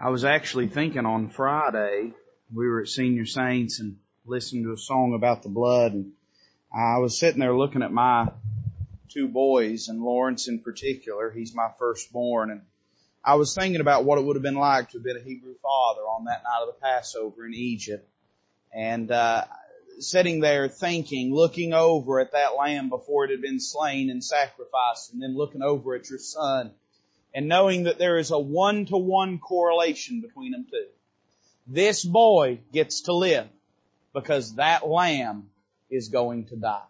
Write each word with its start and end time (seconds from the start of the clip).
I 0.00 0.10
was 0.10 0.24
actually 0.24 0.68
thinking 0.68 1.06
on 1.06 1.28
Friday, 1.28 2.12
we 2.54 2.68
were 2.68 2.82
at 2.82 2.88
Senior 2.88 3.26
Saints 3.26 3.80
and 3.80 3.96
listening 4.26 4.62
to 4.62 4.72
a 4.72 4.76
song 4.76 5.12
about 5.12 5.42
the 5.42 5.48
blood 5.48 5.92
and 5.92 6.12
I 6.72 6.98
was 6.98 7.18
sitting 7.18 7.40
there 7.40 7.56
looking 7.56 7.82
at 7.82 7.90
my 7.90 8.28
two 9.08 9.26
boys 9.26 9.88
and 9.88 10.00
Lawrence 10.00 10.46
in 10.46 10.60
particular, 10.60 11.32
he's 11.32 11.52
my 11.52 11.70
firstborn 11.80 12.52
and 12.52 12.60
I 13.24 13.34
was 13.34 13.56
thinking 13.56 13.80
about 13.80 14.04
what 14.04 14.18
it 14.18 14.24
would 14.24 14.36
have 14.36 14.42
been 14.42 14.54
like 14.54 14.90
to 14.90 14.98
have 14.98 15.04
been 15.04 15.16
a 15.16 15.20
Hebrew 15.20 15.56
father 15.60 16.02
on 16.02 16.26
that 16.26 16.44
night 16.44 16.62
of 16.62 16.68
the 16.68 16.80
Passover 16.80 17.44
in 17.44 17.54
Egypt. 17.54 18.08
And, 18.72 19.10
uh, 19.10 19.46
sitting 19.98 20.38
there 20.38 20.68
thinking, 20.68 21.34
looking 21.34 21.72
over 21.72 22.20
at 22.20 22.32
that 22.32 22.54
lamb 22.54 22.88
before 22.88 23.24
it 23.24 23.32
had 23.32 23.42
been 23.42 23.58
slain 23.58 24.10
and 24.10 24.22
sacrificed 24.22 25.12
and 25.12 25.20
then 25.20 25.36
looking 25.36 25.62
over 25.62 25.96
at 25.96 26.08
your 26.08 26.20
son 26.20 26.70
and 27.38 27.46
knowing 27.46 27.84
that 27.84 27.98
there 27.98 28.18
is 28.18 28.32
a 28.32 28.38
one-to-one 28.38 29.38
correlation 29.38 30.20
between 30.20 30.50
them 30.50 30.66
two. 30.68 30.86
This 31.68 32.04
boy 32.04 32.58
gets 32.72 33.02
to 33.02 33.12
live 33.12 33.46
because 34.12 34.56
that 34.56 34.88
lamb 34.88 35.48
is 35.88 36.08
going 36.08 36.46
to 36.46 36.56
die. 36.56 36.82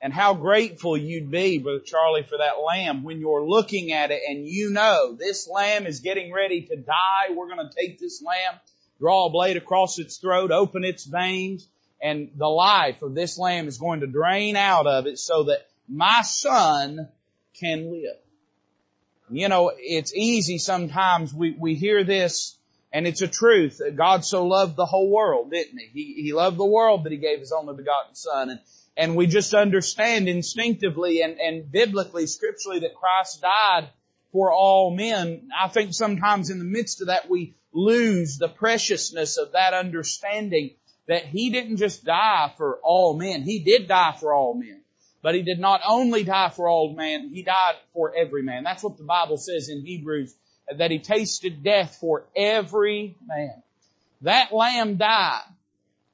And 0.00 0.12
how 0.12 0.34
grateful 0.34 0.96
you'd 0.96 1.32
be, 1.32 1.58
Brother 1.58 1.80
Charlie, 1.80 2.22
for 2.22 2.38
that 2.38 2.62
lamb 2.64 3.02
when 3.02 3.18
you're 3.18 3.44
looking 3.44 3.90
at 3.90 4.12
it 4.12 4.20
and 4.28 4.46
you 4.46 4.70
know 4.70 5.16
this 5.18 5.48
lamb 5.48 5.86
is 5.86 5.98
getting 5.98 6.32
ready 6.32 6.62
to 6.66 6.76
die. 6.76 7.34
We're 7.34 7.52
going 7.52 7.68
to 7.68 7.74
take 7.76 7.98
this 7.98 8.22
lamb, 8.22 8.60
draw 9.00 9.26
a 9.26 9.30
blade 9.30 9.56
across 9.56 9.98
its 9.98 10.18
throat, 10.18 10.52
open 10.52 10.84
its 10.84 11.04
veins, 11.04 11.66
and 12.00 12.30
the 12.36 12.46
life 12.46 13.02
of 13.02 13.12
this 13.12 13.36
lamb 13.36 13.66
is 13.66 13.78
going 13.78 14.02
to 14.02 14.06
drain 14.06 14.54
out 14.54 14.86
of 14.86 15.08
it 15.08 15.18
so 15.18 15.42
that 15.46 15.66
my 15.88 16.22
son 16.22 17.08
can 17.58 17.90
live. 17.90 18.18
You 19.30 19.48
know, 19.48 19.72
it's 19.76 20.14
easy 20.14 20.58
sometimes 20.58 21.32
we, 21.34 21.54
we 21.58 21.74
hear 21.74 22.04
this 22.04 22.56
and 22.92 23.06
it's 23.06 23.22
a 23.22 23.28
truth 23.28 23.80
God 23.96 24.24
so 24.24 24.46
loved 24.46 24.76
the 24.76 24.86
whole 24.86 25.10
world, 25.10 25.50
didn't 25.50 25.78
he? 25.78 25.86
He, 25.92 26.22
he 26.22 26.32
loved 26.32 26.56
the 26.56 26.64
world 26.64 27.04
that 27.04 27.12
he 27.12 27.18
gave 27.18 27.40
his 27.40 27.52
only 27.52 27.74
begotten 27.74 28.14
son 28.14 28.50
and, 28.50 28.60
and 28.96 29.16
we 29.16 29.26
just 29.26 29.54
understand 29.54 30.28
instinctively 30.28 31.22
and, 31.22 31.38
and 31.38 31.70
biblically, 31.70 32.26
scripturally 32.26 32.80
that 32.80 32.94
Christ 32.94 33.42
died 33.42 33.88
for 34.32 34.52
all 34.52 34.94
men. 34.94 35.48
I 35.58 35.68
think 35.68 35.94
sometimes 35.94 36.50
in 36.50 36.58
the 36.58 36.64
midst 36.64 37.00
of 37.00 37.08
that 37.08 37.28
we 37.30 37.54
lose 37.72 38.38
the 38.38 38.48
preciousness 38.48 39.36
of 39.36 39.52
that 39.52 39.74
understanding 39.74 40.70
that 41.06 41.24
he 41.24 41.50
didn't 41.50 41.76
just 41.76 42.04
die 42.04 42.52
for 42.56 42.78
all 42.82 43.16
men. 43.16 43.42
He 43.42 43.60
did 43.60 43.88
die 43.88 44.16
for 44.18 44.32
all 44.32 44.54
men. 44.54 44.82
But 45.22 45.34
he 45.34 45.42
did 45.42 45.58
not 45.58 45.80
only 45.86 46.22
die 46.24 46.50
for 46.50 46.68
all 46.68 46.94
man, 46.94 47.30
he 47.32 47.42
died 47.42 47.74
for 47.92 48.14
every 48.14 48.42
man. 48.42 48.62
That's 48.62 48.82
what 48.82 48.96
the 48.96 49.04
Bible 49.04 49.36
says 49.36 49.68
in 49.68 49.84
Hebrews, 49.84 50.34
that 50.76 50.90
he 50.90 51.00
tasted 51.00 51.62
death 51.62 51.96
for 52.00 52.26
every 52.36 53.16
man. 53.26 53.62
That 54.22 54.52
lamb 54.52 54.96
died 54.96 55.42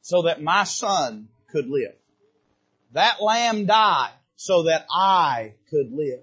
so 0.00 0.22
that 0.22 0.42
my 0.42 0.64
son 0.64 1.28
could 1.48 1.68
live. 1.68 1.94
That 2.92 3.20
lamb 3.20 3.66
died 3.66 4.12
so 4.36 4.64
that 4.64 4.86
I 4.90 5.54
could 5.70 5.92
live. 5.92 6.20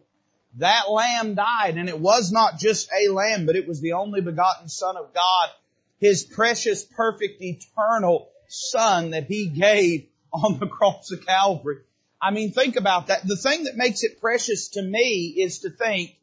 That 0.57 0.89
lamb 0.89 1.35
died 1.35 1.77
and 1.77 1.87
it 1.87 1.99
was 1.99 2.31
not 2.31 2.59
just 2.59 2.89
a 2.91 3.11
lamb, 3.11 3.45
but 3.45 3.55
it 3.55 3.67
was 3.67 3.81
the 3.81 3.93
only 3.93 4.21
begotten 4.21 4.69
son 4.69 4.97
of 4.97 5.13
God, 5.13 5.49
his 5.99 6.23
precious, 6.23 6.83
perfect, 6.83 7.41
eternal 7.41 8.29
son 8.47 9.11
that 9.11 9.25
he 9.25 9.47
gave 9.47 10.07
on 10.33 10.59
the 10.59 10.67
cross 10.67 11.11
of 11.11 11.25
Calvary. 11.25 11.77
I 12.21 12.29
mean, 12.29 12.51
think 12.51 12.75
about 12.75 13.07
that. 13.07 13.25
The 13.25 13.35
thing 13.35 13.63
that 13.63 13.75
makes 13.75 14.03
it 14.03 14.21
precious 14.21 14.69
to 14.69 14.81
me 14.81 15.33
is 15.37 15.59
to 15.59 15.71
think 15.71 16.15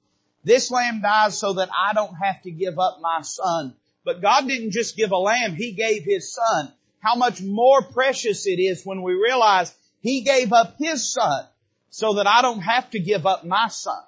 this 0.45 0.71
lamb 0.71 1.01
dies 1.03 1.37
so 1.37 1.55
that 1.55 1.71
I 1.77 1.93
don't 1.93 2.15
have 2.15 2.41
to 2.43 2.53
give 2.53 2.79
up 2.79 3.01
my 3.01 3.23
son. 3.23 3.75
But 4.05 4.23
God 4.23 4.47
didn't 4.47 4.71
just 4.71 4.97
give 4.97 5.11
a 5.11 5.17
lamb, 5.17 5.57
He 5.57 5.73
gave 5.73 6.05
His 6.05 6.33
son. 6.33 6.73
How 7.01 7.17
much 7.17 7.43
more 7.43 7.83
precious 7.83 8.47
it 8.47 8.61
is 8.61 8.87
when 8.87 9.03
we 9.03 9.13
realize 9.15 9.75
He 10.01 10.21
gave 10.21 10.53
up 10.53 10.77
His 10.79 11.13
son 11.13 11.47
so 11.91 12.15
that 12.15 12.29
I 12.29 12.43
don't 12.43 12.61
have 12.61 12.89
to 12.91 13.01
give 13.01 13.27
up 13.27 13.45
my 13.45 13.67
son. 13.69 14.03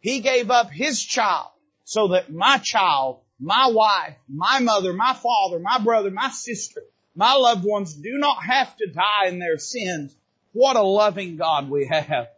He 0.00 0.18
gave 0.18 0.50
up 0.50 0.70
His 0.70 1.00
child 1.00 1.50
so 1.84 2.08
that 2.08 2.32
my 2.32 2.58
child, 2.58 3.20
my 3.38 3.68
wife, 3.68 4.16
my 4.28 4.58
mother, 4.58 4.92
my 4.92 5.14
father, 5.14 5.60
my 5.60 5.78
brother, 5.78 6.10
my 6.10 6.30
sister, 6.30 6.82
my 7.14 7.34
loved 7.34 7.64
ones 7.64 7.94
do 7.94 8.18
not 8.18 8.42
have 8.42 8.76
to 8.78 8.86
die 8.86 9.28
in 9.28 9.38
their 9.38 9.58
sins 9.58 10.16
what 10.54 10.76
a 10.76 10.82
loving 10.82 11.36
God 11.36 11.68
we 11.68 11.86
have. 11.86 12.28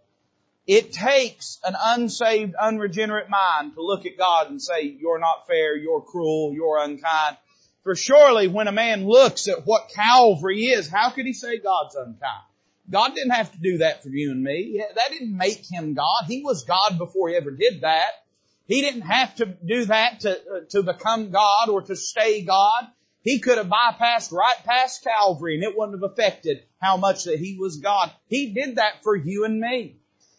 It 0.67 0.93
takes 0.93 1.61
an 1.65 1.77
unsaved, 1.81 2.55
unregenerate 2.61 3.29
mind 3.31 3.75
to 3.75 3.83
look 3.83 4.05
at 4.05 4.19
God 4.19 4.51
and 4.51 4.61
say, 4.61 4.83
you're 4.83 5.21
not 5.21 5.47
fair, 5.47 5.77
you're 5.77 6.01
cruel, 6.01 6.53
you're 6.53 6.83
unkind. 6.83 7.37
For 7.85 7.95
surely 7.95 8.49
when 8.49 8.67
a 8.67 8.73
man 8.73 9.07
looks 9.07 9.47
at 9.47 9.65
what 9.65 9.91
Calvary 9.95 10.65
is, 10.65 10.89
how 10.89 11.11
could 11.11 11.25
he 11.25 11.33
say 11.33 11.59
God's 11.59 11.95
unkind? 11.95 12.43
God 12.91 13.15
didn't 13.15 13.31
have 13.31 13.53
to 13.53 13.59
do 13.59 13.79
that 13.79 14.03
for 14.03 14.09
you 14.09 14.33
and 14.33 14.43
me. 14.43 14.83
That 14.95 15.11
didn't 15.11 15.37
make 15.37 15.65
him 15.71 15.95
God. 15.95 16.25
He 16.27 16.43
was 16.43 16.65
God 16.65 16.99
before 16.99 17.29
he 17.29 17.37
ever 17.37 17.51
did 17.51 17.83
that. 17.83 18.11
He 18.67 18.81
didn't 18.81 19.03
have 19.03 19.37
to 19.37 19.47
do 19.47 19.85
that 19.85 20.21
to, 20.21 20.31
uh, 20.31 20.61
to 20.71 20.83
become 20.83 21.31
God 21.31 21.69
or 21.69 21.83
to 21.83 21.95
stay 21.95 22.43
God. 22.43 22.89
He 23.27 23.41
could 23.41 23.59
have 23.59 23.67
bypassed 23.67 24.31
right 24.31 24.57
past 24.65 25.03
Calvary 25.03 25.57
and 25.57 25.65
it 25.65 25.77
wouldn't 25.77 26.01
have 26.01 26.09
affected 26.09 26.63
how 26.81 26.97
much 26.97 27.25
that 27.25 27.41
He 27.41 27.57
was 27.59 27.79
God. 27.79 28.13
He 28.29 28.51
did 28.53 28.77
that 28.77 29.03
for 29.03 29.17
you 29.17 29.45
and 29.45 29.59
me. 29.59 29.97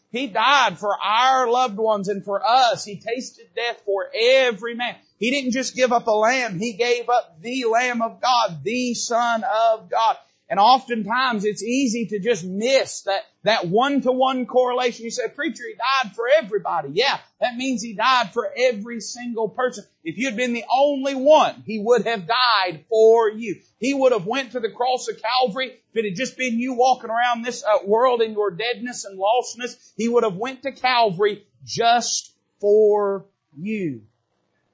He 0.10 0.28
died 0.28 0.80
for 0.80 0.98
our 0.98 1.50
loved 1.50 1.76
ones 1.76 2.08
and 2.08 2.24
for 2.24 2.42
us. 2.42 2.86
He 2.86 2.96
tasted 2.96 3.50
death 3.54 3.82
for 3.86 4.10
every 4.18 4.74
man. 4.74 4.96
He 5.20 5.32
didn't 5.32 5.52
just 5.52 5.76
give 5.76 5.92
up 5.92 6.08
a 6.08 6.12
lamb. 6.12 6.60
He 6.60 6.74
gave 6.74 7.10
up 7.10 7.42
the 7.42 7.66
Lamb 7.66 8.02
of 8.02 8.22
God, 8.22 8.64
the 8.64 8.94
Son 8.94 9.44
of 9.44 9.90
God. 9.90 10.16
And 10.50 10.62
oftentimes 10.62 11.44
it's 11.44 11.62
easy 11.62 12.06
to 12.08 12.20
just 12.20 12.46
miss 12.46 13.02
that, 13.02 13.24
that 13.44 13.68
one-to-one 13.68 14.46
correlation. 14.46 15.04
You 15.04 15.12
say, 15.12 15.28
preacher, 15.28 15.64
he 15.68 15.76
died 15.76 16.16
for 16.16 16.26
everybody. 16.38 16.92
Yeah, 16.94 17.18
that 17.42 17.58
means 17.58 17.82
he 17.82 17.94
died 17.94 18.32
for 18.32 18.50
every 18.56 19.02
single 19.02 19.50
person. 19.50 19.84
If 20.06 20.18
you'd 20.18 20.38
been 20.38 20.54
the 20.54 20.64
only 20.74 21.16
one, 21.16 21.64
he 21.66 21.80
would 21.80 22.08
have 22.08 22.28
died 22.28 22.86
for 22.88 23.30
you. 23.30 23.60
He 23.78 23.94
would 23.94 24.14
have 24.14 24.26
went 24.26 24.54
to 24.54 24.62
the 24.62 24.72
cross 24.72 25.10
of 25.10 25.22
Calvary. 25.22 25.68
If 25.68 25.96
it 25.96 26.06
had 26.06 26.16
just 26.16 26.38
been 26.38 26.60
you 26.60 26.76
walking 26.76 27.10
around 27.10 27.44
this 27.44 27.66
uh, 27.66 27.86
world 27.86 28.22
in 28.22 28.32
your 28.32 28.52
deadness 28.52 29.04
and 29.04 29.20
lostness, 29.20 29.76
he 29.98 30.08
would 30.08 30.24
have 30.24 30.38
went 30.38 30.64
to 30.64 30.72
Calvary 30.72 31.46
just 31.66 32.34
for 32.62 33.26
you. 33.58 34.04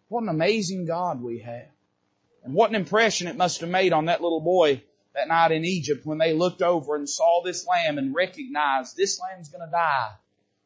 What 0.08 0.22
an 0.22 0.30
amazing 0.30 0.86
God 0.86 1.20
we 1.24 1.40
have. 1.40 1.66
And 2.44 2.54
what 2.54 2.70
an 2.70 2.76
impression 2.76 3.28
it 3.28 3.38
must 3.38 3.62
have 3.62 3.70
made 3.70 3.92
on 3.92 4.06
that 4.06 4.22
little 4.22 4.42
boy 4.42 4.84
that 5.16 5.28
night 5.28 5.52
in 5.52 5.66
Egypt 5.66 6.06
when 6.06 6.18
they 6.18 6.34
looked 6.34 6.62
over 6.62 6.96
and 6.96 7.08
saw 7.08 7.42
this 7.44 7.68
lamb 7.68 7.98
and 7.98 8.16
recognized 8.16 8.98
this 8.98 9.20
lamb's 9.20 9.50
going 9.50 9.66
to 9.66 9.72
die 9.72 10.12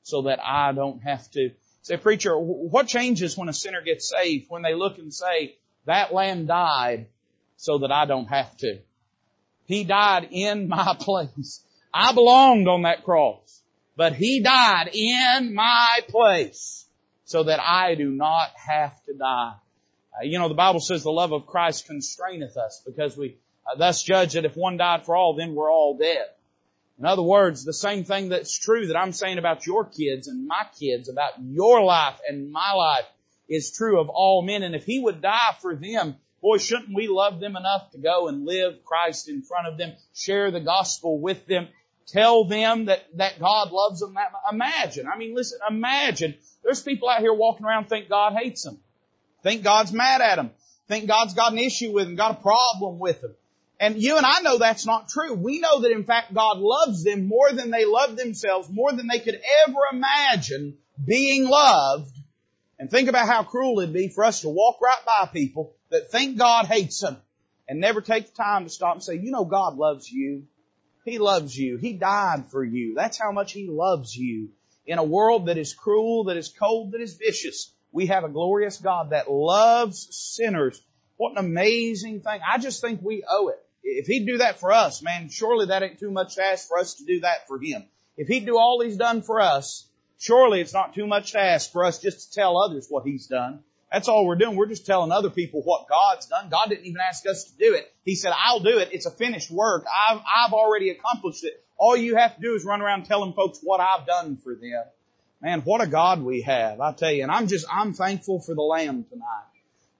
so 0.03 0.23
that 0.23 0.39
I 0.43 0.71
don't 0.71 1.01
have 1.03 1.29
to. 1.31 1.51
Say, 1.81 1.97
preacher, 1.97 2.37
what 2.37 2.87
changes 2.87 3.37
when 3.37 3.49
a 3.49 3.53
sinner 3.53 3.81
gets 3.81 4.09
saved 4.09 4.47
when 4.49 4.61
they 4.61 4.73
look 4.73 4.97
and 4.97 5.13
say, 5.13 5.55
that 5.85 6.13
lamb 6.13 6.45
died 6.45 7.07
so 7.55 7.79
that 7.79 7.91
I 7.91 8.05
don't 8.05 8.27
have 8.27 8.55
to? 8.57 8.79
He 9.65 9.83
died 9.83 10.29
in 10.31 10.67
my 10.69 10.95
place. 10.99 11.61
I 11.93 12.13
belonged 12.13 12.67
on 12.67 12.83
that 12.83 13.03
cross, 13.03 13.61
but 13.95 14.13
He 14.13 14.41
died 14.41 14.89
in 14.93 15.53
my 15.53 15.99
place 16.07 16.85
so 17.25 17.43
that 17.43 17.59
I 17.59 17.95
do 17.95 18.09
not 18.09 18.49
have 18.55 19.03
to 19.05 19.13
die. 19.13 19.55
Uh, 20.17 20.23
you 20.23 20.39
know, 20.39 20.47
the 20.47 20.55
Bible 20.55 20.79
says 20.79 21.03
the 21.03 21.11
love 21.11 21.33
of 21.33 21.45
Christ 21.45 21.87
constraineth 21.87 22.55
us 22.57 22.81
because 22.85 23.17
we 23.17 23.37
Uh, 23.67 23.77
thus 23.77 24.03
judge 24.03 24.33
that 24.33 24.45
if 24.45 24.55
one 24.55 24.77
died 24.77 25.05
for 25.05 25.15
all, 25.15 25.35
then 25.35 25.55
we're 25.55 25.71
all 25.71 25.97
dead. 25.97 26.25
In 26.99 27.05
other 27.05 27.21
words, 27.21 27.63
the 27.63 27.73
same 27.73 28.05
thing 28.05 28.29
that's 28.29 28.57
true 28.57 28.87
that 28.87 28.97
I'm 28.97 29.13
saying 29.13 29.37
about 29.37 29.67
your 29.67 29.85
kids 29.85 30.27
and 30.27 30.47
my 30.47 30.65
kids, 30.79 31.09
about 31.09 31.33
your 31.39 31.83
life 31.83 32.19
and 32.27 32.51
my 32.51 32.73
life, 32.73 33.05
is 33.47 33.71
true 33.71 33.99
of 33.99 34.09
all 34.09 34.41
men. 34.41 34.63
And 34.63 34.75
if 34.75 34.83
He 34.83 34.99
would 34.99 35.21
die 35.21 35.55
for 35.61 35.75
them, 35.75 36.15
boy, 36.41 36.57
shouldn't 36.57 36.95
we 36.95 37.07
love 37.07 37.39
them 37.39 37.55
enough 37.55 37.91
to 37.91 37.97
go 37.99 38.27
and 38.27 38.45
live 38.45 38.83
Christ 38.83 39.29
in 39.29 39.43
front 39.43 39.67
of 39.67 39.77
them, 39.77 39.93
share 40.15 40.49
the 40.49 40.59
gospel 40.59 41.19
with 41.19 41.45
them, 41.45 41.67
tell 42.07 42.45
them 42.45 42.85
that, 42.85 43.05
that 43.17 43.39
God 43.39 43.71
loves 43.71 43.99
them. 43.99 44.15
Imagine, 44.51 45.07
I 45.07 45.17
mean, 45.17 45.35
listen, 45.35 45.59
imagine, 45.69 46.35
there's 46.63 46.81
people 46.81 47.09
out 47.09 47.19
here 47.19 47.33
walking 47.33 47.65
around 47.65 47.85
think 47.85 48.09
God 48.09 48.33
hates 48.33 48.63
them, 48.63 48.79
think 49.43 49.63
God's 49.63 49.93
mad 49.93 50.21
at 50.21 50.37
them, 50.37 50.51
think 50.87 51.07
God's 51.07 51.33
got 51.33 51.51
an 51.51 51.59
issue 51.59 51.91
with 51.91 52.05
them, 52.05 52.15
got 52.15 52.31
a 52.31 52.41
problem 52.41 52.97
with 52.99 53.21
them. 53.21 53.35
And 53.79 54.01
you 54.01 54.17
and 54.17 54.25
I 54.25 54.41
know 54.41 54.57
that's 54.57 54.85
not 54.85 55.07
true. 55.07 55.33
We 55.35 55.59
know 55.59 55.81
that 55.81 55.91
in 55.91 56.03
fact 56.03 56.33
God 56.33 56.57
loves 56.57 57.03
them 57.03 57.27
more 57.27 57.51
than 57.51 57.69
they 57.69 57.85
love 57.85 58.15
themselves, 58.15 58.69
more 58.71 58.91
than 58.91 59.07
they 59.07 59.19
could 59.19 59.39
ever 59.67 59.79
imagine 59.93 60.77
being 61.03 61.47
loved. 61.47 62.15
And 62.79 62.89
think 62.89 63.09
about 63.09 63.27
how 63.27 63.43
cruel 63.43 63.79
it'd 63.79 63.93
be 63.93 64.09
for 64.09 64.23
us 64.23 64.41
to 64.41 64.49
walk 64.49 64.81
right 64.81 65.05
by 65.05 65.29
people 65.31 65.75
that 65.89 66.11
think 66.11 66.37
God 66.37 66.65
hates 66.65 67.01
them 67.01 67.17
and 67.67 67.79
never 67.79 68.01
take 68.01 68.27
the 68.27 68.35
time 68.35 68.63
to 68.63 68.69
stop 68.69 68.95
and 68.95 69.03
say, 69.03 69.15
you 69.15 69.31
know 69.31 69.45
God 69.45 69.75
loves 69.75 70.09
you. 70.09 70.43
He 71.05 71.19
loves 71.19 71.57
you. 71.57 71.77
He 71.77 71.93
died 71.93 72.45
for 72.51 72.63
you. 72.63 72.93
That's 72.95 73.17
how 73.17 73.31
much 73.31 73.53
He 73.53 73.67
loves 73.69 74.15
you. 74.15 74.49
In 74.85 74.99
a 74.99 75.03
world 75.03 75.47
that 75.47 75.57
is 75.57 75.73
cruel, 75.73 76.25
that 76.25 76.37
is 76.37 76.49
cold, 76.49 76.93
that 76.93 77.01
is 77.01 77.15
vicious, 77.15 77.73
We 77.91 78.07
have 78.07 78.23
a 78.23 78.29
glorious 78.29 78.77
God 78.77 79.11
that 79.11 79.29
loves 79.29 80.07
sinners. 80.11 80.81
What 81.17 81.31
an 81.31 81.37
amazing 81.37 82.21
thing. 82.21 82.39
I 82.47 82.57
just 82.57 82.81
think 82.81 83.01
we 83.01 83.23
owe 83.27 83.49
it. 83.49 83.66
If 83.89 84.07
He'd 84.07 84.25
do 84.25 84.39
that 84.39 84.59
for 84.59 84.73
us, 84.73 85.01
man, 85.01 85.29
surely 85.29 85.67
that 85.67 85.81
ain't 85.81 85.99
too 85.99 86.11
much 86.11 86.35
to 86.35 86.43
ask 86.43 86.67
for 86.67 86.77
us 86.77 86.95
to 86.95 87.05
do 87.05 87.21
that 87.21 87.47
for 87.47 87.57
Him. 87.57 87.85
If 88.17 88.27
He'd 88.27 88.45
do 88.45 88.57
all 88.57 88.81
He's 88.81 88.97
done 88.97 89.21
for 89.21 89.39
us, 89.39 89.87
surely 90.19 90.59
it's 90.59 90.73
not 90.73 90.93
too 90.93 91.07
much 91.07 91.31
to 91.31 91.39
ask 91.39 91.71
for 91.71 91.85
us 91.85 91.99
just 91.99 92.29
to 92.29 92.35
tell 92.35 92.57
others 92.57 92.87
what 92.89 93.05
He's 93.05 93.27
done. 93.27 93.63
That's 93.91 94.09
all 94.09 94.25
we're 94.25 94.35
doing. 94.35 94.57
We're 94.57 94.67
just 94.67 94.85
telling 94.85 95.13
other 95.13 95.29
people 95.29 95.61
what 95.61 95.87
God's 95.87 96.25
done. 96.25 96.49
God 96.49 96.67
didn't 96.67 96.85
even 96.85 96.99
ask 96.99 97.25
us 97.25 97.45
to 97.45 97.57
do 97.57 97.73
it. 97.75 97.89
He 98.03 98.15
said, 98.15 98.33
I'll 98.35 98.59
do 98.59 98.79
it. 98.79 98.89
It's 98.91 99.05
a 99.05 99.11
finished 99.11 99.49
work. 99.49 99.85
I've, 99.85 100.19
I've 100.19 100.51
already 100.51 100.89
accomplished 100.89 101.45
it. 101.45 101.63
All 101.77 101.95
you 101.95 102.17
have 102.17 102.35
to 102.35 102.41
do 102.41 102.55
is 102.55 102.65
run 102.65 102.81
around 102.81 103.05
telling 103.05 103.31
folks 103.33 103.59
what 103.63 103.79
I've 103.79 104.05
done 104.05 104.37
for 104.43 104.55
them. 104.55 104.83
Man, 105.41 105.61
what 105.61 105.81
a 105.81 105.87
God 105.87 106.21
we 106.21 106.41
have, 106.41 106.81
I 106.81 106.91
tell 106.93 107.11
you. 107.11 107.23
And 107.23 107.31
I'm 107.31 107.47
just, 107.47 107.65
I'm 107.71 107.93
thankful 107.93 108.41
for 108.41 108.55
the 108.55 108.61
Lamb 108.61 109.05
tonight. 109.09 109.56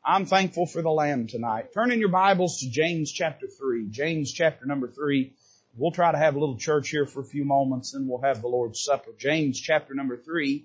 I'm 0.10 0.26
thankful 0.26 0.66
for 0.68 0.82
the 0.82 0.90
Lamb 0.90 1.28
tonight. 1.28 1.74
Turn 1.74 1.92
in 1.92 2.00
your 2.00 2.08
Bibles 2.08 2.62
to 2.62 2.70
James 2.70 3.12
chapter 3.12 3.46
3. 3.46 3.90
James 3.90 4.32
chapter 4.32 4.66
number 4.66 4.88
3. 4.88 5.34
We'll 5.76 5.92
try 5.92 6.14
to 6.14 6.18
have 6.18 6.38
a 6.38 6.40
little 6.40 6.58
church 6.58 6.88
here 6.88 7.06
for 7.06 7.20
a 7.20 7.26
few 7.26 7.44
moments, 7.44 7.94
and 7.94 8.08
we'll 8.08 8.22
have 8.22 8.42
the 8.42 8.48
Lord's 8.48 8.82
Supper. 8.82 9.12
James 9.20 9.60
chapter 9.60 9.94
number 9.94 10.16
3. 10.16 10.64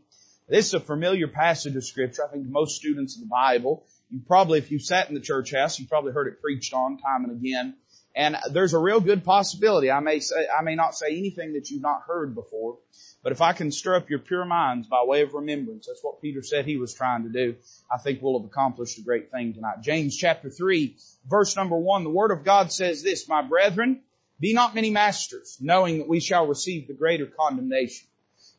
This 0.49 0.69
is 0.69 0.75
a 0.75 0.81
familiar 0.81 1.27
passage 1.27 1.75
of 1.75 1.85
scripture. 1.85 2.25
I 2.25 2.31
think 2.31 2.47
most 2.47 2.77
students 2.77 3.17
of 3.17 3.23
the 3.23 3.27
Bible, 3.27 3.85
you 4.12 4.21
probably, 4.25 4.61
if 4.61 4.71
you 4.71 4.79
sat 4.79 5.09
in 5.09 5.15
the 5.17 5.21
church 5.21 5.53
house, 5.53 5.77
you 5.77 5.89
probably 5.89 6.12
heard 6.12 6.29
it 6.29 6.41
preached 6.41 6.73
on 6.73 6.99
time 6.99 7.25
and 7.25 7.33
again. 7.33 7.75
And 8.15 8.37
there's 8.53 8.75
a 8.75 8.79
real 8.79 9.00
good 9.00 9.25
possibility. 9.25 9.91
I 9.91 9.99
may 9.99 10.21
say, 10.21 10.47
I 10.56 10.62
may 10.62 10.77
not 10.77 10.94
say 10.94 11.19
anything 11.19 11.55
that 11.55 11.69
you've 11.69 11.83
not 11.83 12.03
heard 12.06 12.37
before, 12.37 12.79
but 13.22 13.32
if 13.32 13.40
I 13.40 13.52
can 13.52 13.70
stir 13.70 13.94
up 13.94 14.10
your 14.10 14.19
pure 14.19 14.44
minds 14.44 14.88
by 14.88 15.04
way 15.04 15.22
of 15.22 15.34
remembrance, 15.34 15.86
that's 15.86 16.02
what 16.02 16.20
Peter 16.20 16.42
said 16.42 16.64
he 16.64 16.76
was 16.76 16.92
trying 16.92 17.22
to 17.22 17.28
do. 17.28 17.54
I 17.90 17.98
think 17.98 18.20
we'll 18.20 18.40
have 18.40 18.50
accomplished 18.50 18.98
a 18.98 19.02
great 19.02 19.30
thing 19.30 19.54
tonight. 19.54 19.82
James 19.82 20.16
chapter 20.16 20.50
3, 20.50 20.96
verse 21.28 21.54
number 21.54 21.76
1, 21.76 22.02
the 22.02 22.10
Word 22.10 22.32
of 22.32 22.44
God 22.44 22.72
says 22.72 23.02
this, 23.02 23.28
My 23.28 23.42
brethren, 23.42 24.00
be 24.40 24.54
not 24.54 24.74
many 24.74 24.90
masters, 24.90 25.56
knowing 25.60 25.98
that 25.98 26.08
we 26.08 26.19
shall 26.19 26.48
receive 26.48 26.88
the 26.88 26.94
greater 26.94 27.26
condemnation. 27.26 28.08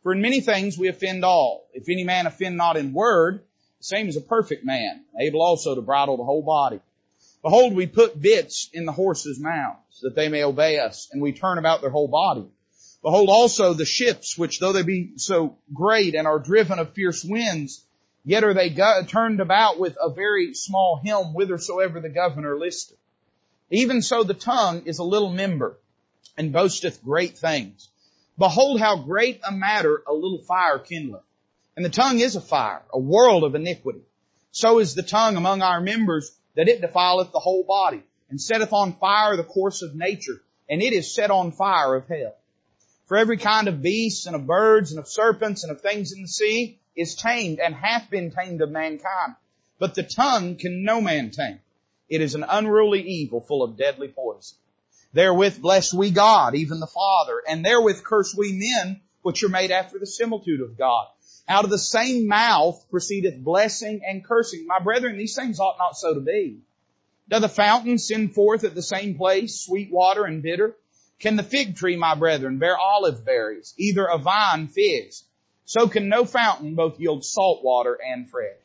For 0.01 0.13
in 0.13 0.21
many 0.21 0.39
things 0.39 0.77
we 0.77 0.87
offend 0.87 1.25
all. 1.25 1.67
If 1.73 1.89
any 1.89 2.05
man 2.05 2.25
offend 2.25 2.55
not 2.55 2.77
in 2.77 2.93
word, 2.93 3.43
the 3.79 3.83
same 3.83 4.07
as 4.07 4.15
a 4.15 4.21
perfect 4.21 4.63
man, 4.63 5.03
able 5.19 5.41
also 5.41 5.75
to 5.75 5.81
bridle 5.81 6.15
the 6.15 6.23
whole 6.23 6.41
body. 6.41 6.79
Behold, 7.41 7.75
we 7.75 7.87
put 7.87 8.21
bits 8.21 8.69
in 8.71 8.85
the 8.85 8.93
horses' 8.93 9.41
mouths, 9.41 9.99
that 10.03 10.15
they 10.15 10.29
may 10.29 10.43
obey 10.43 10.79
us, 10.79 11.09
and 11.11 11.21
we 11.21 11.33
turn 11.33 11.57
about 11.57 11.81
their 11.81 11.89
whole 11.89 12.07
body. 12.07 12.45
Behold 13.03 13.29
also 13.29 13.73
the 13.73 13.85
ships, 13.85 14.37
which 14.37 14.59
though 14.59 14.71
they 14.71 14.81
be 14.81 15.17
so 15.17 15.57
great 15.73 16.15
and 16.15 16.25
are 16.25 16.39
driven 16.39 16.79
of 16.79 16.93
fierce 16.93 17.23
winds, 17.23 17.83
yet 18.23 18.45
are 18.45 18.53
they 18.53 18.69
go- 18.69 19.03
turned 19.05 19.41
about 19.41 19.77
with 19.77 19.97
a 20.01 20.09
very 20.09 20.53
small 20.53 21.01
helm 21.05 21.33
whithersoever 21.33 21.99
the 21.99 22.07
governor 22.07 22.57
listeth. 22.57 22.97
Even 23.69 24.01
so 24.01 24.23
the 24.23 24.33
tongue 24.33 24.83
is 24.85 24.99
a 24.99 25.03
little 25.03 25.31
member, 25.31 25.77
and 26.37 26.53
boasteth 26.53 27.03
great 27.03 27.37
things. 27.37 27.89
Behold 28.37 28.79
how 28.79 28.95
great 28.95 29.41
a 29.45 29.51
matter 29.51 30.01
a 30.07 30.13
little 30.13 30.41
fire 30.41 30.79
kindleth. 30.79 31.23
And 31.75 31.83
the 31.83 31.89
tongue 31.89 32.19
is 32.19 32.37
a 32.37 32.41
fire, 32.41 32.83
a 32.93 32.99
world 32.99 33.43
of 33.43 33.53
iniquity. 33.53 34.03
So 34.51 34.79
is 34.79 34.95
the 34.95 35.03
tongue 35.03 35.35
among 35.35 35.61
our 35.61 35.81
members 35.81 36.31
that 36.55 36.69
it 36.69 36.79
defileth 36.79 37.33
the 37.33 37.39
whole 37.39 37.63
body, 37.63 38.03
and 38.29 38.39
setteth 38.39 38.71
on 38.71 38.93
fire 38.93 39.35
the 39.35 39.43
course 39.43 39.81
of 39.81 39.93
nature, 39.93 40.41
and 40.69 40.81
it 40.81 40.93
is 40.93 41.13
set 41.13 41.31
on 41.31 41.51
fire 41.51 41.95
of 41.95 42.07
hell. 42.07 42.35
For 43.05 43.17
every 43.17 43.37
kind 43.37 43.67
of 43.67 43.81
beasts 43.81 44.25
and 44.25 44.35
of 44.35 44.47
birds 44.47 44.91
and 44.91 44.99
of 44.99 45.07
serpents 45.07 45.63
and 45.63 45.71
of 45.71 45.81
things 45.81 46.11
in 46.11 46.21
the 46.21 46.27
sea 46.27 46.79
is 46.95 47.15
tamed 47.15 47.59
and 47.59 47.75
hath 47.75 48.09
been 48.09 48.31
tamed 48.31 48.61
of 48.61 48.71
mankind. 48.71 49.35
But 49.79 49.95
the 49.95 50.03
tongue 50.03 50.55
can 50.55 50.83
no 50.83 51.01
man 51.01 51.31
tame. 51.31 51.59
It 52.09 52.21
is 52.21 52.35
an 52.35 52.45
unruly 52.47 53.01
evil 53.01 53.41
full 53.41 53.63
of 53.63 53.77
deadly 53.77 54.07
poison. 54.07 54.57
Therewith 55.13 55.61
bless 55.61 55.93
we 55.93 56.11
God, 56.11 56.55
even 56.55 56.79
the 56.79 56.87
Father, 56.87 57.41
and 57.47 57.63
therewith 57.63 58.03
curse 58.03 58.33
we 58.35 58.53
men, 58.53 59.01
which 59.21 59.43
are 59.43 59.49
made 59.49 59.71
after 59.71 59.99
the 59.99 60.07
similitude 60.07 60.61
of 60.61 60.77
God. 60.77 61.07
Out 61.47 61.65
of 61.65 61.69
the 61.69 61.77
same 61.77 62.27
mouth 62.27 62.83
proceedeth 62.89 63.43
blessing 63.43 64.01
and 64.07 64.23
cursing. 64.23 64.65
My 64.65 64.79
brethren, 64.79 65.17
these 65.17 65.35
things 65.35 65.59
ought 65.59 65.77
not 65.77 65.97
so 65.97 66.13
to 66.13 66.21
be. 66.21 66.61
Doth 67.29 67.41
the 67.41 67.49
fountain 67.49 67.97
send 67.97 68.33
forth 68.33 68.63
at 68.63 68.75
the 68.75 68.81
same 68.81 69.15
place 69.15 69.59
sweet 69.59 69.91
water 69.91 70.25
and 70.25 70.41
bitter? 70.41 70.75
Can 71.19 71.35
the 71.35 71.43
fig 71.43 71.75
tree, 71.75 71.95
my 71.95 72.15
brethren, 72.15 72.59
bear 72.59 72.77
olive 72.77 73.23
berries, 73.25 73.73
either 73.77 74.05
a 74.05 74.17
vine 74.17 74.67
figs? 74.67 75.23
So 75.65 75.87
can 75.87 76.09
no 76.09 76.25
fountain 76.25 76.75
both 76.75 76.99
yield 76.99 77.23
salt 77.23 77.63
water 77.63 77.97
and 78.05 78.29
fresh. 78.29 78.57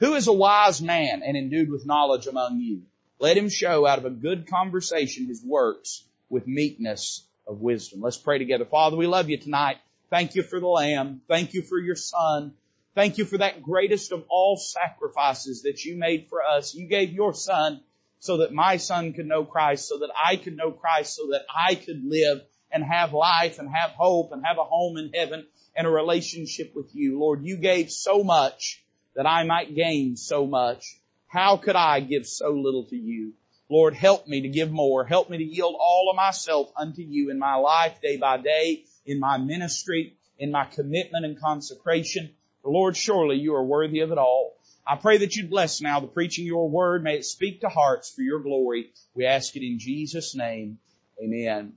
Who 0.00 0.14
is 0.14 0.26
a 0.26 0.32
wise 0.32 0.82
man 0.82 1.22
and 1.22 1.36
endued 1.36 1.70
with 1.70 1.86
knowledge 1.86 2.26
among 2.26 2.60
you? 2.60 2.82
Let 3.18 3.38
him 3.38 3.48
show 3.48 3.86
out 3.86 3.98
of 3.98 4.04
a 4.04 4.10
good 4.10 4.46
conversation 4.46 5.26
his 5.26 5.42
works 5.42 6.04
with 6.28 6.46
meekness 6.46 7.26
of 7.46 7.62
wisdom. 7.62 8.02
Let's 8.02 8.18
pray 8.18 8.38
together. 8.38 8.66
Father, 8.66 8.96
we 8.96 9.06
love 9.06 9.30
you 9.30 9.38
tonight. 9.38 9.78
Thank 10.10 10.34
you 10.34 10.42
for 10.42 10.60
the 10.60 10.66
Lamb. 10.66 11.22
Thank 11.28 11.54
you 11.54 11.62
for 11.62 11.78
your 11.78 11.96
Son. 11.96 12.52
Thank 12.94 13.18
you 13.18 13.24
for 13.24 13.38
that 13.38 13.62
greatest 13.62 14.12
of 14.12 14.24
all 14.28 14.56
sacrifices 14.56 15.62
that 15.62 15.84
you 15.84 15.96
made 15.96 16.28
for 16.28 16.42
us. 16.42 16.74
You 16.74 16.86
gave 16.86 17.12
your 17.12 17.32
Son 17.32 17.80
so 18.18 18.38
that 18.38 18.52
my 18.52 18.76
son 18.76 19.12
could 19.12 19.26
know 19.26 19.44
Christ, 19.44 19.88
so 19.88 19.98
that 19.98 20.10
I 20.16 20.36
could 20.36 20.56
know 20.56 20.72
Christ, 20.72 21.16
so 21.16 21.28
that 21.32 21.44
I 21.54 21.74
could 21.74 22.04
live 22.04 22.42
and 22.72 22.84
have 22.84 23.12
life 23.12 23.58
and 23.58 23.68
have 23.68 23.90
hope 23.90 24.32
and 24.32 24.44
have 24.44 24.58
a 24.58 24.64
home 24.64 24.96
in 24.96 25.12
heaven 25.12 25.46
and 25.76 25.86
a 25.86 25.90
relationship 25.90 26.72
with 26.74 26.94
you. 26.94 27.18
Lord, 27.18 27.42
you 27.42 27.56
gave 27.56 27.90
so 27.90 28.24
much 28.24 28.82
that 29.14 29.26
I 29.26 29.44
might 29.44 29.74
gain 29.74 30.16
so 30.16 30.46
much. 30.46 30.98
How 31.28 31.56
could 31.56 31.76
I 31.76 32.00
give 32.00 32.26
so 32.26 32.50
little 32.50 32.84
to 32.84 32.96
you? 32.96 33.34
Lord, 33.68 33.94
help 33.94 34.28
me 34.28 34.42
to 34.42 34.48
give 34.48 34.70
more. 34.70 35.04
Help 35.04 35.28
me 35.28 35.38
to 35.38 35.44
yield 35.44 35.74
all 35.78 36.08
of 36.10 36.16
myself 36.16 36.70
unto 36.76 37.02
you 37.02 37.30
in 37.30 37.38
my 37.38 37.56
life 37.56 38.00
day 38.00 38.16
by 38.16 38.38
day, 38.38 38.84
in 39.04 39.18
my 39.18 39.38
ministry, 39.38 40.16
in 40.38 40.52
my 40.52 40.64
commitment 40.64 41.24
and 41.24 41.40
consecration. 41.40 42.30
Lord, 42.62 42.96
surely 42.96 43.36
you 43.36 43.54
are 43.54 43.64
worthy 43.64 44.00
of 44.00 44.12
it 44.12 44.18
all. 44.18 44.55
I 44.86 44.96
pray 44.96 45.18
that 45.18 45.34
you'd 45.34 45.50
bless 45.50 45.80
now 45.80 45.98
the 45.98 46.06
preaching 46.06 46.44
of 46.44 46.48
your 46.48 46.68
word. 46.68 47.02
May 47.02 47.16
it 47.16 47.24
speak 47.24 47.62
to 47.62 47.68
hearts 47.68 48.12
for 48.14 48.22
your 48.22 48.40
glory. 48.40 48.92
We 49.14 49.26
ask 49.26 49.56
it 49.56 49.66
in 49.66 49.78
Jesus' 49.78 50.36
name. 50.36 50.78
Amen. 51.20 51.72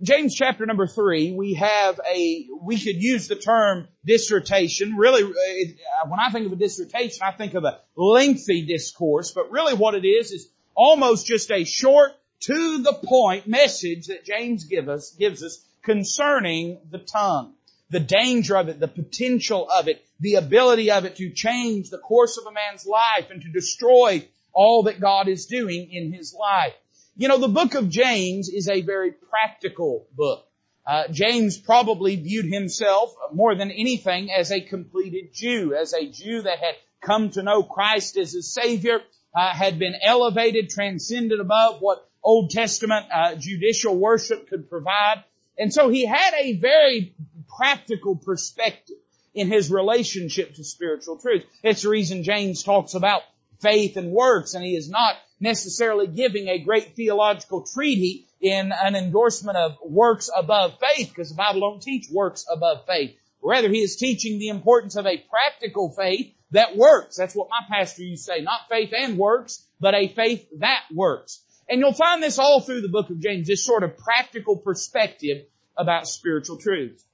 James 0.00 0.34
chapter 0.34 0.64
number 0.66 0.86
three, 0.86 1.32
we 1.32 1.54
have 1.54 2.00
a, 2.06 2.46
we 2.62 2.78
could 2.78 2.96
use 2.96 3.28
the 3.28 3.36
term 3.36 3.88
dissertation. 4.04 4.96
Really, 4.96 5.22
uh, 5.22 6.08
when 6.08 6.20
I 6.20 6.30
think 6.30 6.46
of 6.46 6.52
a 6.52 6.56
dissertation, 6.56 7.22
I 7.22 7.32
think 7.32 7.54
of 7.54 7.64
a 7.64 7.80
lengthy 7.94 8.66
discourse, 8.66 9.32
but 9.32 9.50
really 9.50 9.74
what 9.74 9.94
it 9.94 10.06
is, 10.06 10.32
is 10.32 10.48
almost 10.74 11.26
just 11.26 11.50
a 11.50 11.64
short, 11.64 12.12
to 12.40 12.82
the 12.82 12.92
point 12.92 13.46
message 13.46 14.08
that 14.08 14.24
James 14.24 14.64
give 14.64 14.90
us, 14.90 15.12
gives 15.18 15.42
us 15.42 15.64
concerning 15.82 16.78
the 16.90 16.98
tongue 16.98 17.54
the 17.90 18.00
danger 18.00 18.56
of 18.56 18.68
it, 18.68 18.80
the 18.80 18.88
potential 18.88 19.68
of 19.70 19.88
it, 19.88 20.04
the 20.20 20.34
ability 20.34 20.90
of 20.90 21.04
it 21.04 21.16
to 21.16 21.30
change 21.30 21.90
the 21.90 21.98
course 21.98 22.38
of 22.38 22.46
a 22.46 22.52
man's 22.52 22.86
life 22.86 23.30
and 23.30 23.42
to 23.42 23.48
destroy 23.48 24.26
all 24.52 24.84
that 24.84 25.00
God 25.00 25.28
is 25.28 25.46
doing 25.46 25.90
in 25.92 26.12
his 26.12 26.34
life. 26.34 26.74
You 27.16 27.28
know, 27.28 27.38
the 27.38 27.48
book 27.48 27.74
of 27.74 27.88
James 27.88 28.48
is 28.48 28.68
a 28.68 28.82
very 28.82 29.12
practical 29.12 30.06
book. 30.14 30.46
Uh, 30.86 31.08
James 31.10 31.58
probably 31.58 32.16
viewed 32.16 32.46
himself 32.46 33.14
more 33.32 33.54
than 33.54 33.70
anything 33.70 34.30
as 34.30 34.52
a 34.52 34.60
completed 34.60 35.34
Jew, 35.34 35.74
as 35.74 35.92
a 35.92 36.06
Jew 36.08 36.42
that 36.42 36.58
had 36.58 36.74
come 37.00 37.30
to 37.30 37.42
know 37.42 37.62
Christ 37.62 38.16
as 38.16 38.32
his 38.32 38.52
Savior, 38.52 39.00
uh, 39.34 39.52
had 39.52 39.78
been 39.78 39.94
elevated, 40.02 40.70
transcended 40.70 41.40
above 41.40 41.80
what 41.80 42.08
Old 42.22 42.50
Testament 42.50 43.06
uh, 43.12 43.34
judicial 43.34 43.96
worship 43.96 44.48
could 44.48 44.70
provide. 44.70 45.24
And 45.58 45.72
so 45.72 45.88
he 45.88 46.06
had 46.06 46.34
a 46.34 46.54
very 46.54 47.14
practical 47.56 48.16
perspective 48.16 48.96
in 49.34 49.50
his 49.50 49.70
relationship 49.70 50.54
to 50.54 50.64
spiritual 50.64 51.18
truth. 51.18 51.44
It's 51.62 51.82
the 51.82 51.90
reason 51.90 52.22
James 52.22 52.62
talks 52.62 52.94
about 52.94 53.22
faith 53.60 53.96
and 53.96 54.12
works, 54.12 54.54
and 54.54 54.64
he 54.64 54.76
is 54.76 54.88
not 54.88 55.16
necessarily 55.40 56.06
giving 56.06 56.48
a 56.48 56.58
great 56.58 56.94
theological 56.96 57.66
treaty 57.66 58.26
in 58.40 58.72
an 58.72 58.96
endorsement 58.96 59.56
of 59.56 59.76
works 59.84 60.30
above 60.34 60.78
faith, 60.78 61.08
because 61.08 61.30
the 61.30 61.36
Bible 61.36 61.60
don't 61.60 61.82
teach 61.82 62.06
works 62.10 62.44
above 62.50 62.86
faith. 62.86 63.16
Rather, 63.42 63.68
he 63.68 63.80
is 63.80 63.96
teaching 63.96 64.38
the 64.38 64.48
importance 64.48 64.96
of 64.96 65.06
a 65.06 65.22
practical 65.30 65.94
faith 65.96 66.34
that 66.50 66.76
works. 66.76 67.16
That's 67.16 67.34
what 67.34 67.48
my 67.50 67.60
pastor 67.68 68.02
used 68.02 68.26
to 68.26 68.32
say. 68.32 68.40
Not 68.40 68.68
faith 68.68 68.92
and 68.96 69.18
works, 69.18 69.64
but 69.80 69.94
a 69.94 70.08
faith 70.08 70.46
that 70.58 70.82
works. 70.92 71.42
And 71.68 71.80
you'll 71.80 71.92
find 71.92 72.22
this 72.22 72.38
all 72.38 72.60
through 72.60 72.82
the 72.82 72.88
book 72.88 73.10
of 73.10 73.20
James, 73.20 73.46
this 73.48 73.64
sort 73.64 73.82
of 73.82 73.98
practical 73.98 74.56
perspective 74.56 75.46
about 75.76 76.08
spiritual 76.08 76.58
truths. 76.58 77.04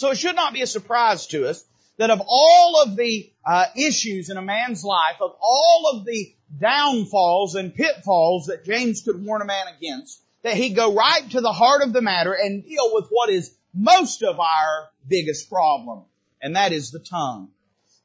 So 0.00 0.10
it 0.10 0.16
should 0.16 0.34
not 0.34 0.54
be 0.54 0.62
a 0.62 0.66
surprise 0.66 1.26
to 1.26 1.46
us 1.46 1.62
that 1.98 2.08
of 2.08 2.22
all 2.26 2.82
of 2.82 2.96
the 2.96 3.30
uh, 3.44 3.66
issues 3.76 4.30
in 4.30 4.38
a 4.38 4.42
man's 4.42 4.82
life, 4.82 5.16
of 5.20 5.36
all 5.42 5.92
of 5.92 6.06
the 6.06 6.34
downfalls 6.58 7.54
and 7.54 7.74
pitfalls 7.74 8.46
that 8.46 8.64
James 8.64 9.02
could 9.02 9.22
warn 9.22 9.42
a 9.42 9.44
man 9.44 9.66
against, 9.76 10.22
that 10.40 10.54
he 10.54 10.70
go 10.70 10.94
right 10.94 11.30
to 11.32 11.42
the 11.42 11.52
heart 11.52 11.82
of 11.82 11.92
the 11.92 12.00
matter 12.00 12.32
and 12.32 12.64
deal 12.64 12.94
with 12.94 13.08
what 13.10 13.28
is 13.28 13.54
most 13.74 14.22
of 14.22 14.40
our 14.40 14.88
biggest 15.06 15.50
problem, 15.50 16.04
and 16.40 16.56
that 16.56 16.72
is 16.72 16.90
the 16.92 16.98
tongue. 16.98 17.50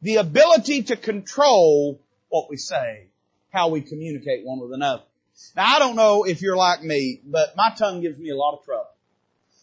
the 0.02 0.18
ability 0.18 0.84
to 0.84 0.96
control 0.96 2.00
what 2.30 2.50
we 2.50 2.58
say, 2.58 3.08
how 3.52 3.70
we 3.70 3.82
communicate 3.82 4.46
one 4.46 4.60
with 4.60 4.72
another. 4.74 5.04
Now 5.56 5.76
I 5.76 5.80
don't 5.80 5.96
know 5.96 6.26
if 6.26 6.42
you're 6.42 6.56
like 6.56 6.84
me, 6.84 7.22
but 7.26 7.56
my 7.56 7.72
tongue 7.78 8.02
gives 8.02 8.20
me 8.20 8.30
a 8.30 8.36
lot 8.36 8.58
of 8.58 8.66
trouble. 8.66 8.90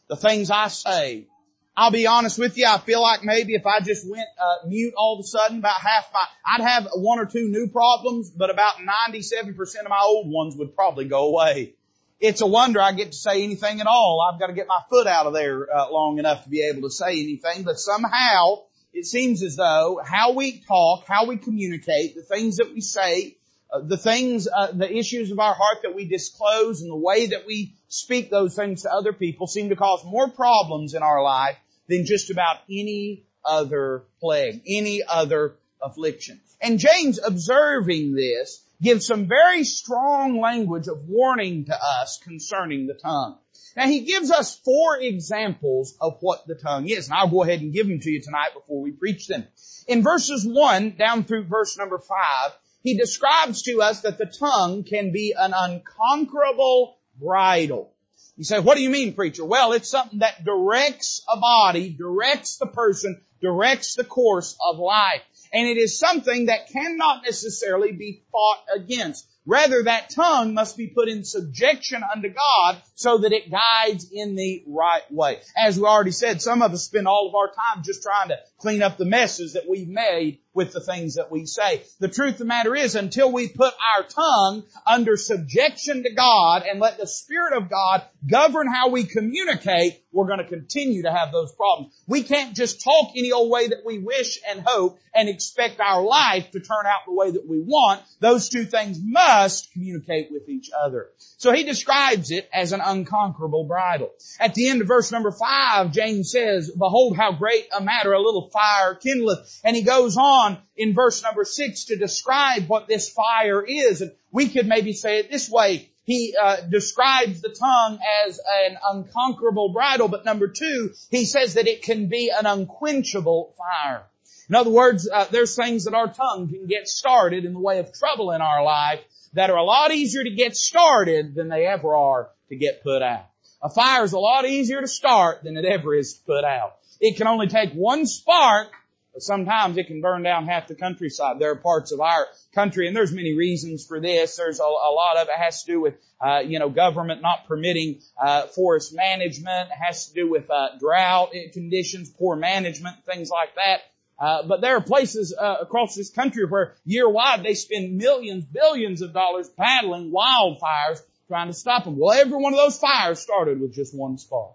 The 0.08 0.16
things 0.16 0.50
I 0.50 0.68
say, 0.68 1.26
I'll 1.74 1.90
be 1.90 2.06
honest 2.06 2.38
with 2.38 2.58
you, 2.58 2.66
I 2.66 2.76
feel 2.78 3.00
like 3.00 3.24
maybe 3.24 3.54
if 3.54 3.64
I 3.64 3.80
just 3.80 4.08
went 4.08 4.28
uh, 4.38 4.66
mute 4.68 4.92
all 4.94 5.18
of 5.18 5.20
a 5.20 5.26
sudden, 5.26 5.58
about 5.58 5.80
half 5.80 6.10
my, 6.12 6.24
I'd 6.44 6.60
have 6.60 6.88
one 6.94 7.18
or 7.18 7.24
two 7.24 7.48
new 7.48 7.68
problems, 7.68 8.28
but 8.28 8.50
about 8.50 8.74
97% 8.76 9.58
of 9.58 9.88
my 9.88 10.00
old 10.02 10.30
ones 10.30 10.54
would 10.56 10.76
probably 10.76 11.06
go 11.06 11.28
away. 11.28 11.72
It's 12.20 12.42
a 12.42 12.46
wonder 12.46 12.80
I 12.80 12.92
get 12.92 13.12
to 13.12 13.16
say 13.16 13.42
anything 13.42 13.80
at 13.80 13.86
all. 13.86 14.20
I've 14.20 14.38
got 14.38 14.48
to 14.48 14.52
get 14.52 14.66
my 14.66 14.80
foot 14.90 15.06
out 15.06 15.26
of 15.26 15.32
there 15.32 15.66
uh, 15.74 15.90
long 15.90 16.18
enough 16.18 16.44
to 16.44 16.50
be 16.50 16.68
able 16.68 16.82
to 16.82 16.90
say 16.90 17.12
anything, 17.12 17.62
but 17.62 17.78
somehow 17.78 18.64
it 18.92 19.06
seems 19.06 19.42
as 19.42 19.56
though 19.56 19.98
how 20.04 20.32
we 20.32 20.58
talk, 20.68 21.06
how 21.08 21.24
we 21.26 21.38
communicate, 21.38 22.14
the 22.14 22.22
things 22.22 22.58
that 22.58 22.70
we 22.72 22.82
say, 22.82 23.38
uh, 23.72 23.80
the 23.80 23.96
things, 23.96 24.46
uh, 24.46 24.72
the 24.72 24.94
issues 24.94 25.30
of 25.30 25.38
our 25.38 25.54
heart 25.54 25.78
that 25.84 25.94
we 25.94 26.04
disclose 26.04 26.82
and 26.82 26.90
the 26.90 26.96
way 26.96 27.28
that 27.28 27.46
we 27.46 27.72
speak 27.88 28.28
those 28.28 28.54
things 28.54 28.82
to 28.82 28.92
other 28.92 29.14
people 29.14 29.46
seem 29.46 29.70
to 29.70 29.76
cause 29.76 30.04
more 30.04 30.28
problems 30.28 30.92
in 30.92 31.02
our 31.02 31.22
life 31.22 31.56
than 31.88 32.06
just 32.06 32.30
about 32.30 32.58
any 32.70 33.24
other 33.44 34.04
plague, 34.20 34.62
any 34.66 35.02
other 35.06 35.56
affliction. 35.80 36.40
And 36.60 36.78
James 36.78 37.18
observing 37.18 38.14
this 38.14 38.62
gives 38.80 39.06
some 39.06 39.26
very 39.26 39.64
strong 39.64 40.40
language 40.40 40.88
of 40.88 41.08
warning 41.08 41.66
to 41.66 41.76
us 42.00 42.18
concerning 42.22 42.86
the 42.86 42.94
tongue. 42.94 43.38
Now 43.76 43.86
he 43.86 44.00
gives 44.00 44.30
us 44.30 44.56
four 44.56 44.98
examples 44.98 45.96
of 46.00 46.18
what 46.20 46.46
the 46.46 46.54
tongue 46.54 46.88
is, 46.88 47.06
and 47.06 47.14
I'll 47.14 47.28
go 47.28 47.42
ahead 47.42 47.60
and 47.60 47.72
give 47.72 47.88
them 47.88 48.00
to 48.00 48.10
you 48.10 48.20
tonight 48.20 48.54
before 48.54 48.82
we 48.82 48.90
preach 48.90 49.26
them. 49.28 49.46
In 49.88 50.02
verses 50.02 50.46
one 50.46 50.90
down 50.90 51.24
through 51.24 51.44
verse 51.44 51.78
number 51.78 51.98
five, 51.98 52.52
he 52.82 52.98
describes 52.98 53.62
to 53.62 53.80
us 53.80 54.00
that 54.00 54.18
the 54.18 54.26
tongue 54.26 54.84
can 54.84 55.12
be 55.12 55.34
an 55.38 55.52
unconquerable 55.56 56.96
bridle. 57.18 57.91
You 58.36 58.44
say, 58.44 58.58
what 58.60 58.76
do 58.76 58.82
you 58.82 58.90
mean, 58.90 59.14
preacher? 59.14 59.44
Well, 59.44 59.72
it's 59.72 59.90
something 59.90 60.20
that 60.20 60.44
directs 60.44 61.22
a 61.28 61.38
body, 61.38 61.90
directs 61.90 62.56
the 62.56 62.66
person, 62.66 63.20
directs 63.40 63.94
the 63.94 64.04
course 64.04 64.56
of 64.64 64.78
life. 64.78 65.22
And 65.52 65.68
it 65.68 65.76
is 65.76 65.98
something 65.98 66.46
that 66.46 66.70
cannot 66.70 67.24
necessarily 67.24 67.92
be 67.92 68.22
fought 68.32 68.64
against. 68.74 69.26
Rather, 69.44 69.82
that 69.82 70.10
tongue 70.10 70.54
must 70.54 70.76
be 70.76 70.86
put 70.86 71.08
in 71.08 71.24
subjection 71.24 72.02
unto 72.14 72.28
God 72.28 72.80
so 72.94 73.18
that 73.18 73.32
it 73.32 73.50
guides 73.50 74.08
in 74.12 74.36
the 74.36 74.62
right 74.68 75.02
way. 75.10 75.40
As 75.56 75.76
we 75.76 75.84
already 75.84 76.12
said, 76.12 76.40
some 76.40 76.62
of 76.62 76.72
us 76.72 76.84
spend 76.84 77.08
all 77.08 77.28
of 77.28 77.34
our 77.34 77.48
time 77.48 77.82
just 77.82 78.02
trying 78.02 78.28
to 78.28 78.38
clean 78.58 78.82
up 78.82 78.96
the 78.96 79.04
messes 79.04 79.54
that 79.54 79.68
we've 79.68 79.88
made 79.88 80.38
with 80.54 80.72
the 80.72 80.80
things 80.80 81.14
that 81.14 81.32
we 81.32 81.46
say. 81.46 81.82
The 81.98 82.08
truth 82.08 82.34
of 82.34 82.38
the 82.38 82.44
matter 82.44 82.76
is 82.76 82.94
until 82.94 83.32
we 83.32 83.48
put 83.48 83.74
our 83.96 84.04
tongue 84.04 84.62
under 84.86 85.16
subjection 85.16 86.04
to 86.04 86.14
God 86.14 86.62
and 86.62 86.78
let 86.78 86.98
the 86.98 87.06
Spirit 87.06 87.56
of 87.56 87.68
God 87.68 88.02
govern 88.30 88.68
how 88.68 88.90
we 88.90 89.04
communicate, 89.04 90.04
we're 90.12 90.26
going 90.26 90.38
to 90.38 90.44
continue 90.44 91.02
to 91.02 91.10
have 91.10 91.32
those 91.32 91.52
problems. 91.52 91.92
We 92.06 92.22
can't 92.22 92.54
just 92.54 92.84
talk 92.84 93.12
any 93.16 93.32
old 93.32 93.50
way 93.50 93.68
that 93.68 93.82
we 93.84 93.98
wish 93.98 94.38
and 94.48 94.62
hope 94.64 95.00
and 95.14 95.28
expect 95.28 95.80
our 95.80 96.02
life 96.02 96.50
to 96.52 96.60
turn 96.60 96.86
out 96.86 97.00
the 97.06 97.14
way 97.14 97.30
that 97.32 97.48
we 97.48 97.60
want. 97.60 98.02
Those 98.20 98.48
two 98.48 98.64
things 98.64 98.98
must 99.02 99.31
communicate 99.72 100.28
with 100.30 100.48
each 100.48 100.70
other. 100.78 101.10
So 101.38 101.52
he 101.52 101.64
describes 101.64 102.30
it 102.30 102.48
as 102.52 102.72
an 102.72 102.80
unconquerable 102.80 103.64
bridle. 103.64 104.10
At 104.38 104.54
the 104.54 104.68
end 104.68 104.80
of 104.80 104.88
verse 104.88 105.10
number 105.10 105.32
five, 105.32 105.92
James 105.92 106.30
says, 106.30 106.70
behold 106.70 107.16
how 107.16 107.32
great 107.32 107.66
a 107.76 107.82
matter 107.82 108.12
a 108.12 108.20
little 108.20 108.50
fire 108.50 108.94
kindleth. 108.94 109.60
And 109.64 109.76
he 109.76 109.82
goes 109.82 110.16
on 110.16 110.58
in 110.76 110.94
verse 110.94 111.22
number 111.22 111.44
six 111.44 111.86
to 111.86 111.96
describe 111.96 112.68
what 112.68 112.88
this 112.88 113.10
fire 113.10 113.64
is. 113.64 114.00
And 114.02 114.12
we 114.30 114.48
could 114.48 114.66
maybe 114.66 114.92
say 114.92 115.18
it 115.18 115.30
this 115.30 115.50
way. 115.50 115.88
He 116.04 116.34
uh, 116.40 116.62
describes 116.62 117.40
the 117.40 117.50
tongue 117.50 117.98
as 118.26 118.40
an 118.66 118.76
unconquerable 118.92 119.72
bridle, 119.72 120.08
but 120.08 120.24
number 120.24 120.48
two, 120.48 120.92
he 121.10 121.24
says 121.24 121.54
that 121.54 121.68
it 121.68 121.82
can 121.82 122.08
be 122.08 122.32
an 122.36 122.44
unquenchable 122.44 123.54
fire. 123.56 124.04
In 124.48 124.56
other 124.56 124.70
words, 124.70 125.08
uh, 125.08 125.26
there's 125.30 125.54
things 125.54 125.84
that 125.84 125.94
our 125.94 126.12
tongue 126.12 126.48
can 126.48 126.66
get 126.66 126.88
started 126.88 127.44
in 127.44 127.52
the 127.52 127.60
way 127.60 127.78
of 127.78 127.92
trouble 127.92 128.32
in 128.32 128.42
our 128.42 128.64
life 128.64 129.00
that 129.34 129.50
are 129.50 129.56
a 129.56 129.64
lot 129.64 129.92
easier 129.92 130.24
to 130.24 130.30
get 130.30 130.56
started 130.56 131.34
than 131.34 131.48
they 131.48 131.66
ever 131.66 131.94
are 131.94 132.30
to 132.48 132.56
get 132.56 132.82
put 132.82 133.02
out. 133.02 133.26
A 133.62 133.68
fire 133.68 134.04
is 134.04 134.12
a 134.12 134.18
lot 134.18 134.44
easier 134.44 134.80
to 134.80 134.88
start 134.88 135.44
than 135.44 135.56
it 135.56 135.64
ever 135.64 135.94
is 135.94 136.14
to 136.14 136.24
put 136.24 136.44
out. 136.44 136.76
It 137.00 137.16
can 137.16 137.26
only 137.26 137.46
take 137.46 137.72
one 137.72 138.06
spark, 138.06 138.68
but 139.12 139.22
sometimes 139.22 139.76
it 139.76 139.86
can 139.86 140.00
burn 140.00 140.22
down 140.22 140.46
half 140.46 140.68
the 140.68 140.74
countryside. 140.74 141.38
There 141.38 141.50
are 141.50 141.56
parts 141.56 141.92
of 141.92 142.00
our 142.00 142.26
country, 142.54 142.86
and 142.86 142.96
there's 142.96 143.12
many 143.12 143.34
reasons 143.34 143.86
for 143.86 144.00
this. 144.00 144.36
There's 144.36 144.58
a, 144.58 144.64
a 144.64 144.92
lot 144.92 145.16
of 145.16 145.28
it 145.28 145.34
has 145.34 145.62
to 145.64 145.72
do 145.72 145.80
with, 145.80 145.94
uh, 146.20 146.40
you 146.40 146.58
know, 146.58 146.70
government 146.70 147.22
not 147.22 147.46
permitting 147.46 148.00
uh, 148.20 148.46
forest 148.46 148.94
management. 148.94 149.70
It 149.70 149.84
has 149.84 150.08
to 150.08 150.14
do 150.14 150.30
with 150.30 150.50
uh, 150.50 150.78
drought 150.80 151.32
conditions, 151.52 152.10
poor 152.10 152.36
management, 152.36 153.04
things 153.04 153.30
like 153.30 153.54
that. 153.56 153.80
Uh, 154.18 154.42
but 154.46 154.60
there 154.60 154.76
are 154.76 154.80
places 154.80 155.34
uh, 155.36 155.56
across 155.60 155.94
this 155.94 156.10
country 156.10 156.44
where 156.44 156.74
year 156.84 157.08
wide 157.08 157.42
they 157.42 157.54
spend 157.54 157.96
millions, 157.96 158.44
billions 158.44 159.02
of 159.02 159.12
dollars 159.12 159.48
battling 159.48 160.12
wildfires 160.12 161.00
trying 161.28 161.48
to 161.48 161.54
stop 161.54 161.84
them. 161.84 161.96
Well, 161.98 162.12
every 162.12 162.36
one 162.36 162.52
of 162.52 162.58
those 162.58 162.78
fires 162.78 163.18
started 163.18 163.60
with 163.60 163.74
just 163.74 163.96
one 163.96 164.18
spark. 164.18 164.52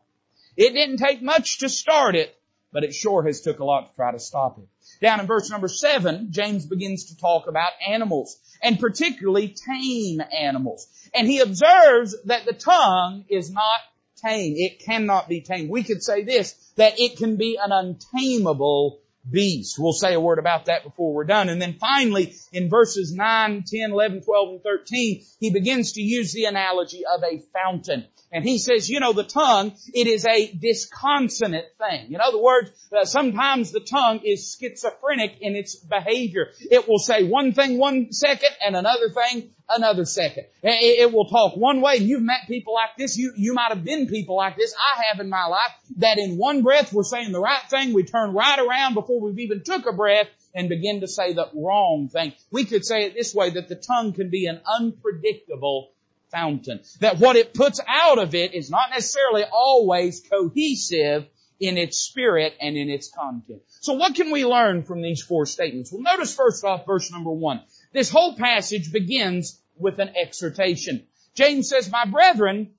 It 0.56 0.74
didn't 0.74 0.98
take 0.98 1.22
much 1.22 1.60
to 1.60 1.70
start 1.70 2.16
it, 2.16 2.36
but 2.72 2.84
it 2.84 2.94
sure 2.94 3.24
has 3.24 3.42
took 3.42 3.60
a 3.60 3.66
lot 3.66 3.90
to 3.90 3.96
try 3.96 4.12
to 4.12 4.20
stop 4.20 4.58
it. 4.58 4.68
Down 5.02 5.20
in 5.20 5.26
verse 5.26 5.50
number 5.50 5.68
seven, 5.68 6.32
James 6.32 6.66
begins 6.66 7.06
to 7.06 7.18
talk 7.18 7.48
about 7.48 7.72
animals, 7.88 8.38
and 8.62 8.80
particularly 8.80 9.50
tame 9.50 10.22
animals. 10.32 10.88
And 11.14 11.28
he 11.28 11.40
observes 11.40 12.16
that 12.26 12.46
the 12.46 12.54
tongue 12.54 13.26
is 13.30 13.52
not 13.52 13.82
tame. 14.24 14.56
It 14.58 14.80
cannot 14.80 15.30
be 15.30 15.42
tamed. 15.42 15.70
We 15.70 15.84
could 15.84 16.04
say 16.04 16.24
this, 16.24 16.54
that 16.76 17.00
it 17.00 17.18
can 17.18 17.38
be 17.38 17.58
an 17.62 17.72
untamable 17.72 19.00
beast. 19.30 19.78
We'll 19.80 19.94
say 19.94 20.14
a 20.14 20.20
word 20.20 20.40
about 20.40 20.66
that 20.66 20.84
before 20.84 21.14
we're 21.14 21.26
done. 21.26 21.50
And 21.50 21.62
then 21.62 21.78
finally, 21.80 22.36
in 22.52 22.70
verses 22.70 23.14
9, 23.14 23.64
10, 23.68 23.92
11, 23.92 24.22
12, 24.22 24.50
and 24.50 24.64
13, 24.64 25.24
he 25.40 25.52
begins 25.52 25.94
to 25.94 26.02
use 26.02 26.34
the 26.34 26.46
analogy 26.46 27.04
of 27.06 27.24
a 27.24 27.42
fountain. 27.54 28.06
And 28.32 28.44
he 28.44 28.58
says, 28.58 28.90
you 28.90 29.00
know, 29.00 29.14
the 29.14 29.24
tongue, 29.24 29.74
it 29.94 30.08
is 30.08 30.26
a 30.26 30.52
disconsonant 30.52 31.64
thing. 31.78 32.14
In 32.14 32.20
other 32.20 32.42
words, 32.42 32.72
uh, 32.92 33.06
sometimes 33.06 33.72
the 33.72 33.80
tongue 33.80 34.20
is 34.26 34.58
schizophrenic 34.60 35.38
in 35.40 35.56
its 35.56 35.76
behavior. 35.76 36.48
It 36.60 36.88
will 36.90 37.00
say 37.00 37.24
one 37.24 37.54
thing 37.54 37.78
one 37.78 38.12
second 38.12 38.50
and 38.62 38.76
another 38.76 39.10
thing 39.10 39.52
another 39.70 40.06
second. 40.06 40.46
It, 40.64 41.12
will 41.12 41.26
talk 41.26 41.56
one 41.56 41.82
way. 41.82 41.98
You've 41.98 42.22
met 42.22 42.48
people 42.48 42.74
like 42.74 42.92
this. 42.98 43.18
You, 43.18 43.34
you 43.36 43.54
might 43.54 43.70
have 43.70 43.84
been 43.84 44.08
people 44.08 44.36
like 44.36 44.56
this. 44.56 44.74
I 44.74 45.04
have 45.06 45.20
in 45.20 45.30
my 45.30 45.46
life 45.46 45.72
that 45.98 46.18
in 46.18 46.38
one 46.38 46.64
breath 46.64 46.94
we're 46.94 47.04
saying 47.04 47.32
the 47.32 47.40
right 47.40 47.62
thing. 47.70 47.94
We 47.94 48.04
turn 48.04 48.34
right 48.34 48.60
around 48.60 48.94
before 48.94 49.20
we've 49.20 49.40
even 49.40 49.64
took 49.64 49.86
a 49.86 49.94
breath 49.94 50.28
and 50.54 50.70
begin 50.70 51.02
to 51.02 51.08
say 51.08 51.34
the 51.34 51.50
wrong 51.54 52.10
thing. 52.10 52.34
We 52.52 52.66
could 52.66 52.86
say 52.86 53.06
it 53.06 53.14
this 53.14 53.34
way, 53.34 53.52
that 53.52 53.68
the 53.68 53.76
tongue 53.76 54.14
can 54.14 54.30
be 54.30 54.48
an 54.48 54.62
unpredictable 54.80 55.92
fountain. 56.32 56.82
That 57.00 57.20
what 57.20 57.36
it 57.36 57.54
puts 57.54 57.80
out 57.88 58.20
of 58.20 58.36
it 58.36 58.54
is 58.54 58.70
not 58.70 58.90
necessarily 58.90 59.44
always 59.52 60.22
cohesive 60.30 61.28
in 61.60 61.78
its 61.78 61.98
spirit 61.98 62.54
and 62.62 62.78
in 62.78 62.90
its 62.90 63.10
content. 63.10 63.62
So 63.82 63.94
what 63.94 64.16
can 64.16 64.32
we 64.32 64.46
learn 64.46 64.84
from 64.84 65.02
these 65.02 65.22
four 65.22 65.46
statements? 65.46 65.92
Well, 65.92 66.02
notice 66.02 66.36
first 66.36 66.64
off 66.64 66.86
verse 66.86 67.12
number 67.12 67.32
one. 67.32 67.62
This 67.94 68.10
whole 68.10 68.36
passage 68.36 68.92
begins 68.92 69.60
with 69.78 70.00
an 70.00 70.14
exhortation. 70.16 71.08
James 71.36 71.70
says, 71.70 71.90
My 71.90 72.06
brethren, 72.06 72.74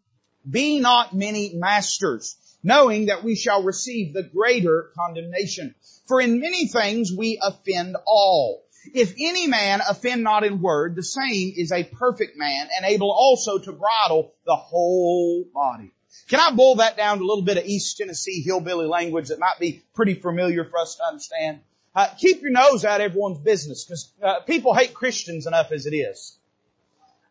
be 0.49 0.81
not 0.81 1.15
many 1.15 1.53
masters, 1.55 2.37
knowing 2.63 3.07
that 3.07 3.25
we 3.25 3.37
shall 3.37 3.63
receive 3.63 4.13
the 4.13 4.23
greater 4.23 4.91
condemnation. 4.97 5.75
For 6.07 6.21
in 6.21 6.41
many 6.41 6.67
things 6.67 7.13
we 7.13 7.39
offend 7.43 7.97
all. 8.07 8.65
If 8.95 9.15
any 9.19 9.47
man 9.47 9.81
offend 9.89 10.23
not 10.23 10.45
in 10.45 10.63
word, 10.63 10.97
the 10.97 11.03
same 11.03 11.53
is 11.57 11.73
a 11.73 11.85
perfect 11.85 12.37
man 12.37 12.69
and 12.77 12.87
able 12.87 13.11
also 13.11 13.59
to 13.59 13.73
bridle 13.73 14.33
the 14.47 14.57
whole 14.57 15.45
body. 15.53 15.93
Can 16.29 16.41
I 16.41 16.55
boil 16.55 16.77
that 16.77 16.97
down 16.97 17.19
to 17.19 17.25
a 17.25 17.27
little 17.27 17.45
bit 17.45 17.59
of 17.59 17.65
East 17.65 17.99
Tennessee 17.99 18.43
hillbilly 18.43 18.87
language 18.87 19.29
that 19.29 19.39
might 19.39 19.59
be 19.61 19.83
pretty 19.95 20.15
familiar 20.15 20.65
for 20.65 20.79
us 20.79 20.97
to 20.97 21.05
understand? 21.05 21.61
Uh, 21.99 22.07
keep 22.17 22.43
your 22.43 22.53
nose 22.53 22.85
out 22.85 23.01
of 23.01 23.07
everyone's 23.07 23.41
business 23.41 23.85
because 23.85 24.13
uh, 24.23 24.39
people 24.43 24.73
hate 24.73 24.95
Christians 24.95 25.49
enough 25.49 25.73
as 25.73 25.85
it 25.85 25.97
is. 25.97 26.39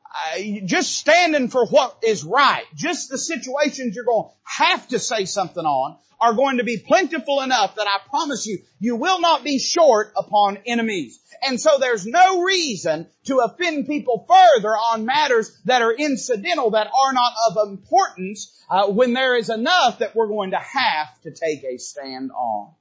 Uh, 0.04 0.42
just 0.66 0.98
standing 0.98 1.48
for 1.48 1.66
what 1.68 2.00
is 2.04 2.26
right, 2.26 2.66
just 2.76 3.10
the 3.10 3.18
situations 3.18 3.96
you're 3.96 4.04
going 4.04 4.28
to 4.28 4.34
have 4.44 4.86
to 4.90 5.00
say 5.00 5.24
something 5.24 5.64
on 5.64 5.96
are 6.20 6.34
going 6.34 6.58
to 6.58 6.66
be 6.66 6.80
plentiful 6.86 7.40
enough 7.40 7.76
that 7.76 7.88
I 7.88 8.06
promise 8.10 8.46
you, 8.46 8.60
you 8.78 8.98
will 8.98 9.22
not 9.22 9.42
be 9.42 9.58
short 9.58 10.12
upon 10.18 10.58
enemies. 10.66 11.18
And 11.48 11.62
so 11.62 11.78
there's 11.80 12.06
no 12.06 12.42
reason 12.42 13.08
to 13.28 13.38
offend 13.38 13.88
people 13.88 14.28
further 14.28 14.72
on 14.72 15.06
matters 15.06 15.58
that 15.64 15.82
are 15.82 15.94
incidental, 15.94 16.72
that 16.72 16.88
are 16.88 17.14
not 17.14 17.34
of 17.52 17.70
importance, 17.70 18.54
uh, 18.70 18.88
when 18.88 19.14
there 19.14 19.38
is 19.38 19.50
enough 19.50 20.00
that 20.00 20.14
we're 20.14 20.28
going 20.28 20.52
to 20.52 20.60
have 20.60 21.22
to 21.22 21.32
take 21.32 21.64
a 21.64 21.78
stand 21.78 22.32
on. 22.32 22.74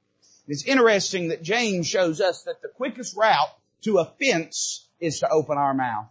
It's 0.47 0.65
interesting 0.65 1.29
that 1.29 1.43
James 1.43 1.87
shows 1.87 2.21
us 2.21 2.43
that 2.43 2.61
the 2.61 2.69
quickest 2.69 3.15
route 3.15 3.53
to 3.83 3.99
offense 3.99 4.87
is 4.99 5.19
to 5.19 5.29
open 5.29 5.57
our 5.57 5.73
mouth. 5.73 6.07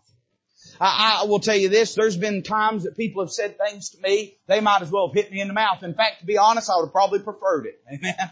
I, 0.81 1.21
I, 1.23 1.27
will 1.27 1.41
tell 1.41 1.57
you 1.57 1.69
this, 1.69 1.95
there's 1.95 2.17
been 2.17 2.43
times 2.43 2.85
that 2.85 2.97
people 2.97 3.23
have 3.23 3.31
said 3.31 3.57
things 3.57 3.91
to 3.91 4.01
me, 4.03 4.37
they 4.47 4.61
might 4.61 4.83
as 4.83 4.91
well 4.91 5.09
have 5.09 5.15
hit 5.15 5.33
me 5.33 5.41
in 5.41 5.49
the 5.49 5.55
mouth. 5.55 5.83
In 5.83 5.95
fact, 5.95 6.21
to 6.21 6.27
be 6.27 6.39
honest, 6.39 6.69
I 6.69 6.77
would 6.77 6.87
have 6.87 6.93
probably 6.93 7.21
preferred 7.21 7.67
it. 7.67 7.81
Amen. 7.93 8.31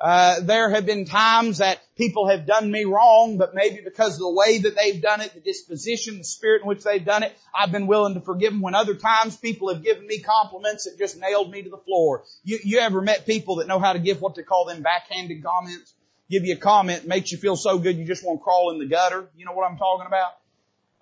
Uh, 0.00 0.40
there 0.42 0.70
have 0.70 0.86
been 0.86 1.04
times 1.04 1.58
that 1.58 1.80
people 1.96 2.28
have 2.28 2.46
done 2.46 2.70
me 2.70 2.84
wrong, 2.84 3.36
but 3.36 3.52
maybe 3.52 3.80
because 3.82 4.14
of 4.14 4.20
the 4.20 4.30
way 4.30 4.58
that 4.58 4.76
they've 4.76 5.02
done 5.02 5.20
it, 5.20 5.34
the 5.34 5.40
disposition, 5.40 6.18
the 6.18 6.24
spirit 6.24 6.62
in 6.62 6.68
which 6.68 6.84
they've 6.84 7.04
done 7.04 7.24
it, 7.24 7.36
I've 7.52 7.72
been 7.72 7.88
willing 7.88 8.14
to 8.14 8.20
forgive 8.20 8.52
them. 8.52 8.60
When 8.60 8.76
other 8.76 8.94
times 8.94 9.36
people 9.36 9.74
have 9.74 9.82
given 9.82 10.06
me 10.06 10.20
compliments 10.20 10.84
that 10.84 10.98
just 10.98 11.18
nailed 11.18 11.50
me 11.50 11.62
to 11.62 11.70
the 11.70 11.78
floor. 11.78 12.22
You, 12.44 12.60
you 12.62 12.78
ever 12.78 13.00
met 13.00 13.26
people 13.26 13.56
that 13.56 13.66
know 13.66 13.80
how 13.80 13.92
to 13.92 13.98
give 13.98 14.20
what 14.20 14.36
they 14.36 14.44
call 14.44 14.66
them 14.66 14.82
backhanded 14.82 15.42
comments? 15.42 15.92
Give 16.30 16.44
you 16.44 16.54
a 16.54 16.58
comment, 16.58 17.06
makes 17.06 17.32
you 17.32 17.38
feel 17.38 17.56
so 17.56 17.78
good 17.78 17.96
you 17.96 18.04
just 18.04 18.24
want 18.24 18.38
to 18.38 18.44
crawl 18.44 18.70
in 18.70 18.78
the 18.78 18.86
gutter. 18.86 19.28
You 19.36 19.46
know 19.46 19.52
what 19.52 19.68
I'm 19.68 19.78
talking 19.78 20.06
about? 20.06 20.37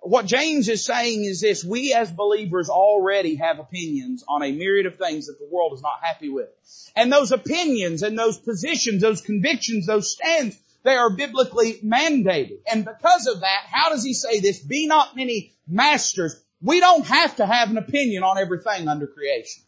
What 0.09 0.25
James 0.25 0.69
is 0.69 0.85
saying 0.85 1.23
is 1.23 1.41
this, 1.41 1.63
we 1.63 1.93
as 1.93 2.09
believers 2.11 2.69
already 2.69 3.35
have 3.35 3.59
opinions 3.59 4.23
on 4.27 4.43
a 4.43 4.51
myriad 4.51 4.85
of 4.85 4.97
things 4.97 5.27
that 5.27 5.39
the 5.39 5.47
world 5.51 5.73
is 5.73 5.81
not 5.81 5.99
happy 6.01 6.29
with. 6.29 6.49
And 6.95 7.11
those 7.11 7.31
opinions 7.31 8.03
and 8.03 8.17
those 8.17 8.37
positions, 8.37 9.01
those 9.01 9.21
convictions, 9.21 9.85
those 9.85 10.13
stands, 10.13 10.57
they 10.83 10.95
are 10.95 11.09
biblically 11.09 11.79
mandated. 11.83 12.59
And 12.71 12.85
because 12.85 13.27
of 13.27 13.41
that, 13.41 13.63
how 13.69 13.89
does 13.89 14.03
he 14.03 14.13
say 14.13 14.39
this? 14.39 14.59
Be 14.59 14.87
not 14.87 15.15
many 15.15 15.51
masters. 15.67 16.39
We 16.61 16.79
don't 16.79 17.05
have 17.05 17.35
to 17.37 17.45
have 17.45 17.69
an 17.69 17.77
opinion 17.77 18.23
on 18.23 18.37
everything 18.37 18.87
under 18.87 19.07
creation. 19.07 19.63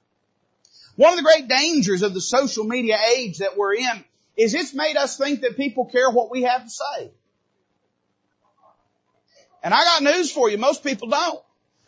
One 0.96 1.12
of 1.14 1.18
the 1.18 1.24
great 1.24 1.48
dangers 1.48 2.02
of 2.02 2.14
the 2.14 2.22
social 2.22 2.64
media 2.64 2.98
age 3.18 3.40
that 3.40 3.58
we're 3.58 3.76
in 3.76 4.04
is 4.38 4.54
it's 4.54 4.74
made 4.74 4.96
us 4.96 5.18
think 5.18 5.42
that 5.42 5.58
people 5.58 5.86
care 5.86 6.10
what 6.10 6.32
we 6.32 6.44
have 6.44 6.64
to 6.64 6.70
say. 6.70 7.12
And 9.64 9.74
I 9.74 9.84
got 9.84 10.04
news 10.04 10.32
for 10.32 10.50
you. 10.50 10.58
Most 10.58 10.84
people 10.84 11.10
don't. 11.10 11.40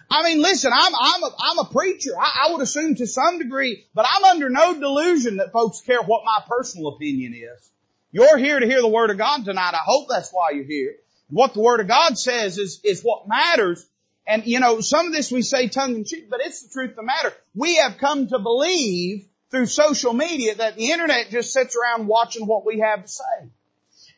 I 0.10 0.24
mean, 0.24 0.42
listen, 0.42 0.72
I'm, 0.74 0.94
I'm 0.94 1.24
a, 1.24 1.32
I'm 1.40 1.60
a 1.60 1.70
preacher. 1.70 2.12
I, 2.20 2.48
I 2.48 2.52
would 2.52 2.62
assume 2.62 2.96
to 2.96 3.08
some 3.08 3.40
degree, 3.40 3.86
but 3.96 4.06
I'm 4.10 4.26
under 4.26 4.50
no 4.50 4.78
delusion 4.78 5.38
that 5.38 5.54
folks 5.54 5.82
care 5.82 6.02
what 6.02 6.24
my 6.26 6.44
personal 6.48 6.90
opinion 6.90 7.34
is. 7.34 7.72
You're 8.12 8.38
here 8.38 8.60
to 8.60 8.66
hear 8.66 8.82
the 8.82 8.90
Word 8.90 9.10
of 9.10 9.18
God 9.18 9.46
tonight. 9.46 9.74
I 9.74 9.84
hope 9.86 10.10
that's 10.10 10.32
why 10.32 10.50
you're 10.52 10.66
here. 10.66 10.96
What 11.30 11.54
the 11.54 11.62
Word 11.62 11.80
of 11.80 11.88
God 11.88 12.18
says 12.18 12.58
is, 12.58 12.82
is 12.84 13.04
what 13.04 13.30
matters. 13.30 13.86
And 14.28 14.46
you 14.46 14.60
know, 14.60 14.82
some 14.82 15.08
of 15.08 15.14
this 15.14 15.32
we 15.32 15.44
say 15.44 15.70
tongue 15.70 15.96
in 15.96 16.04
cheek, 16.04 16.30
but 16.30 16.42
it's 16.42 16.62
the 16.62 16.74
truth 16.74 16.92
of 16.92 16.96
the 16.98 17.04
matter. 17.04 17.34
We 17.56 17.78
have 17.78 17.98
come 17.98 18.28
to 18.28 18.40
believe 18.40 19.28
through 19.50 19.68
social 19.68 20.14
media 20.14 20.56
that 20.56 20.76
the 20.76 20.92
internet 20.92 21.30
just 21.30 21.54
sits 21.54 21.76
around 21.76 22.08
watching 22.08 22.46
what 22.48 22.66
we 22.66 22.80
have 22.80 23.04
to 23.04 23.08
say. 23.08 23.50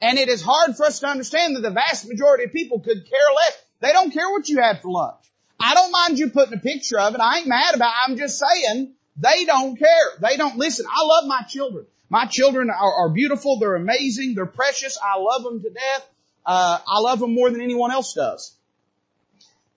And 0.04 0.20
it 0.20 0.28
is 0.28 0.42
hard 0.42 0.76
for 0.76 0.86
us 0.86 1.00
to 1.00 1.08
understand 1.08 1.56
that 1.56 1.62
the 1.62 1.70
vast 1.72 2.06
majority 2.10 2.44
of 2.44 2.52
people 2.52 2.82
could 2.82 3.10
care 3.10 3.34
less. 3.36 3.64
They 3.80 3.94
don't 3.94 4.12
care 4.12 4.30
what 4.30 4.50
you 4.50 4.62
had 4.62 4.82
for 4.82 4.92
lunch. 4.92 5.24
I 5.58 5.76
don't 5.76 5.94
mind 5.94 6.20
you 6.20 6.30
putting 6.30 6.56
a 6.56 6.60
picture 6.60 7.00
of 7.00 7.16
it. 7.16 7.22
I 7.22 7.38
ain't 7.38 7.48
mad 7.48 7.74
about 7.74 7.88
it. 7.88 8.10
I'm 8.10 8.18
just 8.18 8.38
saying 8.38 8.96
they 9.16 9.46
don't 9.46 9.78
care. 9.78 10.10
They 10.20 10.36
don't 10.36 10.58
listen. 10.58 10.86
I 10.92 11.06
love 11.06 11.24
my 11.28 11.44
children. 11.48 11.86
My 12.10 12.26
children 12.26 12.70
are, 12.70 12.94
are 13.06 13.10
beautiful. 13.10 13.60
They're 13.60 13.76
amazing. 13.76 14.36
They're 14.36 14.46
precious. 14.46 14.98
I 15.02 15.20
love 15.20 15.44
them 15.44 15.62
to 15.62 15.70
death. 15.70 16.10
Uh, 16.46 16.80
I 16.86 17.00
love 17.00 17.20
them 17.20 17.34
more 17.34 17.50
than 17.50 17.62
anyone 17.62 17.92
else 17.92 18.14
does. 18.14 18.58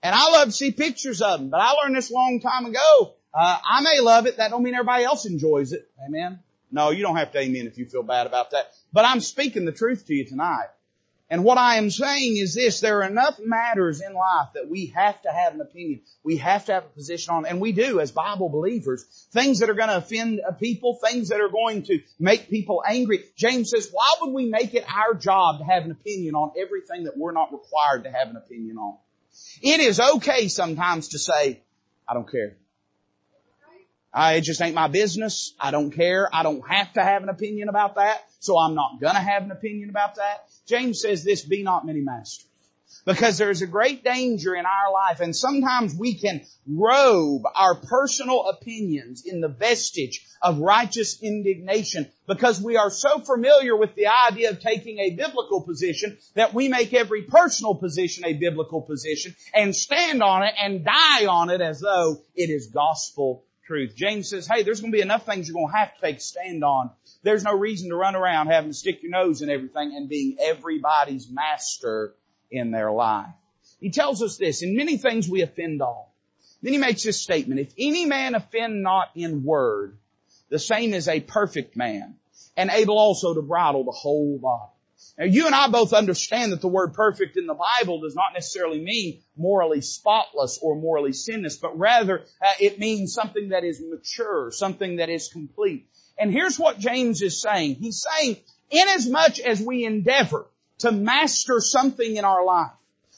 And 0.03 0.13
I 0.13 0.29
love 0.31 0.49
to 0.49 0.51
see 0.51 0.71
pictures 0.71 1.21
of 1.21 1.39
them. 1.39 1.49
But 1.49 1.61
I 1.61 1.71
learned 1.71 1.95
this 1.95 2.11
long 2.11 2.41
time 2.41 2.65
ago. 2.65 3.13
Uh, 3.33 3.57
I 3.63 3.81
may 3.81 4.01
love 4.01 4.25
it. 4.25 4.37
That 4.37 4.51
don't 4.51 4.61
mean 4.61 4.75
everybody 4.75 5.05
else 5.05 5.25
enjoys 5.25 5.71
it. 5.71 5.89
Amen. 6.05 6.39
No, 6.71 6.89
you 6.91 7.01
don't 7.01 7.15
have 7.15 7.31
to 7.31 7.39
amen 7.39 7.67
if 7.67 7.77
you 7.77 7.85
feel 7.85 8.03
bad 8.03 8.27
about 8.27 8.51
that. 8.51 8.71
But 8.91 9.05
I'm 9.05 9.21
speaking 9.21 9.65
the 9.65 9.71
truth 9.71 10.05
to 10.07 10.13
you 10.13 10.25
tonight. 10.25 10.67
And 11.29 11.43
what 11.43 11.57
I 11.57 11.75
am 11.75 11.89
saying 11.89 12.37
is 12.37 12.55
this, 12.55 12.79
there 12.79 12.99
are 12.99 13.03
enough 13.03 13.37
matters 13.37 14.01
in 14.01 14.13
life 14.13 14.47
that 14.53 14.69
we 14.69 14.87
have 14.95 15.21
to 15.23 15.29
have 15.29 15.53
an 15.53 15.59
opinion. 15.59 16.01
We 16.23 16.37
have 16.37 16.65
to 16.65 16.73
have 16.73 16.85
a 16.85 16.89
position 16.89 17.33
on, 17.33 17.45
and 17.45 17.59
we 17.59 17.73
do 17.73 17.99
as 17.99 18.11
Bible 18.11 18.47
believers. 18.47 19.03
Things 19.33 19.59
that 19.59 19.69
are 19.69 19.73
going 19.73 19.89
to 19.89 19.97
offend 19.97 20.39
uh, 20.47 20.53
people, 20.53 20.97
things 21.05 21.29
that 21.29 21.41
are 21.41 21.49
going 21.49 21.83
to 21.83 21.99
make 22.17 22.49
people 22.49 22.81
angry. 22.87 23.25
James 23.35 23.71
says, 23.71 23.89
why 23.91 24.15
would 24.21 24.33
we 24.33 24.45
make 24.45 24.73
it 24.73 24.85
our 24.89 25.13
job 25.15 25.59
to 25.59 25.65
have 25.65 25.83
an 25.83 25.91
opinion 25.91 26.35
on 26.35 26.53
everything 26.57 27.03
that 27.03 27.17
we're 27.17 27.33
not 27.33 27.51
required 27.51 28.05
to 28.05 28.11
have 28.11 28.29
an 28.29 28.37
opinion 28.37 28.77
on? 28.77 28.95
It 29.61 29.81
is 29.81 29.99
okay 29.99 30.47
sometimes 30.47 31.09
to 31.09 31.19
say, 31.19 31.61
I 32.07 32.13
don't 32.13 32.31
care. 32.31 32.55
I, 34.17 34.33
it 34.33 34.41
just 34.41 34.63
ain't 34.63 34.73
my 34.73 34.87
business. 34.87 35.53
I 35.59 35.69
don't 35.69 35.91
care. 35.91 36.27
I 36.33 36.41
don't 36.41 36.67
have 36.67 36.91
to 36.93 37.03
have 37.03 37.21
an 37.21 37.29
opinion 37.29 37.69
about 37.69 37.95
that. 37.95 38.25
So 38.39 38.57
I'm 38.57 38.73
not 38.73 38.99
gonna 38.99 39.19
have 39.19 39.43
an 39.43 39.51
opinion 39.51 39.91
about 39.91 40.15
that. 40.15 40.47
James 40.65 41.01
says 41.01 41.23
this, 41.23 41.43
be 41.43 41.61
not 41.61 41.85
many 41.85 42.01
masters. 42.01 42.45
Because 43.05 43.37
there's 43.37 43.61
a 43.61 43.67
great 43.67 44.03
danger 44.03 44.55
in 44.55 44.65
our 44.65 44.91
life 44.91 45.19
and 45.19 45.35
sometimes 45.35 45.95
we 45.95 46.15
can 46.15 46.41
robe 46.67 47.43
our 47.55 47.75
personal 47.75 48.47
opinions 48.47 49.23
in 49.23 49.39
the 49.39 49.49
vestige 49.49 50.25
of 50.41 50.57
righteous 50.57 51.21
indignation 51.21 52.09
because 52.27 52.59
we 52.59 52.75
are 52.75 52.89
so 52.89 53.19
familiar 53.19 53.77
with 53.77 53.93
the 53.95 54.07
idea 54.07 54.49
of 54.49 54.59
taking 54.59 54.97
a 54.97 55.11
biblical 55.11 55.61
position 55.61 56.17
that 56.33 56.53
we 56.55 56.69
make 56.69 56.93
every 56.93 57.21
personal 57.21 57.75
position 57.75 58.25
a 58.25 58.33
biblical 58.33 58.81
position 58.81 59.35
and 59.53 59.75
stand 59.75 60.23
on 60.23 60.43
it 60.43 60.55
and 60.59 60.83
die 60.83 61.27
on 61.27 61.49
it 61.49 61.61
as 61.61 61.79
though 61.79 62.17
it 62.35 62.49
is 62.49 62.67
gospel 62.73 63.43
truth. 63.67 63.95
James 63.95 64.29
says, 64.29 64.47
hey, 64.47 64.63
there's 64.63 64.81
going 64.81 64.91
to 64.91 64.97
be 64.97 65.01
enough 65.01 65.25
things 65.25 65.47
you're 65.47 65.53
going 65.53 65.71
to 65.71 65.77
have 65.77 65.93
to 65.93 66.01
take 66.01 66.17
a 66.17 66.21
stand 66.21 66.63
on. 66.63 66.89
There's 67.21 67.43
no 67.43 67.53
reason 67.53 67.89
to 67.89 67.95
run 67.95 68.15
around 68.15 68.47
having 68.47 68.71
to 68.71 68.73
stick 68.73 69.03
your 69.03 69.11
nose 69.11 69.41
in 69.41 69.49
everything 69.49 69.93
and 69.95 70.07
being 70.09 70.37
everybody's 70.39 71.29
master 71.29 72.13
in 72.49 72.71
their 72.71 72.91
life. 72.91 73.27
He 73.79 73.91
tells 73.91 74.23
us 74.23 74.37
this, 74.37 74.63
in 74.63 74.75
many 74.75 74.97
things 74.97 75.29
we 75.29 75.41
offend 75.41 75.81
all. 75.81 76.13
Then 76.63 76.73
he 76.73 76.79
makes 76.79 77.03
this 77.03 77.21
statement, 77.21 77.59
if 77.59 77.73
any 77.77 78.05
man 78.05 78.33
offend 78.33 78.81
not 78.81 79.09
in 79.15 79.43
word, 79.43 79.97
the 80.49 80.57
same 80.57 80.93
is 80.93 81.07
a 81.07 81.19
perfect 81.19 81.75
man, 81.75 82.15
and 82.55 82.71
able 82.71 82.97
also 82.97 83.33
to 83.33 83.41
bridle 83.41 83.83
the 83.83 83.91
whole 83.91 84.39
body. 84.39 84.71
Now 85.17 85.25
you 85.25 85.45
and 85.45 85.55
I 85.55 85.67
both 85.69 85.93
understand 85.93 86.51
that 86.51 86.61
the 86.61 86.67
word 86.67 86.93
perfect 86.93 87.37
in 87.37 87.47
the 87.47 87.55
Bible 87.55 88.01
does 88.01 88.15
not 88.15 88.33
necessarily 88.33 88.79
mean 88.79 89.21
morally 89.35 89.81
spotless 89.81 90.59
or 90.61 90.75
morally 90.75 91.13
sinless, 91.13 91.57
but 91.57 91.77
rather 91.77 92.19
uh, 92.19 92.53
it 92.59 92.79
means 92.79 93.13
something 93.13 93.49
that 93.49 93.63
is 93.63 93.81
mature, 93.81 94.51
something 94.51 94.97
that 94.97 95.09
is 95.09 95.29
complete. 95.29 95.87
And 96.17 96.31
here's 96.31 96.59
what 96.59 96.79
James 96.79 97.21
is 97.21 97.41
saying. 97.41 97.75
He's 97.75 98.05
saying, 98.09 98.37
inasmuch 98.69 99.39
as 99.39 99.61
we 99.61 99.85
endeavor 99.85 100.45
to 100.79 100.91
master 100.91 101.59
something 101.59 102.15
in 102.15 102.25
our 102.25 102.45
life, 102.45 102.71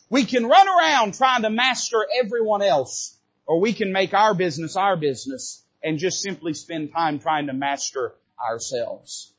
we 0.10 0.26
can 0.26 0.46
run 0.46 0.68
around 0.68 1.13
trying 1.13 1.44
to 1.44 1.50
master 1.50 2.06
everyone 2.22 2.62
else, 2.62 3.18
or 3.46 3.60
we 3.60 3.74
can 3.74 3.92
make 3.92 4.13
our 4.13 4.34
business 4.34 4.76
our 4.76 4.96
business 4.96 5.63
and 5.84 5.98
just 5.98 6.22
simply 6.22 6.54
spend 6.54 6.92
time 6.92 7.20
trying 7.20 7.48
to 7.48 7.54
master 7.54 8.13
ourselves 8.39 9.34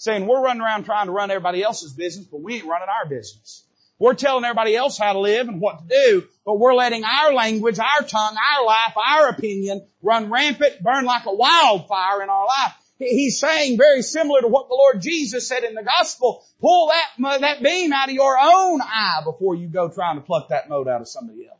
saying 0.00 0.26
we're 0.26 0.42
running 0.42 0.62
around 0.62 0.84
trying 0.84 1.06
to 1.06 1.12
run 1.12 1.30
everybody 1.30 1.62
else's 1.62 1.92
business, 1.92 2.26
but 2.26 2.40
we 2.40 2.54
ain't 2.56 2.64
running 2.64 2.88
our 2.88 3.06
business. 3.06 3.64
We're 3.98 4.14
telling 4.14 4.44
everybody 4.44 4.74
else 4.74 4.96
how 4.96 5.12
to 5.12 5.20
live 5.20 5.46
and 5.48 5.60
what 5.60 5.80
to 5.80 5.84
do, 5.86 6.26
but 6.46 6.58
we're 6.58 6.72
letting 6.72 7.04
our 7.04 7.34
language, 7.34 7.78
our 7.78 8.00
tongue, 8.00 8.34
our 8.34 8.64
life, 8.64 8.94
our 8.96 9.28
opinion 9.28 9.86
run 10.00 10.30
rampant, 10.30 10.82
burn 10.82 11.04
like 11.04 11.26
a 11.26 11.34
wildfire 11.34 12.22
in 12.22 12.30
our 12.30 12.46
life. 12.46 12.72
He's 12.98 13.38
saying 13.38 13.76
very 13.76 14.00
similar 14.00 14.40
to 14.40 14.48
what 14.48 14.68
the 14.70 14.74
Lord 14.74 15.02
Jesus 15.02 15.46
said 15.46 15.64
in 15.64 15.74
the 15.74 15.82
gospel, 15.82 16.46
pull 16.62 16.88
that, 17.18 17.40
that 17.42 17.62
beam 17.62 17.92
out 17.92 18.08
of 18.08 18.14
your 18.14 18.38
own 18.38 18.80
eye 18.80 19.20
before 19.22 19.54
you 19.54 19.68
go 19.68 19.90
trying 19.90 20.16
to 20.16 20.22
pluck 20.22 20.48
that 20.48 20.70
mote 20.70 20.88
out 20.88 21.02
of 21.02 21.08
somebody 21.08 21.46
else. 21.46 21.58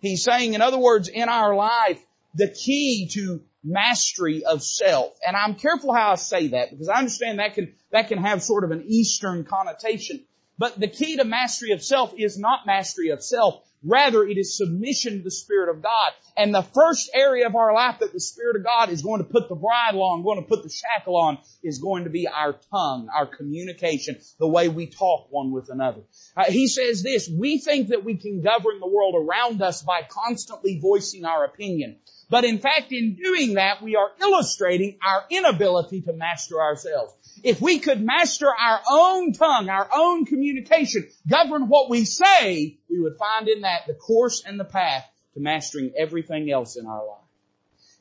He's 0.00 0.24
saying, 0.24 0.54
in 0.54 0.62
other 0.62 0.78
words, 0.78 1.08
in 1.08 1.28
our 1.28 1.54
life, 1.54 2.04
the 2.36 2.48
key 2.48 3.08
to 3.14 3.42
mastery 3.64 4.44
of 4.44 4.62
self. 4.62 5.12
And 5.26 5.36
I'm 5.36 5.54
careful 5.54 5.92
how 5.92 6.12
I 6.12 6.14
say 6.14 6.48
that 6.48 6.70
because 6.70 6.88
I 6.88 6.98
understand 6.98 7.40
that 7.40 7.54
can, 7.54 7.74
that 7.90 8.08
can 8.08 8.18
have 8.18 8.42
sort 8.42 8.64
of 8.64 8.70
an 8.70 8.84
Eastern 8.86 9.44
connotation. 9.44 10.24
But 10.58 10.78
the 10.78 10.88
key 10.88 11.16
to 11.16 11.24
mastery 11.24 11.72
of 11.72 11.82
self 11.82 12.14
is 12.16 12.38
not 12.38 12.66
mastery 12.66 13.10
of 13.10 13.22
self. 13.22 13.62
Rather, 13.84 14.26
it 14.26 14.38
is 14.38 14.56
submission 14.56 15.18
to 15.18 15.22
the 15.22 15.30
Spirit 15.30 15.68
of 15.68 15.82
God. 15.82 16.12
And 16.36 16.54
the 16.54 16.62
first 16.62 17.10
area 17.14 17.46
of 17.46 17.54
our 17.54 17.72
life 17.72 18.00
that 18.00 18.12
the 18.12 18.20
Spirit 18.20 18.56
of 18.56 18.64
God 18.64 18.88
is 18.88 19.02
going 19.02 19.22
to 19.22 19.28
put 19.28 19.48
the 19.48 19.54
bridle 19.54 20.02
on, 20.02 20.22
going 20.22 20.42
to 20.42 20.48
put 20.48 20.62
the 20.62 20.70
shackle 20.70 21.16
on, 21.16 21.38
is 21.62 21.78
going 21.78 22.04
to 22.04 22.10
be 22.10 22.26
our 22.26 22.54
tongue, 22.70 23.08
our 23.14 23.26
communication, 23.26 24.18
the 24.38 24.48
way 24.48 24.68
we 24.68 24.86
talk 24.86 25.28
one 25.30 25.52
with 25.52 25.68
another. 25.68 26.00
Uh, 26.36 26.44
he 26.44 26.66
says 26.66 27.02
this, 27.02 27.28
we 27.28 27.58
think 27.58 27.88
that 27.88 28.02
we 28.02 28.16
can 28.16 28.42
govern 28.42 28.80
the 28.80 28.88
world 28.88 29.14
around 29.14 29.62
us 29.62 29.82
by 29.82 30.02
constantly 30.08 30.80
voicing 30.80 31.24
our 31.24 31.44
opinion. 31.44 31.98
But 32.28 32.44
in 32.44 32.58
fact, 32.58 32.90
in 32.90 33.14
doing 33.14 33.54
that, 33.54 33.82
we 33.82 33.94
are 33.94 34.10
illustrating 34.20 34.98
our 35.06 35.24
inability 35.30 36.00
to 36.02 36.12
master 36.12 36.60
ourselves. 36.60 37.14
If 37.44 37.60
we 37.60 37.78
could 37.78 38.02
master 38.02 38.48
our 38.48 38.80
own 38.90 39.32
tongue, 39.32 39.68
our 39.68 39.88
own 39.94 40.24
communication, 40.24 41.08
govern 41.28 41.68
what 41.68 41.88
we 41.88 42.04
say, 42.04 42.78
we 42.90 42.98
would 42.98 43.16
find 43.16 43.48
in 43.48 43.60
that 43.60 43.86
the 43.86 43.94
course 43.94 44.42
and 44.44 44.58
the 44.58 44.64
path 44.64 45.04
to 45.34 45.40
mastering 45.40 45.92
everything 45.96 46.50
else 46.50 46.76
in 46.76 46.86
our 46.86 47.06
life. 47.06 47.22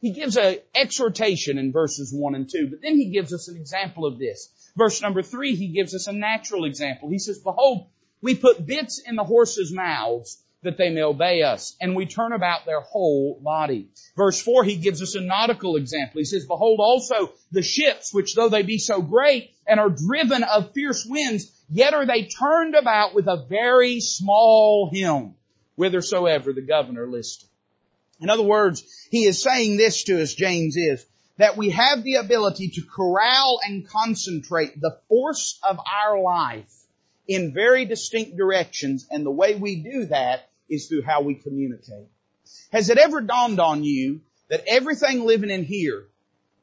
he 0.02 0.12
gives 0.12 0.38
an 0.38 0.58
exhortation 0.74 1.58
in 1.58 1.72
verses 1.72 2.12
1 2.14 2.36
and 2.36 2.50
2, 2.50 2.68
but 2.68 2.82
then 2.82 2.96
he 2.96 3.10
gives 3.12 3.34
us 3.34 3.48
an 3.48 3.58
example 3.58 4.06
of 4.06 4.18
this. 4.18 4.50
Verse 4.76 5.02
number 5.02 5.22
3, 5.22 5.56
he 5.56 5.68
gives 5.68 5.94
us 5.94 6.08
a 6.08 6.14
natural 6.14 6.66
example. 6.66 7.10
He 7.10 7.20
says, 7.20 7.40
Behold, 7.40 7.88
we 8.22 8.36
put 8.36 8.66
bits 8.66 9.00
in 9.00 9.16
the 9.16 9.24
horses' 9.24 9.72
mouths 9.72 10.42
that 10.66 10.78
they 10.78 10.90
may 10.90 11.02
obey 11.02 11.42
us, 11.42 11.76
and 11.80 11.96
we 11.96 12.06
turn 12.06 12.34
about 12.34 12.66
their 12.66 12.82
whole 12.82 13.40
body. 13.42 13.90
Verse 14.18 14.42
4, 14.42 14.64
he 14.64 14.76
gives 14.76 15.02
us 15.02 15.16
a 15.16 15.22
nautical 15.22 15.78
example. 15.78 16.20
He 16.20 16.26
says, 16.26 16.46
Behold 16.46 16.80
also 16.80 17.32
the 17.52 17.62
ships, 17.62 18.14
which 18.14 18.36
though 18.36 18.50
they 18.50 18.64
be 18.64 18.78
so 18.78 19.02
great 19.02 19.52
and 19.66 19.80
are 19.80 19.90
driven 19.90 20.44
of 20.44 20.74
fierce 20.74 21.06
winds, 21.06 21.52
yet 21.70 21.94
are 21.94 22.06
they 22.06 22.26
turned 22.26 22.76
about 22.76 23.16
with 23.16 23.28
a 23.28 23.46
very 23.50 24.00
small 24.00 24.92
helm, 24.94 25.36
whithersoever 25.78 26.54
the 26.54 26.62
governor 26.62 27.08
listeth. 27.08 27.50
In 28.20 28.30
other 28.30 28.44
words, 28.44 28.84
he 29.12 29.26
is 29.26 29.42
saying 29.42 29.78
this 29.78 30.04
to 30.06 30.22
us, 30.22 30.34
James 30.34 30.76
is, 30.78 31.06
that 31.38 31.58
we 31.58 31.72
have 31.72 32.04
the 32.04 32.16
ability 32.16 32.70
to 32.70 32.82
corral 32.82 33.60
and 33.66 33.88
concentrate 33.88 34.80
the 34.80 34.98
force 35.10 35.60
of 35.68 35.80
our 35.80 36.20
life 36.22 36.72
in 37.28 37.54
very 37.54 37.86
distinct 37.86 38.38
directions, 38.38 39.08
and 39.10 39.26
the 39.26 39.32
way 39.32 39.56
we 39.56 39.82
do 39.82 40.06
that 40.06 40.50
is 40.70 40.88
through 40.88 41.04
how 41.04 41.22
we 41.22 41.36
communicate. 41.36 42.08
Has 42.72 42.90
it 42.90 42.98
ever 42.98 43.22
dawned 43.22 43.60
on 43.60 43.84
you 43.84 44.22
that 44.50 44.64
everything 44.68 45.26
living 45.26 45.50
in 45.50 45.64
here 45.64 46.06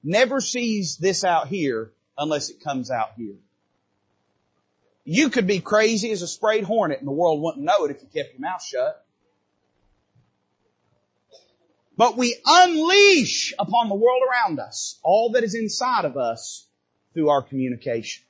never 0.02 0.40
sees 0.40 0.96
this 0.96 1.24
out 1.24 1.48
here 1.48 1.92
unless 2.16 2.50
it 2.50 2.62
comes 2.62 2.90
out 2.90 3.12
here? 3.16 3.36
You 5.04 5.30
could 5.30 5.46
be 5.46 5.60
crazy 5.60 6.12
as 6.12 6.22
a 6.22 6.28
sprayed 6.28 6.64
hornet 6.64 6.98
and 7.00 7.08
the 7.08 7.12
world 7.12 7.42
wouldn't 7.42 7.64
know 7.64 7.84
it 7.84 7.90
if 7.90 8.02
you 8.02 8.08
kept 8.14 8.34
your 8.34 8.40
mouth 8.40 8.62
shut. 8.62 9.04
But 11.96 12.16
we 12.16 12.36
unleash 12.46 13.52
upon 13.58 13.88
the 13.88 13.94
world 13.94 14.22
around 14.28 14.58
us 14.60 14.98
all 15.02 15.32
that 15.32 15.44
is 15.44 15.54
inside 15.54 16.04
of 16.04 16.16
us 16.16 16.66
through 17.14 17.28
our 17.28 17.42
communication. 17.42 18.24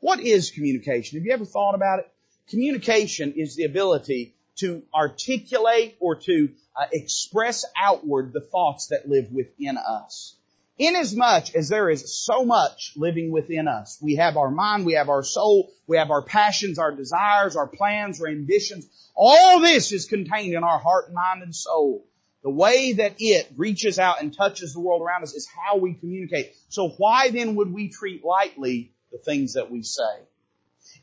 What 0.00 0.20
is 0.20 0.50
communication? 0.50 1.18
Have 1.18 1.26
you 1.26 1.32
ever 1.32 1.44
thought 1.44 1.74
about 1.74 1.98
it? 2.00 2.10
Communication 2.48 3.32
is 3.32 3.56
the 3.56 3.64
ability 3.64 4.33
to 4.56 4.82
articulate 4.94 5.96
or 6.00 6.16
to 6.16 6.50
uh, 6.76 6.86
express 6.92 7.64
outward 7.76 8.32
the 8.32 8.40
thoughts 8.40 8.88
that 8.88 9.08
live 9.08 9.30
within 9.32 9.76
us. 9.76 10.36
Inasmuch 10.76 11.54
as 11.54 11.68
there 11.68 11.88
is 11.88 12.18
so 12.18 12.44
much 12.44 12.94
living 12.96 13.30
within 13.30 13.68
us, 13.68 13.96
we 14.02 14.16
have 14.16 14.36
our 14.36 14.50
mind, 14.50 14.84
we 14.84 14.94
have 14.94 15.08
our 15.08 15.22
soul, 15.22 15.70
we 15.86 15.98
have 15.98 16.10
our 16.10 16.22
passions, 16.22 16.80
our 16.80 16.90
desires, 16.90 17.54
our 17.54 17.68
plans, 17.68 18.20
our 18.20 18.26
ambitions. 18.26 18.88
All 19.14 19.60
this 19.60 19.92
is 19.92 20.06
contained 20.06 20.54
in 20.54 20.64
our 20.64 20.80
heart, 20.80 21.12
mind, 21.12 21.44
and 21.44 21.54
soul. 21.54 22.04
The 22.42 22.50
way 22.50 22.94
that 22.94 23.14
it 23.20 23.52
reaches 23.56 24.00
out 24.00 24.20
and 24.20 24.34
touches 24.34 24.74
the 24.74 24.80
world 24.80 25.00
around 25.00 25.22
us 25.22 25.32
is 25.32 25.46
how 25.48 25.76
we 25.78 25.94
communicate. 25.94 26.54
So 26.68 26.88
why 26.88 27.30
then 27.30 27.54
would 27.54 27.72
we 27.72 27.88
treat 27.88 28.24
lightly 28.24 28.92
the 29.12 29.18
things 29.18 29.54
that 29.54 29.70
we 29.70 29.82
say? 29.84 30.02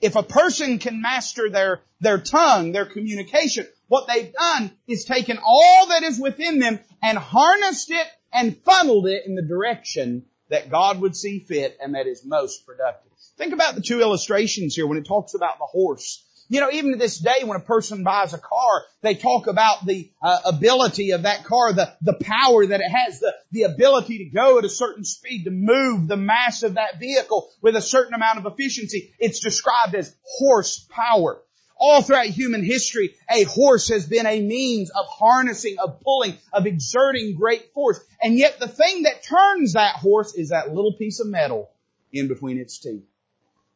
If 0.01 0.15
a 0.15 0.23
person 0.23 0.79
can 0.79 1.01
master 1.01 1.49
their, 1.49 1.81
their 1.99 2.19
tongue, 2.19 2.71
their 2.71 2.85
communication, 2.85 3.67
what 3.87 4.07
they've 4.07 4.33
done 4.33 4.71
is 4.87 5.05
taken 5.05 5.37
all 5.43 5.87
that 5.89 6.03
is 6.03 6.19
within 6.19 6.59
them 6.59 6.79
and 7.03 7.17
harnessed 7.17 7.91
it 7.91 8.07
and 8.33 8.57
funneled 8.63 9.07
it 9.07 9.25
in 9.25 9.35
the 9.35 9.41
direction 9.41 10.25
that 10.49 10.69
God 10.69 10.99
would 11.01 11.15
see 11.15 11.39
fit 11.39 11.77
and 11.81 11.95
that 11.95 12.07
is 12.07 12.25
most 12.25 12.65
productive. 12.65 13.11
Think 13.37 13.53
about 13.53 13.75
the 13.75 13.81
two 13.81 14.01
illustrations 14.01 14.75
here 14.75 14.87
when 14.87 14.97
it 14.97 15.05
talks 15.05 15.33
about 15.33 15.59
the 15.59 15.65
horse 15.65 16.25
you 16.51 16.59
know, 16.59 16.69
even 16.69 16.91
to 16.91 16.97
this 16.97 17.17
day 17.17 17.45
when 17.45 17.55
a 17.55 17.63
person 17.63 18.03
buys 18.03 18.33
a 18.33 18.37
car, 18.37 18.83
they 19.01 19.15
talk 19.15 19.47
about 19.47 19.85
the 19.85 20.11
uh, 20.21 20.39
ability 20.43 21.11
of 21.11 21.23
that 21.23 21.45
car, 21.45 21.71
the, 21.71 21.93
the 22.01 22.11
power 22.11 22.65
that 22.65 22.81
it 22.81 22.91
has, 22.91 23.21
the, 23.21 23.33
the 23.51 23.63
ability 23.63 24.17
to 24.17 24.25
go 24.25 24.57
at 24.57 24.65
a 24.65 24.69
certain 24.69 25.05
speed, 25.05 25.45
to 25.45 25.49
move 25.49 26.09
the 26.09 26.17
mass 26.17 26.63
of 26.63 26.73
that 26.73 26.99
vehicle 26.99 27.49
with 27.61 27.77
a 27.77 27.81
certain 27.81 28.13
amount 28.13 28.37
of 28.37 28.45
efficiency. 28.45 29.13
It's 29.17 29.39
described 29.39 29.95
as 29.95 30.13
horsepower. 30.25 31.41
All 31.77 32.01
throughout 32.01 32.25
human 32.25 32.65
history, 32.65 33.15
a 33.29 33.43
horse 33.43 33.87
has 33.87 34.05
been 34.05 34.25
a 34.25 34.41
means 34.41 34.89
of 34.89 35.05
harnessing, 35.07 35.77
of 35.79 36.01
pulling, 36.01 36.37
of 36.51 36.65
exerting 36.65 37.33
great 37.33 37.71
force. 37.73 38.01
And 38.21 38.37
yet 38.37 38.59
the 38.59 38.67
thing 38.67 39.03
that 39.03 39.23
turns 39.23 39.73
that 39.73 39.95
horse 39.95 40.35
is 40.35 40.49
that 40.49 40.73
little 40.73 40.95
piece 40.97 41.21
of 41.21 41.27
metal 41.27 41.71
in 42.11 42.27
between 42.27 42.57
its 42.57 42.77
teeth. 42.77 43.05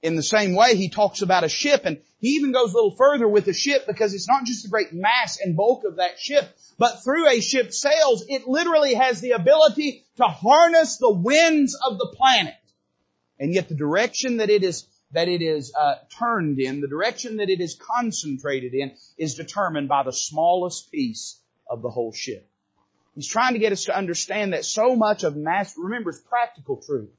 In 0.05 0.15
the 0.15 0.21
same 0.21 0.55
way, 0.55 0.75
he 0.75 0.89
talks 0.89 1.23
about 1.23 1.43
a 1.43 1.49
ship 1.49 1.81
and 1.85 1.99
he 2.19 2.33
even 2.35 2.51
goes 2.51 2.71
a 2.71 2.75
little 2.75 2.95
further 2.95 3.27
with 3.27 3.45
the 3.45 3.53
ship 3.53 3.87
because 3.87 4.13
it's 4.13 4.27
not 4.27 4.45
just 4.45 4.61
the 4.61 4.69
great 4.69 4.93
mass 4.93 5.39
and 5.43 5.57
bulk 5.57 5.83
of 5.83 5.95
that 5.95 6.19
ship, 6.19 6.47
but 6.77 7.03
through 7.03 7.27
a 7.27 7.41
ship's 7.41 7.81
sails, 7.81 8.23
it 8.29 8.47
literally 8.47 8.93
has 8.93 9.19
the 9.19 9.31
ability 9.31 10.05
to 10.17 10.25
harness 10.25 10.97
the 10.97 11.09
winds 11.09 11.75
of 11.83 11.97
the 11.97 12.13
planet. 12.15 12.53
And 13.39 13.51
yet 13.51 13.67
the 13.67 13.73
direction 13.73 14.37
that 14.37 14.51
it 14.51 14.63
is 14.63 14.85
that 15.11 15.27
it 15.27 15.41
is 15.41 15.73
uh, 15.73 15.95
turned 16.19 16.59
in, 16.59 16.81
the 16.81 16.87
direction 16.87 17.37
that 17.37 17.49
it 17.49 17.59
is 17.59 17.73
concentrated 17.73 18.75
in, 18.75 18.91
is 19.17 19.33
determined 19.33 19.87
by 19.87 20.03
the 20.03 20.13
smallest 20.13 20.91
piece 20.91 21.39
of 21.67 21.81
the 21.81 21.89
whole 21.89 22.13
ship. 22.13 22.47
He's 23.15 23.27
trying 23.27 23.53
to 23.53 23.59
get 23.59 23.71
us 23.71 23.85
to 23.85 23.97
understand 23.97 24.53
that 24.53 24.65
so 24.65 24.95
much 24.95 25.23
of 25.23 25.35
mastery, 25.35 25.85
remember, 25.85 26.11
it's 26.11 26.19
practical 26.19 26.77
truth. 26.85 27.09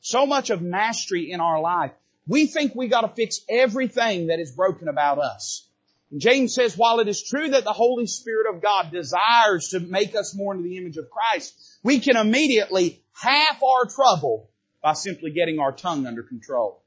So 0.00 0.26
much 0.26 0.50
of 0.50 0.60
mastery 0.60 1.30
in 1.30 1.40
our 1.40 1.60
life 1.60 1.92
we 2.26 2.46
think 2.46 2.74
we 2.74 2.88
gotta 2.88 3.08
fix 3.08 3.40
everything 3.48 4.28
that 4.28 4.38
is 4.38 4.52
broken 4.52 4.88
about 4.88 5.18
us. 5.18 5.66
And 6.10 6.20
James 6.20 6.54
says, 6.54 6.76
while 6.76 7.00
it 7.00 7.08
is 7.08 7.22
true 7.22 7.48
that 7.50 7.64
the 7.64 7.72
Holy 7.72 8.06
Spirit 8.06 8.54
of 8.54 8.62
God 8.62 8.92
desires 8.92 9.68
to 9.70 9.80
make 9.80 10.14
us 10.14 10.34
more 10.34 10.54
into 10.54 10.68
the 10.68 10.76
image 10.76 10.98
of 10.98 11.10
Christ, 11.10 11.54
we 11.82 12.00
can 12.00 12.16
immediately 12.16 13.02
half 13.14 13.62
our 13.62 13.86
trouble 13.86 14.50
by 14.82 14.92
simply 14.92 15.30
getting 15.30 15.58
our 15.58 15.72
tongue 15.72 16.06
under 16.06 16.22
control. 16.22 16.82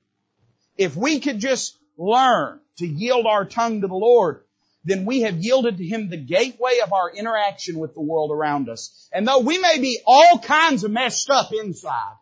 If 0.77 0.95
we 0.95 1.19
could 1.19 1.39
just 1.39 1.77
learn 1.97 2.59
to 2.77 2.85
yield 2.85 3.25
our 3.25 3.45
tongue 3.45 3.81
to 3.81 3.87
the 3.87 3.95
Lord, 3.95 4.43
then 4.83 5.05
we 5.05 5.21
have 5.21 5.37
yielded 5.37 5.77
to 5.77 5.85
Him 5.85 6.09
the 6.09 6.17
gateway 6.17 6.79
of 6.83 6.93
our 6.93 7.09
interaction 7.09 7.79
with 7.79 7.95
the 7.95 8.01
world 8.01 8.31
around 8.31 8.69
us. 8.69 9.09
And 9.11 9.27
though 9.27 9.39
we 9.39 9.57
may 9.57 9.79
be 9.79 9.99
all 10.05 10.37
kinds 10.37 10.83
of 10.83 10.91
messed 10.91 11.29
up 11.31 11.51
inside, 11.51 12.13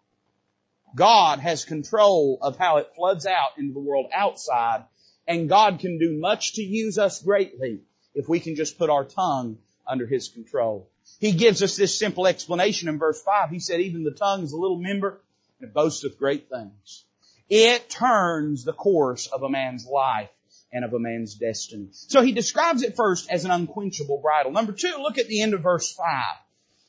God 0.95 1.39
has 1.39 1.65
control 1.65 2.37
of 2.41 2.57
how 2.57 2.77
it 2.77 2.91
floods 2.95 3.25
out 3.25 3.57
into 3.57 3.73
the 3.73 3.79
world 3.79 4.07
outside, 4.13 4.85
and 5.27 5.49
God 5.49 5.79
can 5.79 5.97
do 5.97 6.19
much 6.19 6.53
to 6.53 6.61
use 6.61 6.97
us 6.97 7.21
greatly 7.21 7.81
if 8.13 8.29
we 8.29 8.39
can 8.39 8.55
just 8.55 8.77
put 8.77 8.89
our 8.89 9.05
tongue 9.05 9.57
under 9.87 10.05
His 10.05 10.29
control. 10.29 10.89
He 11.19 11.31
gives 11.33 11.61
us 11.61 11.75
this 11.75 11.97
simple 11.97 12.27
explanation 12.27 12.89
in 12.89 12.99
verse 12.99 13.21
5. 13.21 13.49
He 13.49 13.59
said, 13.59 13.81
even 13.81 14.03
the 14.03 14.11
tongue 14.11 14.43
is 14.43 14.53
a 14.53 14.57
little 14.57 14.79
member 14.79 15.21
and 15.59 15.69
it 15.69 15.73
boasteth 15.73 16.17
great 16.17 16.49
things. 16.49 17.05
It 17.49 17.89
turns 17.89 18.63
the 18.63 18.73
course 18.73 19.27
of 19.27 19.43
a 19.43 19.49
man's 19.49 19.85
life 19.85 20.29
and 20.71 20.83
of 20.85 20.93
a 20.93 20.99
man's 20.99 21.35
destiny. 21.35 21.89
So 21.91 22.21
he 22.21 22.31
describes 22.31 22.83
it 22.83 22.95
first 22.95 23.29
as 23.29 23.45
an 23.45 23.51
unquenchable 23.51 24.19
bridle. 24.21 24.51
Number 24.51 24.71
two, 24.71 24.95
look 24.99 25.17
at 25.17 25.27
the 25.27 25.41
end 25.41 25.53
of 25.53 25.61
verse 25.61 25.93
5. 25.93 26.05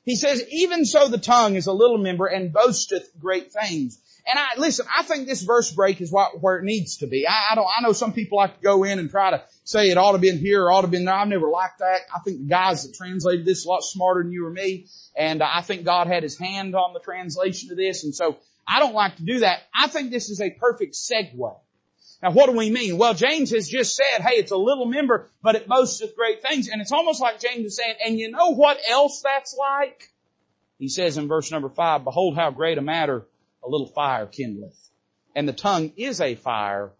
He 0.04 0.16
says, 0.16 0.44
even 0.50 0.84
so 0.84 1.08
the 1.08 1.18
tongue 1.18 1.56
is 1.56 1.66
a 1.66 1.72
little 1.72 1.98
member 1.98 2.26
and 2.26 2.52
boasteth 2.52 3.10
great 3.18 3.52
things. 3.52 3.98
And 4.26 4.38
I, 4.38 4.58
listen, 4.58 4.86
I 4.96 5.02
think 5.02 5.26
this 5.26 5.42
verse 5.42 5.70
break 5.72 6.00
is 6.00 6.10
what, 6.10 6.40
where 6.40 6.58
it 6.58 6.64
needs 6.64 6.98
to 6.98 7.06
be. 7.06 7.26
I, 7.26 7.48
I 7.52 7.54
don't, 7.54 7.66
I 7.66 7.82
know 7.82 7.92
some 7.92 8.12
people 8.12 8.36
like 8.36 8.56
to 8.56 8.62
go 8.62 8.84
in 8.84 8.98
and 8.98 9.10
try 9.10 9.30
to 9.30 9.42
say 9.64 9.90
it 9.90 9.98
ought 9.98 10.12
to 10.12 10.18
been 10.18 10.38
here 10.38 10.64
or 10.64 10.72
ought 10.72 10.82
to 10.82 10.88
been 10.88 11.04
there. 11.04 11.14
I've 11.14 11.28
never 11.28 11.48
liked 11.48 11.80
that. 11.80 12.00
I 12.14 12.20
think 12.20 12.38
the 12.38 12.48
guys 12.48 12.86
that 12.86 12.94
translated 12.94 13.44
this 13.44 13.64
a 13.64 13.68
lot 13.68 13.82
smarter 13.82 14.22
than 14.22 14.32
you 14.32 14.46
or 14.46 14.50
me. 14.50 14.86
And 15.16 15.42
I 15.42 15.60
think 15.60 15.84
God 15.84 16.06
had 16.06 16.22
his 16.22 16.38
hand 16.38 16.74
on 16.74 16.94
the 16.94 17.00
translation 17.00 17.70
of 17.70 17.76
this. 17.76 18.04
And 18.04 18.14
so 18.14 18.38
I 18.66 18.80
don't 18.80 18.94
like 18.94 19.16
to 19.16 19.24
do 19.24 19.40
that. 19.40 19.60
I 19.74 19.88
think 19.88 20.10
this 20.10 20.30
is 20.30 20.40
a 20.40 20.50
perfect 20.50 20.94
segue. 20.94 21.56
Now 22.24 22.30
what 22.30 22.46
do 22.48 22.56
we 22.56 22.70
mean? 22.70 22.96
Well, 22.96 23.12
James 23.12 23.50
has 23.50 23.68
just 23.68 23.94
said, 23.94 24.22
hey, 24.22 24.36
it's 24.36 24.50
a 24.50 24.56
little 24.56 24.86
member, 24.86 25.28
but 25.42 25.56
it 25.56 25.68
boasts 25.68 26.00
of 26.00 26.16
great 26.16 26.40
things. 26.40 26.68
And 26.68 26.80
it's 26.80 26.90
almost 26.90 27.20
like 27.20 27.38
James 27.38 27.66
is 27.66 27.76
saying, 27.76 27.96
and 28.02 28.18
you 28.18 28.30
know 28.30 28.54
what 28.54 28.78
else 28.88 29.20
that's 29.22 29.54
like? 29.54 30.08
He 30.78 30.88
says 30.88 31.18
in 31.18 31.28
verse 31.28 31.50
number 31.52 31.68
five, 31.68 32.02
behold 32.02 32.34
how 32.34 32.50
great 32.50 32.78
a 32.78 32.80
matter 32.80 33.26
a 33.62 33.68
little 33.68 33.88
fire 33.88 34.24
kindleth. 34.24 34.88
And 35.36 35.46
the 35.46 35.52
tongue 35.52 35.92
is 35.98 36.22
a 36.22 36.34
fire, 36.34 36.92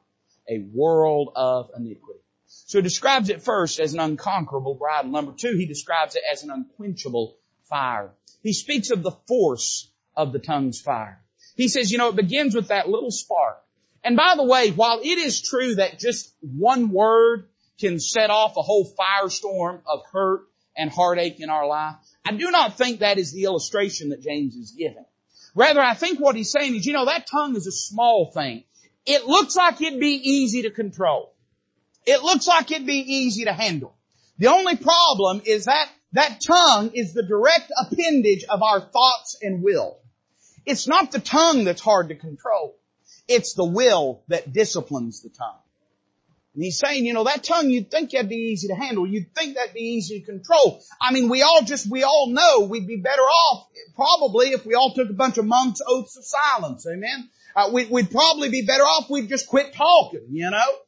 a 0.47 0.59
world 0.59 1.33
of 1.37 1.71
iniquity. 1.75 2.21
So 2.47 2.79
he 2.79 2.83
describes 2.83 3.31
it 3.31 3.41
first 3.41 3.81
as 3.81 3.95
an 3.95 4.01
unconquerable 4.01 4.75
bridle. 4.75 5.11
Number 5.11 5.33
two, 5.33 5.57
he 5.57 5.65
describes 5.65 6.17
it 6.17 6.23
as 6.31 6.43
an 6.43 6.51
unquenchable 6.51 7.39
fire. 7.71 8.11
He 8.43 8.53
speaks 8.53 8.91
of 8.91 9.03
the 9.03 9.17
force 9.27 9.91
of 10.15 10.35
the 10.35 10.39
tongue's 10.39 10.83
fire. 10.83 11.23
He 11.57 11.69
says, 11.69 11.91
you 11.91 11.97
know, 11.97 12.11
it 12.11 12.17
begins 12.17 12.55
with 12.55 12.69
that 12.69 12.91
little 12.91 13.11
spark. 13.11 13.63
And 14.05 14.17
by 14.17 14.35
the 14.37 14.45
way, 14.45 14.71
while 14.71 15.01
it 15.03 15.19
is 15.19 15.41
true 15.41 15.77
that 15.77 15.99
just 15.99 16.33
one 16.41 16.91
word 16.91 17.49
can 17.81 17.99
set 17.99 18.29
off 18.29 18.57
a 18.57 18.63
whole 18.63 18.93
firestorm 18.95 19.81
of 19.87 20.01
hurt 20.13 20.43
and 20.77 20.91
heartache 20.91 21.41
in 21.41 21.49
our 21.49 21.67
life, 21.67 21.97
I 22.25 22.33
do 22.33 22.51
not 22.51 22.77
think 22.77 23.01
that 23.01 23.19
is 23.19 23.33
the 23.33 23.45
illustration 23.45 24.11
that 24.11 24.21
James 24.21 24.55
is 24.57 24.73
giving. 24.73 25.07
Rather, 25.55 25.81
I 25.81 25.95
think 25.95 26.21
what 26.21 26.37
he's 26.37 26.51
saying 26.51 26.75
is, 26.77 26.85
you 26.85 26.93
know, 26.93 27.07
that 27.07 27.27
tongue 27.27 27.57
is 27.57 27.67
a 27.67 27.73
small 27.73 28.31
thing. 28.33 28.65
It 29.07 29.25
looks 29.27 29.57
like 29.57 29.81
it'd 29.81 30.01
be 30.01 30.21
easy 30.23 30.63
to 30.63 30.71
control. 30.71 31.35
It 32.07 32.23
looks 32.23 32.47
like 32.47 32.71
it'd 32.71 32.87
be 32.87 33.15
easy 33.15 33.45
to 33.45 33.53
handle. 33.53 33.97
The 34.39 34.49
only 34.49 34.77
problem 34.77 35.43
is 35.47 35.65
that 35.65 35.89
that 36.13 36.41
tongue 36.47 36.91
is 36.93 37.15
the 37.15 37.23
direct 37.23 37.73
appendage 37.81 38.45
of 38.45 38.63
our 38.63 38.81
thoughts 38.81 39.37
and 39.41 39.63
will. 39.63 39.99
It's 40.67 40.87
not 40.87 41.13
the 41.13 41.21
tongue 41.21 41.65
that's 41.65 41.81
hard 41.81 42.09
to 42.09 42.15
control. 42.15 42.77
It's 43.29 43.55
the 43.55 43.65
will 43.65 44.23
that 44.29 44.53
disciplines 44.53 45.23
the 45.23 45.31
tongue. 45.31 45.59
And 46.55 46.63
he's 46.63 46.79
saying, 46.79 47.05
you 47.05 47.15
know, 47.15 47.25
that 47.25 47.43
tongue 47.43 47.69
you'd 47.69 47.91
think 47.91 48.11
that'd 48.11 48.29
be 48.29 48.37
easy 48.37 48.69
to 48.69 48.75
handle. 48.75 49.07
You'd 49.07 49.35
think 49.35 49.57
that'd 49.57 49.75
be 49.75 49.81
easy 49.81 50.21
to 50.21 50.27
control. 50.27 50.81
I 51.01 51.13
mean, 51.13 51.29
we 51.29 51.43
all 51.43 51.63
just, 51.65 51.91
we 51.91 52.05
all 52.05 52.29
know 52.31 52.67
we'd 52.67 52.87
be 52.87 52.97
better 52.97 53.23
off 53.23 53.67
probably 53.97 54.49
if 54.49 54.65
we 54.65 54.75
all 54.75 54.95
took 54.95 55.11
a 55.11 55.15
bunch 55.15 55.37
of 55.39 55.47
monks' 55.47 55.81
oaths 55.85 56.17
of 56.17 56.25
silence. 56.25 56.87
Amen. 56.87 57.29
Uh, 57.57 57.71
we, 57.73 57.87
we'd 57.87 58.11
probably 58.11 58.51
be 58.51 58.63
better 58.63 58.85
off 58.85 59.11
we'd 59.11 59.29
just 59.29 59.49
quit 59.49 59.75
talking, 59.75 60.27
you 60.31 60.51
know. 60.51 60.79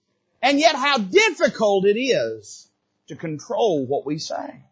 And 0.40 0.61
yet 0.61 0.77
how 0.77 0.99
difficult 0.99 1.87
it 1.87 1.99
is 1.99 2.68
to 3.09 3.16
control 3.16 3.87
what 3.87 4.07
we 4.07 4.18
say. 4.18 4.62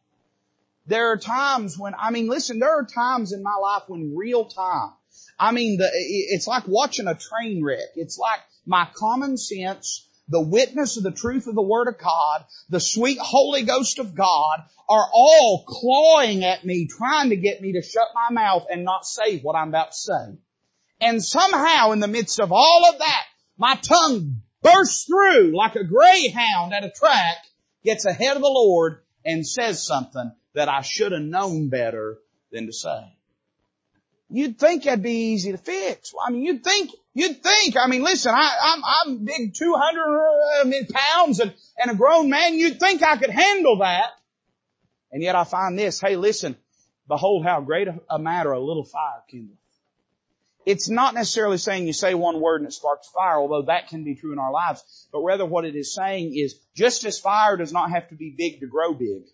There 0.87 1.11
are 1.11 1.17
times 1.17 1.79
when, 1.79 1.95
I 1.99 2.11
mean, 2.11 2.29
listen, 2.29 2.59
there 2.59 2.79
are 2.79 2.85
times 2.85 3.33
in 3.33 3.43
my 3.43 3.57
life 3.61 3.85
when 3.89 4.15
real 4.17 4.45
time, 4.45 4.93
I 5.39 5.53
mean, 5.53 5.79
the, 5.79 5.91
it's 5.93 6.47
like 6.47 6.67
watching 6.67 7.07
a 7.07 7.15
train 7.15 7.65
wreck. 7.65 7.95
It's 7.97 8.19
like 8.19 8.41
my 8.67 8.89
common 8.95 9.37
sense 9.37 10.09
the 10.29 10.41
witness 10.41 10.97
of 10.97 11.03
the 11.03 11.11
truth 11.11 11.47
of 11.47 11.55
the 11.55 11.63
Word 11.63 11.89
of 11.89 11.99
God, 11.99 12.45
the 12.71 12.81
sweet 12.81 13.19
Holy 13.21 13.63
Ghost 13.63 13.99
of 13.99 14.15
God 14.15 14.63
are 14.89 15.09
all 15.13 15.65
clawing 15.67 16.45
at 16.45 16.65
me, 16.65 16.87
trying 16.87 17.31
to 17.31 17.37
get 17.37 17.61
me 17.61 17.73
to 17.73 17.83
shut 17.83 18.09
my 18.15 18.31
mouth 18.31 18.67
and 18.71 18.85
not 18.85 19.07
say 19.07 19.39
what 19.41 19.57
I'm 19.57 19.69
about 19.69 19.93
to 19.93 19.99
say. 19.99 20.39
And 21.01 21.23
somehow 21.23 21.93
in 21.93 22.01
the 22.01 22.09
midst 22.09 22.41
of 22.41 22.53
all 22.53 22.87
of 22.91 22.99
that, 22.99 23.25
my 23.59 23.75
tongue 23.77 24.43
bursts 24.63 25.05
through 25.05 25.55
like 25.55 25.77
a 25.77 25.85
greyhound 25.85 26.73
at 26.73 26.85
a 26.85 26.91
track, 26.91 27.37
gets 27.85 28.07
ahead 28.07 28.37
of 28.37 28.43
the 28.43 28.49
Lord 28.49 29.03
and 29.25 29.47
says 29.47 29.87
something 29.87 30.33
that 30.55 30.69
I 30.69 30.81
should 30.81 31.13
have 31.13 31.23
known 31.23 31.69
better 31.69 32.19
than 32.51 32.67
to 32.67 32.73
say. 32.73 33.14
You'd 34.35 34.59
think 34.59 34.83
that'd 34.83 35.01
be 35.01 35.33
easy 35.33 35.53
to 35.53 35.59
fix. 35.59 36.13
I 36.27 36.33
mean, 36.33 36.43
you'd 36.43 36.65
think, 36.65 36.91
you'd 37.15 37.41
think, 37.41 37.77
I 37.77 37.87
mean, 37.87 38.03
listen, 38.03 38.35
I, 38.35 38.51
I'm, 38.63 38.83
I'm 38.85 39.25
big 39.25 39.55
200 39.55 40.01
uh, 40.61 40.85
pounds 40.93 41.39
and, 41.39 41.55
and 41.79 41.93
a 41.93 41.95
grown 41.95 42.31
man. 42.31 42.55
You'd 42.55 42.81
think 42.81 43.05
I 43.05 43.17
could 43.17 43.31
handle 43.31 43.79
that. 43.79 44.09
And 45.13 45.23
yet 45.23 45.37
I 45.37 45.45
find 45.45 45.79
this, 45.79 46.01
hey, 46.01 46.17
listen, 46.17 46.57
behold 47.07 47.45
how 47.45 47.61
great 47.61 47.87
a 48.11 48.19
matter 48.19 48.51
a 48.51 48.59
little 48.59 48.85
fire 48.85 49.23
kindles. 49.31 49.57
It's 50.67 50.91
not 50.91 51.15
necessarily 51.15 51.59
saying 51.59 51.87
you 51.87 51.93
say 51.93 52.15
one 52.15 52.41
word 52.41 52.61
and 52.61 52.67
it 52.67 52.73
sparks 52.73 53.09
fire, 53.11 53.39
although 53.39 53.67
that 53.67 53.87
can 53.87 54.03
be 54.03 54.17
true 54.17 54.33
in 54.33 54.41
our 54.41 54.51
lives. 54.51 55.07
But 55.13 55.21
rather 55.21 55.47
what 55.47 55.65
it 55.65 55.77
is 55.77 55.95
saying 55.95 56.35
is 56.35 56.57
just 56.75 57.05
as 57.05 57.21
fire 57.21 57.57
does 57.57 57.73
not 57.73 57.91
have 57.91 58.09
to 58.09 58.17
be 58.17 58.35
big 58.37 58.59
to 58.61 58.67
grow 58.67 58.95
big, 58.95 59.27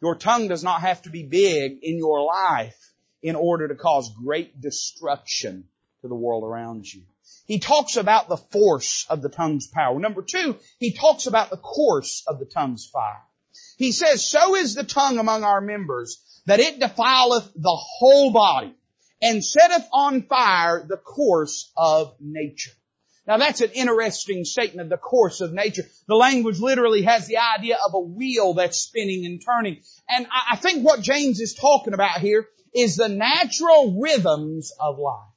your 0.00 0.14
tongue 0.14 0.46
does 0.46 0.62
not 0.62 0.82
have 0.82 1.02
to 1.02 1.10
be 1.10 1.24
big 1.24 1.78
in 1.82 1.98
your 1.98 2.22
life 2.22 2.87
in 3.22 3.36
order 3.36 3.68
to 3.68 3.74
cause 3.74 4.12
great 4.24 4.60
destruction 4.60 5.64
to 6.02 6.08
the 6.08 6.14
world 6.14 6.44
around 6.44 6.86
you. 6.92 7.02
He 7.46 7.58
talks 7.58 7.96
about 7.96 8.28
the 8.28 8.36
force 8.36 9.06
of 9.08 9.22
the 9.22 9.28
tongue's 9.28 9.66
power. 9.66 9.98
Number 9.98 10.22
two, 10.22 10.56
he 10.78 10.92
talks 10.92 11.26
about 11.26 11.50
the 11.50 11.56
course 11.56 12.22
of 12.26 12.38
the 12.38 12.44
tongue's 12.44 12.86
fire. 12.86 13.22
He 13.76 13.92
says, 13.92 14.28
so 14.28 14.54
is 14.54 14.74
the 14.74 14.84
tongue 14.84 15.18
among 15.18 15.44
our 15.44 15.60
members 15.60 16.22
that 16.46 16.60
it 16.60 16.78
defileth 16.78 17.50
the 17.54 17.76
whole 17.76 18.32
body 18.32 18.74
and 19.20 19.44
setteth 19.44 19.88
on 19.92 20.22
fire 20.22 20.84
the 20.86 20.96
course 20.96 21.72
of 21.76 22.14
nature. 22.20 22.70
Now 23.26 23.36
that's 23.36 23.60
an 23.60 23.70
interesting 23.74 24.44
statement, 24.44 24.86
of 24.86 24.90
the 24.90 24.96
course 24.96 25.40
of 25.40 25.52
nature. 25.52 25.82
The 26.06 26.14
language 26.14 26.60
literally 26.60 27.02
has 27.02 27.26
the 27.26 27.38
idea 27.38 27.76
of 27.76 27.92
a 27.94 28.00
wheel 28.00 28.54
that's 28.54 28.78
spinning 28.78 29.26
and 29.26 29.42
turning. 29.44 29.82
And 30.08 30.26
I 30.30 30.56
think 30.56 30.84
what 30.84 31.02
James 31.02 31.40
is 31.40 31.54
talking 31.54 31.92
about 31.92 32.20
here 32.20 32.48
is 32.74 32.96
the 32.96 33.08
natural 33.08 34.00
rhythms 34.00 34.72
of 34.78 34.98
life. 34.98 35.28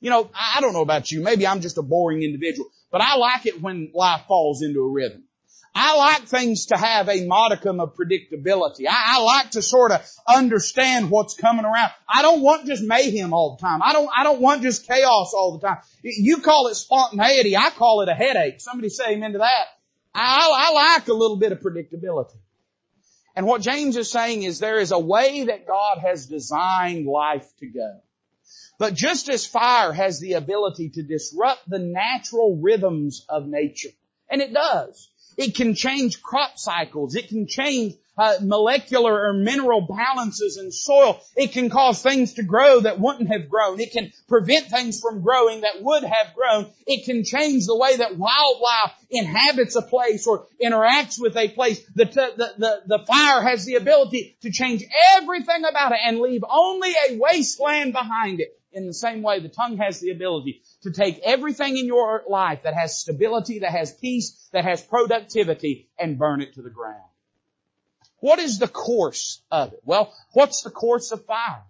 You 0.00 0.10
know, 0.10 0.30
I 0.34 0.60
don't 0.60 0.72
know 0.72 0.82
about 0.82 1.10
you, 1.12 1.22
maybe 1.22 1.46
I'm 1.46 1.60
just 1.60 1.78
a 1.78 1.82
boring 1.82 2.22
individual, 2.22 2.68
but 2.90 3.00
I 3.00 3.16
like 3.16 3.46
it 3.46 3.62
when 3.62 3.90
life 3.94 4.22
falls 4.26 4.62
into 4.62 4.80
a 4.80 4.90
rhythm. 4.90 5.24
I 5.74 5.96
like 5.96 6.24
things 6.24 6.66
to 6.66 6.76
have 6.76 7.08
a 7.08 7.24
modicum 7.24 7.80
of 7.80 7.96
predictability. 7.96 8.86
I, 8.88 9.16
I, 9.16 9.22
like 9.22 9.52
to 9.52 9.62
sort 9.62 9.90
of 9.90 10.06
understand 10.28 11.10
what's 11.10 11.34
coming 11.34 11.64
around. 11.64 11.90
I 12.06 12.20
don't 12.20 12.42
want 12.42 12.66
just 12.66 12.82
mayhem 12.82 13.32
all 13.32 13.56
the 13.56 13.62
time. 13.62 13.80
I 13.82 13.94
don't, 13.94 14.10
I 14.14 14.22
don't 14.22 14.40
want 14.40 14.62
just 14.62 14.86
chaos 14.86 15.32
all 15.34 15.58
the 15.58 15.66
time. 15.66 15.78
You 16.02 16.38
call 16.38 16.68
it 16.68 16.74
spontaneity. 16.74 17.56
I 17.56 17.70
call 17.70 18.02
it 18.02 18.10
a 18.10 18.14
headache. 18.14 18.60
Somebody 18.60 18.90
say 18.90 19.12
amen 19.12 19.32
to 19.32 19.38
that. 19.38 19.66
I, 20.14 20.52
I 20.54 20.72
like 20.94 21.08
a 21.08 21.14
little 21.14 21.38
bit 21.38 21.52
of 21.52 21.60
predictability. 21.60 22.36
And 23.34 23.46
what 23.46 23.62
James 23.62 23.96
is 23.96 24.10
saying 24.10 24.42
is 24.42 24.58
there 24.58 24.80
is 24.80 24.92
a 24.92 24.98
way 24.98 25.44
that 25.44 25.66
God 25.66 25.98
has 25.98 26.26
designed 26.26 27.06
life 27.06 27.50
to 27.60 27.66
go. 27.66 28.00
But 28.78 28.94
just 28.94 29.28
as 29.28 29.46
fire 29.46 29.92
has 29.92 30.20
the 30.20 30.34
ability 30.34 30.90
to 30.90 31.02
disrupt 31.02 31.68
the 31.68 31.78
natural 31.78 32.56
rhythms 32.56 33.24
of 33.28 33.46
nature, 33.46 33.90
and 34.28 34.42
it 34.42 34.52
does, 34.52 35.08
it 35.36 35.54
can 35.54 35.74
change 35.74 36.22
crop 36.22 36.58
cycles. 36.58 37.14
It 37.14 37.28
can 37.28 37.46
change 37.46 37.94
uh, 38.16 38.34
molecular 38.42 39.28
or 39.28 39.32
mineral 39.32 39.80
balances 39.80 40.58
in 40.58 40.70
soil. 40.70 41.20
It 41.36 41.52
can 41.52 41.70
cause 41.70 42.02
things 42.02 42.34
to 42.34 42.42
grow 42.42 42.80
that 42.80 43.00
wouldn't 43.00 43.32
have 43.32 43.48
grown. 43.48 43.80
It 43.80 43.92
can 43.92 44.12
prevent 44.28 44.66
things 44.66 45.00
from 45.00 45.22
growing 45.22 45.62
that 45.62 45.82
would 45.82 46.04
have 46.04 46.34
grown. 46.34 46.70
It 46.86 47.04
can 47.04 47.24
change 47.24 47.66
the 47.66 47.76
way 47.76 47.96
that 47.96 48.18
wildlife 48.18 48.92
inhabits 49.10 49.76
a 49.76 49.82
place 49.82 50.26
or 50.26 50.46
interacts 50.62 51.20
with 51.20 51.36
a 51.36 51.48
place. 51.48 51.80
The, 51.94 52.04
the, 52.04 52.52
the, 52.58 52.82
the 52.98 53.04
fire 53.06 53.42
has 53.42 53.64
the 53.64 53.76
ability 53.76 54.36
to 54.42 54.50
change 54.50 54.84
everything 55.16 55.64
about 55.68 55.92
it 55.92 56.00
and 56.04 56.20
leave 56.20 56.44
only 56.48 56.92
a 57.08 57.18
wasteland 57.18 57.92
behind 57.92 58.40
it. 58.40 58.58
In 58.74 58.86
the 58.86 58.94
same 58.94 59.20
way, 59.20 59.38
the 59.38 59.50
tongue 59.50 59.76
has 59.76 60.00
the 60.00 60.10
ability 60.10 60.62
to 60.82 60.92
take 60.92 61.20
everything 61.22 61.76
in 61.76 61.86
your 61.86 62.22
life 62.26 62.62
that 62.64 62.72
has 62.72 62.98
stability, 62.98 63.58
that 63.58 63.70
has 63.70 63.92
peace, 63.92 64.48
that 64.52 64.64
has 64.64 64.80
productivity, 64.80 65.90
and 65.98 66.18
burn 66.18 66.40
it 66.40 66.54
to 66.54 66.62
the 66.62 66.70
ground. 66.70 67.02
What 68.22 68.38
is 68.38 68.60
the 68.60 68.68
course 68.68 69.42
of 69.50 69.72
it? 69.72 69.80
Well, 69.84 70.14
what's 70.32 70.62
the 70.62 70.70
course 70.70 71.10
of 71.10 71.24
fire? 71.24 71.64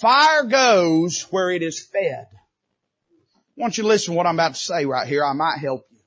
Fire 0.00 0.44
goes 0.44 1.26
where 1.30 1.50
it 1.50 1.62
is 1.62 1.78
fed. 1.78 2.26
I 2.32 3.60
want 3.60 3.76
you 3.76 3.82
to 3.82 3.88
listen 3.88 4.14
to 4.14 4.16
what 4.16 4.24
I'm 4.24 4.36
about 4.36 4.54
to 4.54 4.58
say 4.60 4.86
right 4.86 5.06
here. 5.06 5.22
I 5.22 5.34
might 5.34 5.58
help 5.58 5.86
you. 5.90 5.98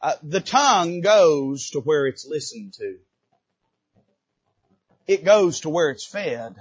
Uh, 0.00 0.14
the 0.22 0.40
tongue 0.40 1.00
goes 1.00 1.70
to 1.70 1.80
where 1.80 2.06
it's 2.06 2.28
listened 2.28 2.74
to. 2.74 2.98
It 5.08 5.24
goes 5.24 5.60
to 5.60 5.68
where 5.68 5.90
it's 5.90 6.06
fed. 6.06 6.54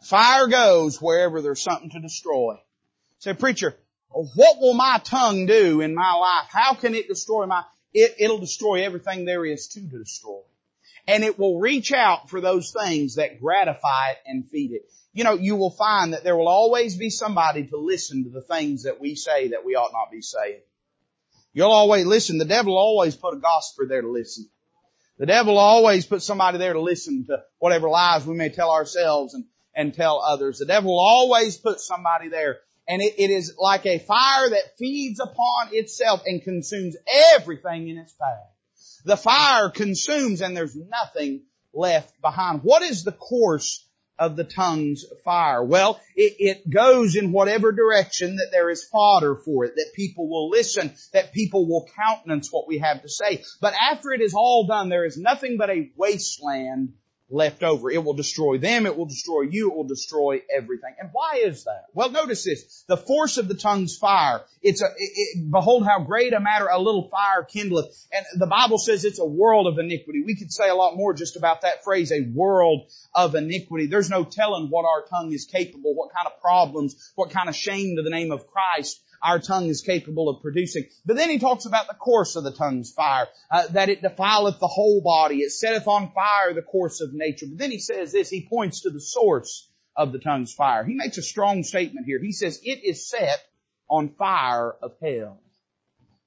Fire 0.00 0.46
goes 0.46 0.96
wherever 1.02 1.42
there's 1.42 1.60
something 1.60 1.90
to 1.90 2.00
destroy. 2.00 2.56
Say, 3.18 3.34
preacher, 3.34 3.76
what 4.08 4.60
will 4.60 4.72
my 4.72 4.98
tongue 5.04 5.44
do 5.44 5.82
in 5.82 5.94
my 5.94 6.14
life? 6.14 6.48
How 6.50 6.72
can 6.72 6.94
it 6.94 7.06
destroy 7.06 7.44
my, 7.44 7.64
it, 7.92 8.14
it'll 8.18 8.38
destroy 8.38 8.82
everything 8.82 9.26
there 9.26 9.44
is 9.44 9.68
to 9.68 9.80
destroy 9.80 10.40
and 11.06 11.24
it 11.24 11.38
will 11.38 11.58
reach 11.58 11.92
out 11.92 12.30
for 12.30 12.40
those 12.40 12.72
things 12.72 13.16
that 13.16 13.40
gratify 13.40 14.10
it 14.10 14.18
and 14.26 14.48
feed 14.48 14.72
it. 14.72 14.82
You 15.12 15.24
know, 15.24 15.34
you 15.34 15.56
will 15.56 15.70
find 15.70 16.12
that 16.12 16.24
there 16.24 16.36
will 16.36 16.48
always 16.48 16.96
be 16.96 17.10
somebody 17.10 17.66
to 17.66 17.76
listen 17.76 18.24
to 18.24 18.30
the 18.30 18.40
things 18.40 18.84
that 18.84 19.00
we 19.00 19.14
say 19.14 19.48
that 19.48 19.64
we 19.64 19.74
ought 19.74 19.92
not 19.92 20.10
be 20.10 20.22
saying. 20.22 20.60
You'll 21.52 21.70
always 21.70 22.06
listen. 22.06 22.38
The 22.38 22.44
devil 22.44 22.74
will 22.74 22.80
always 22.80 23.14
put 23.14 23.34
a 23.34 23.38
gossiper 23.38 23.86
there 23.86 24.00
to 24.00 24.10
listen. 24.10 24.48
The 25.18 25.26
devil 25.26 25.54
will 25.54 25.60
always 25.60 26.06
put 26.06 26.22
somebody 26.22 26.58
there 26.58 26.72
to 26.72 26.80
listen 26.80 27.26
to 27.26 27.42
whatever 27.58 27.88
lies 27.88 28.24
we 28.24 28.34
may 28.34 28.48
tell 28.48 28.70
ourselves 28.70 29.34
and, 29.34 29.44
and 29.74 29.92
tell 29.92 30.20
others. 30.20 30.58
The 30.58 30.66
devil 30.66 30.92
will 30.92 31.00
always 31.00 31.58
put 31.58 31.80
somebody 31.80 32.28
there. 32.28 32.60
And 32.88 33.02
it, 33.02 33.14
it 33.18 33.30
is 33.30 33.54
like 33.58 33.86
a 33.86 33.98
fire 33.98 34.50
that 34.50 34.78
feeds 34.78 35.20
upon 35.20 35.68
itself 35.72 36.22
and 36.26 36.42
consumes 36.42 36.96
everything 37.34 37.88
in 37.88 37.98
its 37.98 38.12
path. 38.14 38.51
The 39.04 39.16
fire 39.16 39.70
consumes 39.70 40.40
and 40.40 40.56
there's 40.56 40.76
nothing 40.76 41.42
left 41.72 42.20
behind. 42.20 42.60
What 42.62 42.82
is 42.82 43.04
the 43.04 43.12
course 43.12 43.84
of 44.18 44.36
the 44.36 44.44
tongue's 44.44 45.04
fire? 45.24 45.64
Well, 45.64 46.00
it, 46.14 46.36
it, 46.38 46.70
goes 46.70 47.16
in 47.16 47.32
whatever 47.32 47.72
direction 47.72 48.36
that 48.36 48.50
there 48.52 48.70
is 48.70 48.84
fodder 48.84 49.34
for 49.34 49.64
it, 49.64 49.74
that 49.76 49.92
people 49.94 50.28
will 50.28 50.50
listen, 50.50 50.94
that 51.12 51.32
people 51.32 51.66
will 51.66 51.88
countenance 51.96 52.52
what 52.52 52.68
we 52.68 52.78
have 52.78 53.02
to 53.02 53.08
say. 53.08 53.42
But 53.60 53.74
after 53.74 54.12
it 54.12 54.20
is 54.20 54.34
all 54.34 54.66
done, 54.66 54.88
there 54.88 55.04
is 55.04 55.18
nothing 55.18 55.56
but 55.56 55.70
a 55.70 55.90
wasteland 55.96 56.92
left 57.32 57.62
over. 57.62 57.90
It 57.90 58.04
will 58.04 58.14
destroy 58.14 58.58
them. 58.58 58.86
It 58.86 58.96
will 58.96 59.06
destroy 59.06 59.42
you. 59.42 59.70
It 59.70 59.76
will 59.76 59.86
destroy 59.86 60.42
everything. 60.54 60.94
And 61.00 61.10
why 61.12 61.42
is 61.44 61.64
that? 61.64 61.86
Well, 61.94 62.10
notice 62.10 62.44
this. 62.44 62.84
The 62.86 62.96
force 62.96 63.38
of 63.38 63.48
the 63.48 63.54
tongue's 63.54 63.96
fire. 63.96 64.42
It's 64.62 64.82
a, 64.82 64.86
it, 64.86 64.92
it, 64.98 65.50
behold 65.50 65.84
how 65.84 66.00
great 66.00 66.32
a 66.32 66.40
matter 66.40 66.66
a 66.66 66.78
little 66.78 67.08
fire 67.08 67.44
kindleth. 67.44 68.06
And 68.12 68.24
the 68.36 68.46
Bible 68.46 68.78
says 68.78 69.04
it's 69.04 69.18
a 69.18 69.24
world 69.24 69.66
of 69.66 69.78
iniquity. 69.78 70.22
We 70.24 70.36
could 70.36 70.52
say 70.52 70.68
a 70.68 70.74
lot 70.74 70.96
more 70.96 71.14
just 71.14 71.36
about 71.36 71.62
that 71.62 71.84
phrase, 71.84 72.12
a 72.12 72.20
world 72.20 72.90
of 73.14 73.34
iniquity. 73.34 73.86
There's 73.86 74.10
no 74.10 74.24
telling 74.24 74.68
what 74.68 74.84
our 74.84 75.04
tongue 75.06 75.32
is 75.32 75.46
capable, 75.46 75.94
what 75.94 76.12
kind 76.14 76.26
of 76.26 76.40
problems, 76.40 77.12
what 77.14 77.30
kind 77.30 77.48
of 77.48 77.56
shame 77.56 77.96
to 77.96 78.02
the 78.02 78.10
name 78.10 78.30
of 78.30 78.46
Christ 78.46 79.00
our 79.22 79.38
tongue 79.38 79.66
is 79.66 79.82
capable 79.82 80.28
of 80.28 80.42
producing. 80.42 80.84
But 81.06 81.16
then 81.16 81.30
he 81.30 81.38
talks 81.38 81.64
about 81.64 81.88
the 81.88 81.94
course 81.94 82.36
of 82.36 82.44
the 82.44 82.52
tongue's 82.52 82.92
fire, 82.92 83.28
uh, 83.50 83.68
that 83.68 83.88
it 83.88 84.02
defileth 84.02 84.58
the 84.58 84.66
whole 84.66 85.00
body, 85.02 85.38
it 85.38 85.52
setteth 85.52 85.86
on 85.86 86.12
fire 86.12 86.54
the 86.54 86.62
course 86.62 87.00
of 87.00 87.12
nature. 87.12 87.46
But 87.48 87.58
then 87.58 87.70
he 87.70 87.78
says 87.78 88.12
this, 88.12 88.30
he 88.30 88.46
points 88.48 88.82
to 88.82 88.90
the 88.90 89.00
source 89.00 89.68
of 89.96 90.12
the 90.12 90.18
tongue's 90.18 90.52
fire. 90.52 90.84
He 90.84 90.94
makes 90.94 91.18
a 91.18 91.22
strong 91.22 91.62
statement 91.62 92.06
here. 92.06 92.20
He 92.20 92.32
says, 92.32 92.60
it 92.62 92.84
is 92.84 93.08
set 93.08 93.40
on 93.88 94.14
fire 94.18 94.74
of 94.82 94.92
hell. 95.02 95.40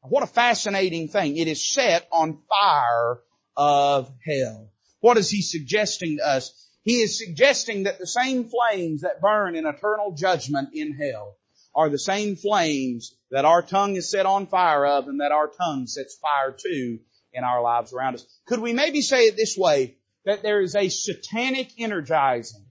What 0.02 0.24
a 0.24 0.28
fascinating 0.28 1.08
thing. 1.08 1.36
It 1.36 1.48
is 1.48 1.68
set 1.68 2.08
on 2.12 2.40
fire 2.48 3.20
of 3.58 4.12
hell. 4.26 4.70
What 5.00 5.18
is 5.18 5.30
he 5.30 5.42
suggesting 5.42 6.18
to 6.18 6.28
us? 6.28 6.70
He 6.84 7.02
is 7.02 7.18
suggesting 7.18 7.84
that 7.84 7.98
the 7.98 8.06
same 8.06 8.46
flames 8.48 9.02
that 9.02 9.20
burn 9.20 9.56
in 9.56 9.66
eternal 9.66 10.14
judgment 10.16 10.70
in 10.74 10.96
hell 10.96 11.38
are 11.76 11.90
the 11.90 12.00
same 12.00 12.36
flames 12.36 13.16
that 13.32 13.46
our 13.46 13.62
tongue 13.62 13.96
is 13.96 14.10
set 14.10 14.26
on 14.26 14.48
fire 14.48 14.86
of 14.86 15.08
and 15.08 15.20
that 15.20 15.32
our 15.32 15.48
tongue 15.48 15.88
sets 15.88 16.16
fire 16.16 16.56
to 16.58 17.00
in 17.34 17.44
our 17.44 17.62
lives 17.62 17.94
around 17.94 18.16
us. 18.16 18.26
Could 18.46 18.60
we 18.60 18.74
maybe 18.74 19.02
say 19.02 19.26
it 19.26 19.36
this 19.36 19.58
way, 19.58 19.98
that 20.26 20.42
there 20.42 20.62
is 20.62 20.76
a 20.76 20.90
satanic 20.90 21.70
energizing 21.78 22.66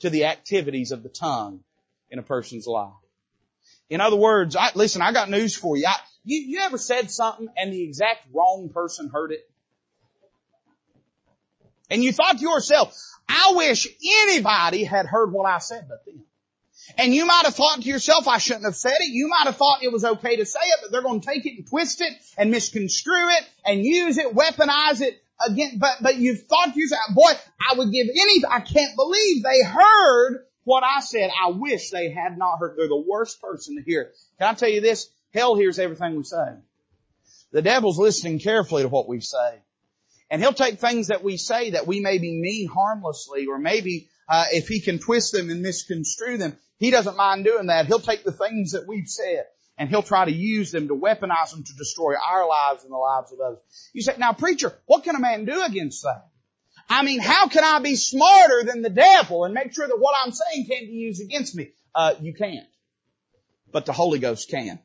to 0.00 0.10
the 0.10 0.24
activities 0.24 0.92
of 0.92 1.02
the 1.02 1.08
tongue 1.08 1.60
in 2.10 2.18
a 2.18 2.22
person's 2.22 2.66
life? 2.66 2.92
In 3.90 4.00
other 4.00 4.16
words, 4.16 4.56
I, 4.56 4.70
listen, 4.74 5.02
I 5.02 5.12
got 5.12 5.28
news 5.28 5.54
for 5.54 5.76
you. 5.76 5.86
I, 5.86 5.96
you. 6.24 6.38
You 6.40 6.60
ever 6.60 6.78
said 6.78 7.10
something 7.10 7.48
and 7.56 7.72
the 7.72 7.82
exact 7.82 8.26
wrong 8.32 8.70
person 8.72 9.10
heard 9.12 9.32
it? 9.32 9.46
And 11.90 12.02
you 12.02 12.12
thought 12.12 12.38
to 12.38 12.42
yourself, 12.42 12.96
I 13.28 13.52
wish 13.54 13.86
anybody 14.24 14.84
had 14.84 15.04
heard 15.04 15.30
what 15.30 15.44
I 15.44 15.58
said 15.58 15.86
but 15.88 16.06
them. 16.06 16.24
And 16.98 17.14
you 17.14 17.26
might 17.26 17.44
have 17.44 17.54
thought 17.54 17.82
to 17.82 17.88
yourself, 17.88 18.28
I 18.28 18.38
shouldn't 18.38 18.64
have 18.64 18.76
said 18.76 18.96
it. 19.00 19.08
You 19.08 19.28
might 19.28 19.44
have 19.44 19.56
thought 19.56 19.82
it 19.82 19.92
was 19.92 20.04
okay 20.04 20.36
to 20.36 20.46
say 20.46 20.60
it, 20.60 20.78
but 20.82 20.92
they're 20.92 21.02
going 21.02 21.20
to 21.20 21.26
take 21.26 21.46
it 21.46 21.56
and 21.56 21.66
twist 21.66 22.00
it 22.00 22.12
and 22.36 22.50
misconstrue 22.50 23.28
it 23.30 23.44
and 23.64 23.84
use 23.84 24.18
it, 24.18 24.34
weaponize 24.34 25.00
it 25.00 25.22
again. 25.46 25.78
But, 25.78 25.98
but 26.00 26.16
you've 26.16 26.42
thought 26.42 26.74
to 26.74 26.80
yourself, 26.80 27.02
boy, 27.14 27.30
I 27.70 27.78
would 27.78 27.92
give 27.92 28.08
any, 28.08 28.42
I 28.48 28.60
can't 28.60 28.96
believe 28.96 29.42
they 29.42 29.62
heard 29.62 30.44
what 30.64 30.84
I 30.84 31.00
said. 31.00 31.30
I 31.30 31.50
wish 31.50 31.90
they 31.90 32.10
had 32.10 32.36
not 32.36 32.58
heard. 32.58 32.76
They're 32.76 32.88
the 32.88 33.04
worst 33.08 33.40
person 33.40 33.76
to 33.76 33.82
hear. 33.82 34.12
Can 34.38 34.48
I 34.48 34.54
tell 34.54 34.68
you 34.68 34.80
this? 34.80 35.08
Hell 35.32 35.56
hears 35.56 35.78
everything 35.78 36.16
we 36.16 36.24
say. 36.24 36.56
The 37.52 37.62
devil's 37.62 37.98
listening 37.98 38.38
carefully 38.38 38.82
to 38.82 38.88
what 38.88 39.08
we 39.08 39.20
say. 39.20 39.60
And 40.30 40.40
he'll 40.40 40.54
take 40.54 40.78
things 40.78 41.08
that 41.08 41.22
we 41.22 41.36
say 41.36 41.70
that 41.70 41.86
we 41.86 42.00
maybe 42.00 42.32
mean 42.32 42.68
harmlessly 42.68 43.46
or 43.46 43.58
maybe 43.58 44.08
uh, 44.28 44.46
if 44.50 44.68
he 44.68 44.80
can 44.80 44.98
twist 44.98 45.32
them 45.32 45.50
and 45.50 45.60
misconstrue 45.60 46.38
them, 46.38 46.56
he 46.82 46.90
doesn't 46.90 47.16
mind 47.16 47.44
doing 47.44 47.66
that. 47.66 47.86
He'll 47.86 48.00
take 48.00 48.24
the 48.24 48.32
things 48.32 48.72
that 48.72 48.88
we've 48.88 49.06
said 49.06 49.44
and 49.78 49.88
he'll 49.88 50.02
try 50.02 50.24
to 50.24 50.32
use 50.32 50.72
them 50.72 50.88
to 50.88 50.96
weaponize 50.96 51.52
them 51.52 51.62
to 51.62 51.74
destroy 51.76 52.14
our 52.14 52.48
lives 52.48 52.82
and 52.82 52.92
the 52.92 52.96
lives 52.96 53.32
of 53.32 53.38
others. 53.38 53.60
You 53.92 54.02
say, 54.02 54.16
now 54.18 54.32
preacher, 54.32 54.72
what 54.86 55.04
can 55.04 55.14
a 55.14 55.20
man 55.20 55.44
do 55.44 55.62
against 55.62 56.02
that? 56.02 56.26
I 56.88 57.04
mean, 57.04 57.20
how 57.20 57.46
can 57.46 57.62
I 57.62 57.78
be 57.78 57.94
smarter 57.94 58.64
than 58.64 58.82
the 58.82 58.90
devil 58.90 59.44
and 59.44 59.54
make 59.54 59.72
sure 59.72 59.86
that 59.86 59.96
what 59.96 60.16
I'm 60.24 60.32
saying 60.32 60.66
can't 60.66 60.88
be 60.88 60.94
used 60.94 61.22
against 61.22 61.54
me? 61.54 61.70
Uh, 61.94 62.14
you 62.20 62.34
can't. 62.34 62.66
But 63.70 63.86
the 63.86 63.92
Holy 63.92 64.18
Ghost 64.18 64.50
can. 64.50 64.80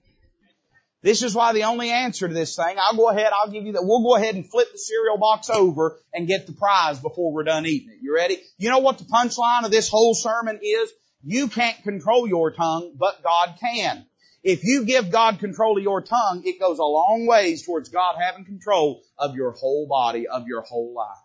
This 1.01 1.23
is 1.23 1.33
why 1.33 1.53
the 1.53 1.63
only 1.63 1.89
answer 1.89 2.27
to 2.27 2.33
this 2.33 2.55
thing, 2.55 2.75
I'll 2.79 2.95
go 2.95 3.09
ahead, 3.09 3.31
I'll 3.33 3.51
give 3.51 3.65
you 3.65 3.71
that, 3.73 3.83
we'll 3.83 4.03
go 4.03 4.15
ahead 4.15 4.35
and 4.35 4.47
flip 4.47 4.71
the 4.71 4.77
cereal 4.77 5.17
box 5.17 5.49
over 5.49 5.99
and 6.13 6.27
get 6.27 6.45
the 6.45 6.53
prize 6.53 6.99
before 6.99 7.33
we're 7.33 7.43
done 7.43 7.65
eating 7.65 7.89
it. 7.89 8.03
You 8.03 8.13
ready? 8.13 8.37
You 8.59 8.69
know 8.69 8.79
what 8.79 8.99
the 8.99 9.05
punchline 9.05 9.65
of 9.65 9.71
this 9.71 9.89
whole 9.89 10.13
sermon 10.13 10.59
is? 10.61 10.91
You 11.23 11.47
can't 11.47 11.81
control 11.83 12.27
your 12.27 12.51
tongue, 12.51 12.93
but 12.97 13.23
God 13.23 13.57
can. 13.59 14.05
If 14.43 14.63
you 14.63 14.85
give 14.85 15.11
God 15.11 15.39
control 15.39 15.77
of 15.77 15.83
your 15.83 16.01
tongue, 16.01 16.43
it 16.45 16.59
goes 16.59 16.79
a 16.79 16.83
long 16.83 17.25
ways 17.27 17.65
towards 17.65 17.89
God 17.89 18.15
having 18.19 18.45
control 18.45 19.01
of 19.17 19.35
your 19.35 19.51
whole 19.51 19.87
body, 19.87 20.27
of 20.27 20.47
your 20.47 20.61
whole 20.61 20.93
life. 20.93 21.17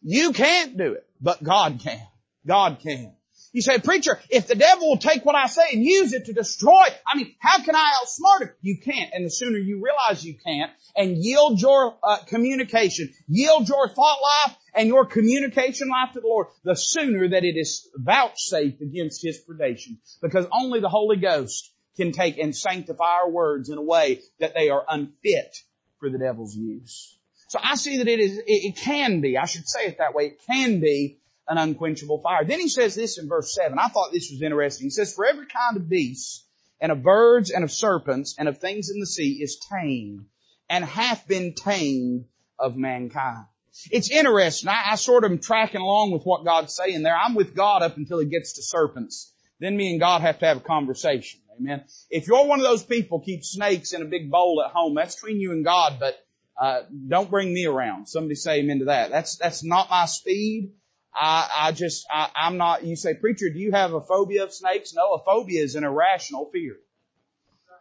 You 0.00 0.32
can't 0.32 0.76
do 0.76 0.94
it, 0.94 1.06
but 1.20 1.42
God 1.42 1.80
can. 1.80 2.06
God 2.46 2.78
can. 2.80 3.14
You 3.52 3.60
say, 3.60 3.78
preacher, 3.78 4.18
if 4.30 4.46
the 4.46 4.54
devil 4.54 4.88
will 4.88 4.96
take 4.96 5.26
what 5.26 5.34
I 5.34 5.46
say 5.46 5.62
and 5.72 5.84
use 5.84 6.14
it 6.14 6.24
to 6.26 6.32
destroy, 6.32 6.84
I 7.06 7.16
mean, 7.16 7.34
how 7.38 7.62
can 7.62 7.76
I 7.76 7.92
outsmart 8.02 8.42
him? 8.42 8.50
You 8.62 8.78
can't. 8.78 9.12
And 9.12 9.26
the 9.26 9.30
sooner 9.30 9.58
you 9.58 9.82
realize 9.82 10.24
you 10.24 10.36
can't 10.44 10.70
and 10.96 11.18
yield 11.18 11.60
your 11.60 11.96
uh, 12.02 12.16
communication, 12.26 13.12
yield 13.28 13.68
your 13.68 13.88
thought 13.88 14.18
life 14.22 14.56
and 14.74 14.88
your 14.88 15.04
communication 15.04 15.90
life 15.90 16.12
to 16.14 16.20
the 16.20 16.26
Lord, 16.26 16.46
the 16.64 16.74
sooner 16.74 17.28
that 17.28 17.44
it 17.44 17.58
is 17.58 17.88
vouchsafed 17.94 18.80
against 18.80 19.22
his 19.22 19.38
predation. 19.46 19.98
Because 20.22 20.46
only 20.50 20.80
the 20.80 20.88
Holy 20.88 21.16
Ghost 21.16 21.70
can 21.98 22.12
take 22.12 22.38
and 22.38 22.56
sanctify 22.56 23.04
our 23.04 23.30
words 23.30 23.68
in 23.68 23.76
a 23.76 23.82
way 23.82 24.20
that 24.40 24.54
they 24.54 24.70
are 24.70 24.84
unfit 24.88 25.58
for 26.00 26.08
the 26.08 26.18
devil's 26.18 26.56
use. 26.56 27.18
So 27.48 27.58
I 27.62 27.74
see 27.74 27.98
that 27.98 28.08
it 28.08 28.18
is, 28.18 28.40
it 28.46 28.76
can 28.76 29.20
be, 29.20 29.36
I 29.36 29.44
should 29.44 29.68
say 29.68 29.84
it 29.84 29.98
that 29.98 30.14
way, 30.14 30.28
it 30.28 30.40
can 30.46 30.80
be 30.80 31.18
an 31.52 31.58
unquenchable 31.58 32.20
fire. 32.22 32.44
Then 32.44 32.60
he 32.60 32.68
says 32.68 32.94
this 32.94 33.18
in 33.18 33.28
verse 33.28 33.54
7. 33.54 33.78
I 33.78 33.88
thought 33.88 34.12
this 34.12 34.30
was 34.30 34.42
interesting. 34.42 34.86
He 34.86 34.90
says, 34.90 35.14
For 35.14 35.26
every 35.26 35.46
kind 35.46 35.76
of 35.76 35.88
beasts, 35.88 36.46
and 36.80 36.90
of 36.90 37.02
birds, 37.02 37.50
and 37.50 37.62
of 37.62 37.70
serpents, 37.70 38.34
and 38.38 38.48
of 38.48 38.58
things 38.58 38.90
in 38.90 38.98
the 38.98 39.06
sea 39.06 39.38
is 39.42 39.60
tamed, 39.70 40.24
and 40.68 40.84
hath 40.84 41.28
been 41.28 41.54
tamed 41.54 42.24
of 42.58 42.76
mankind. 42.76 43.44
It's 43.90 44.10
interesting. 44.10 44.68
I, 44.68 44.92
I 44.92 44.94
sort 44.96 45.24
of 45.24 45.30
am 45.30 45.38
tracking 45.38 45.80
along 45.80 46.10
with 46.10 46.24
what 46.24 46.44
God's 46.44 46.74
saying 46.74 47.02
there. 47.02 47.16
I'm 47.16 47.34
with 47.34 47.54
God 47.54 47.82
up 47.82 47.96
until 47.96 48.18
He 48.18 48.26
gets 48.26 48.54
to 48.54 48.62
serpents. 48.62 49.32
Then 49.60 49.76
me 49.76 49.92
and 49.92 50.00
God 50.00 50.22
have 50.22 50.40
to 50.40 50.46
have 50.46 50.56
a 50.56 50.60
conversation. 50.60 51.40
Amen. 51.58 51.84
If 52.10 52.26
you're 52.26 52.46
one 52.46 52.58
of 52.58 52.64
those 52.64 52.82
people 52.82 53.20
keep 53.20 53.44
snakes 53.44 53.92
in 53.92 54.02
a 54.02 54.06
big 54.06 54.30
bowl 54.30 54.62
at 54.64 54.72
home, 54.72 54.94
that's 54.94 55.14
between 55.14 55.40
you 55.40 55.52
and 55.52 55.64
God, 55.64 55.98
but 56.00 56.18
uh, 56.60 56.82
don't 57.08 57.30
bring 57.30 57.52
me 57.52 57.66
around. 57.66 58.08
Somebody 58.08 58.34
say 58.34 58.60
amen 58.60 58.80
to 58.80 58.84
that. 58.86 59.10
That's 59.10 59.36
that's 59.36 59.64
not 59.64 59.90
my 59.90 60.06
speed. 60.06 60.72
I, 61.14 61.50
I 61.68 61.72
just, 61.72 62.06
I, 62.10 62.30
I'm 62.34 62.56
not, 62.56 62.84
you 62.84 62.96
say, 62.96 63.14
preacher, 63.14 63.50
do 63.50 63.58
you 63.58 63.72
have 63.72 63.92
a 63.92 64.00
phobia 64.00 64.44
of 64.44 64.52
snakes? 64.52 64.94
No, 64.94 65.14
a 65.14 65.24
phobia 65.24 65.62
is 65.62 65.74
an 65.74 65.84
irrational 65.84 66.48
fear. 66.52 66.76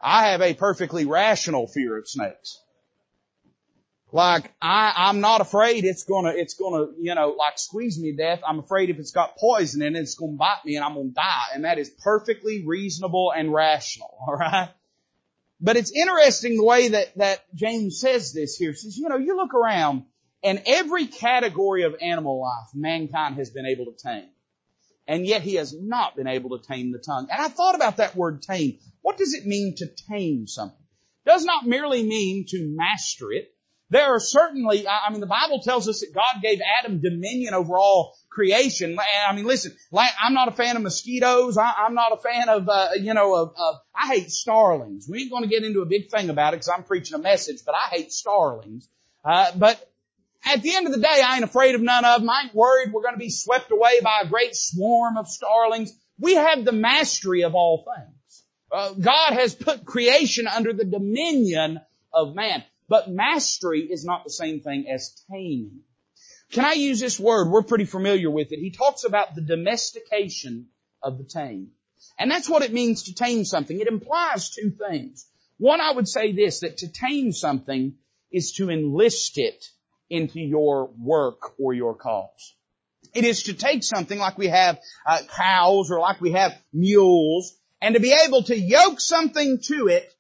I 0.02 0.30
have 0.30 0.42
a 0.42 0.54
perfectly 0.54 1.06
rational 1.06 1.68
fear 1.68 1.98
of 1.98 2.08
snakes. 2.08 2.60
Like, 4.14 4.52
I, 4.62 4.94
I'm 4.96 5.22
not 5.22 5.40
afraid 5.40 5.86
it's 5.86 6.04
gonna, 6.04 6.34
it's 6.36 6.56
gonna, 6.56 6.88
you 7.00 7.16
know, 7.16 7.30
like 7.30 7.58
squeeze 7.58 7.98
me 7.98 8.12
to 8.12 8.18
death. 8.18 8.42
I'm 8.46 8.60
afraid 8.60 8.90
if 8.90 9.00
it's 9.00 9.12
got 9.12 9.38
poison 9.38 9.82
in 9.82 9.96
it, 9.96 10.00
it's 10.00 10.16
gonna 10.16 10.34
bite 10.34 10.66
me 10.66 10.76
and 10.76 10.84
I'm 10.84 10.96
gonna 10.96 11.10
die. 11.10 11.46
And 11.54 11.64
that 11.64 11.80
is 11.80 11.90
perfectly 11.90 12.66
reasonable 12.66 13.32
and 13.34 13.54
rational, 13.54 14.18
alright? 14.28 14.70
But 15.62 15.78
it's 15.78 15.92
interesting 15.92 16.58
the 16.58 16.66
way 16.66 16.90
that, 16.90 17.16
that 17.18 17.40
James 17.56 18.02
says 18.02 18.34
this 18.34 18.58
here. 18.58 18.72
He 18.72 18.78
says, 18.78 18.98
you 18.98 19.08
know, 19.08 19.18
you 19.18 19.38
look 19.38 19.54
around, 19.54 20.04
and 20.44 20.62
every 20.66 21.08
category 21.08 21.84
of 21.84 21.96
animal 22.02 22.42
life, 22.42 22.70
mankind 22.74 23.36
has 23.36 23.50
been 23.50 23.66
able 23.66 23.86
to 23.86 23.96
tame. 24.04 24.30
And 25.08 25.26
yet 25.26 25.42
he 25.42 25.56
has 25.56 25.76
not 25.78 26.16
been 26.16 26.28
able 26.28 26.58
to 26.58 26.66
tame 26.66 26.92
the 26.92 27.00
tongue. 27.00 27.28
And 27.32 27.42
I 27.42 27.50
thought 27.50 27.76
about 27.76 27.98
that 27.98 28.16
word 28.16 28.42
tame. 28.42 28.78
What 29.02 29.18
does 29.18 29.34
it 29.34 29.46
mean 29.46 29.76
to 29.78 29.88
tame 30.10 30.48
something? 30.48 30.78
It 31.26 31.30
does 31.30 31.44
not 31.44 31.68
merely 31.68 32.04
mean 32.04 32.46
to 32.50 32.74
master 32.76 33.32
it. 33.32 33.54
There 33.90 34.16
are 34.16 34.22
certainly, 34.22 34.88
I 34.88 35.12
mean, 35.12 35.20
the 35.20 35.28
Bible 35.28 35.60
tells 35.60 35.90
us 35.90 36.00
that 36.00 36.16
God 36.16 36.42
gave 36.42 36.62
Adam 36.80 37.02
dominion 37.02 37.54
over 37.54 37.78
all 37.78 38.16
creation. 38.30 38.98
I 39.28 39.36
mean, 39.36 39.46
listen, 39.46 39.76
I'm 39.94 40.34
not 40.34 40.48
a 40.48 40.54
fan 40.54 40.78
of 40.78 40.82
mosquitoes. 40.82 41.58
I'm 41.58 41.94
not 41.94 42.14
a 42.14 42.18
fan 42.18 42.48
of, 42.48 42.70
uh, 42.70 42.90
you 42.98 43.14
know, 43.14 43.36
of, 43.36 43.50
of, 43.58 43.76
I 43.94 44.08
hate 44.08 44.32
starlings. 44.32 45.10
We 45.10 45.24
ain't 45.24 45.32
going 45.32 45.44
to 45.44 45.50
get 45.50 45.64
into 45.64 45.82
a 45.82 45.86
big 45.86 46.10
thing 46.10 46.30
about 46.30 46.54
it 46.54 46.58
because 46.58 46.70
I'm 46.70 46.84
preaching 46.84 47.16
a 47.16 47.22
message, 47.22 47.66
but 47.66 47.76
I 47.76 47.90
hate 47.90 48.14
starlings. 48.14 48.88
Uh, 49.26 49.52
but 49.58 49.91
at 50.46 50.62
the 50.62 50.76
end 50.76 50.88
of 50.88 50.94
the 50.94 51.00
day, 51.00 51.22
I 51.24 51.36
ain't 51.36 51.44
afraid 51.44 51.76
of 51.76 51.82
none 51.82 52.04
of 52.04 52.22
them. 52.22 52.30
I 52.30 52.44
ain't 52.46 52.56
worried 52.56 52.92
we're 52.92 53.04
going 53.04 53.16
to 53.16 53.20
be 53.20 53.30
swept 53.30 53.72
away 53.72 54.00
by 54.02 54.22
a 54.24 54.28
great 54.28 54.56
swarm 54.56 55.18
of 55.18 55.28
starlings. 55.28 55.94
We 56.20 56.36
have 56.36 56.66
the 56.66 56.72
mastery 56.72 57.44
of 57.44 57.56
all 57.56 57.86
things. 57.96 58.44
Uh, 58.72 58.94
God 58.94 59.34
has 59.34 59.54
put 59.54 59.86
creation 59.86 60.48
under 60.48 60.74
the 60.74 60.86
dominion 60.86 61.80
of 62.14 62.36
man. 62.36 62.64
But 62.88 63.10
mastery 63.10 63.82
is 63.82 64.04
not 64.04 64.24
the 64.24 64.32
same 64.32 64.62
thing 64.62 64.88
as 64.90 65.24
taming. 65.30 65.82
Can 66.52 66.66
I 66.66 66.74
use 66.74 67.00
this 67.00 67.20
word? 67.20 67.50
We're 67.50 67.64
pretty 67.64 67.86
familiar 67.86 68.30
with 68.30 68.52
it. 68.52 68.60
He 68.60 68.72
talks 68.72 69.06
about 69.06 69.36
the 69.36 69.42
domestication 69.42 70.68
of 71.02 71.18
the 71.18 71.24
tame. 71.24 71.72
And 72.20 72.30
that's 72.30 72.50
what 72.50 72.64
it 72.64 72.74
means 72.74 73.04
to 73.04 73.14
tame 73.14 73.46
something. 73.46 73.80
It 73.80 73.88
implies 73.88 74.50
two 74.50 74.72
things. 74.72 75.26
One, 75.58 75.80
I 75.80 75.94
would 75.94 76.08
say 76.08 76.34
this, 76.34 76.62
that 76.62 76.78
to 76.78 76.92
tame 76.92 77.32
something 77.32 77.94
is 78.32 78.54
to 78.54 78.70
enlist 78.70 79.38
it 79.38 79.70
into 80.12 80.40
your 80.40 80.92
work 81.00 81.60
or 81.60 81.74
your 81.74 81.96
cause. 81.96 82.56
It 83.14 83.26
is 83.26 83.44
to 83.44 83.54
take 83.54 83.84
something 83.84 84.20
like 84.20 84.38
we 84.38 84.48
have 84.48 84.80
uh, 85.06 85.20
cows 85.36 85.90
or 85.90 86.00
like 86.00 86.22
we 86.22 86.34
have 86.34 86.58
mules 86.72 87.58
and 87.82 87.96
to 87.96 88.02
be 88.02 88.16
able 88.26 88.44
to 88.44 88.58
yoke 88.58 89.00
something 89.00 89.60
to 89.64 89.88
it 89.88 90.14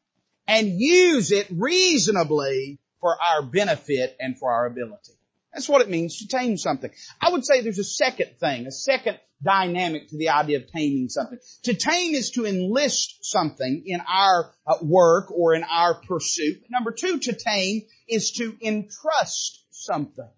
and 0.47 0.79
use 0.79 1.31
it 1.31 1.47
reasonably 1.51 2.79
for 2.99 3.15
our 3.21 3.43
benefit 3.43 4.15
and 4.19 4.37
for 4.37 4.51
our 4.51 4.65
ability. 4.65 5.13
That's 5.53 5.67
what 5.67 5.81
it 5.81 5.89
means 5.89 6.19
to 6.19 6.27
tame 6.27 6.57
something. 6.57 6.91
I 7.19 7.31
would 7.31 7.45
say 7.45 7.61
there's 7.61 7.79
a 7.79 7.83
second 7.83 8.31
thing, 8.39 8.67
a 8.67 8.71
second 8.71 9.19
dynamic 9.43 10.09
to 10.09 10.17
the 10.17 10.29
idea 10.29 10.57
of 10.57 10.71
taming 10.71 11.09
something. 11.09 11.39
To 11.63 11.73
tame 11.73 12.13
is 12.13 12.31
to 12.31 12.45
enlist 12.45 13.25
something 13.25 13.83
in 13.85 14.01
our 14.07 14.51
uh, 14.65 14.75
work 14.81 15.31
or 15.31 15.53
in 15.53 15.63
our 15.63 15.95
pursuit. 15.95 16.63
Number 16.69 16.91
two, 16.91 17.19
to 17.19 17.33
tame 17.33 17.81
is 18.07 18.31
to 18.33 18.55
entrust 18.61 19.60
something. 19.81 20.29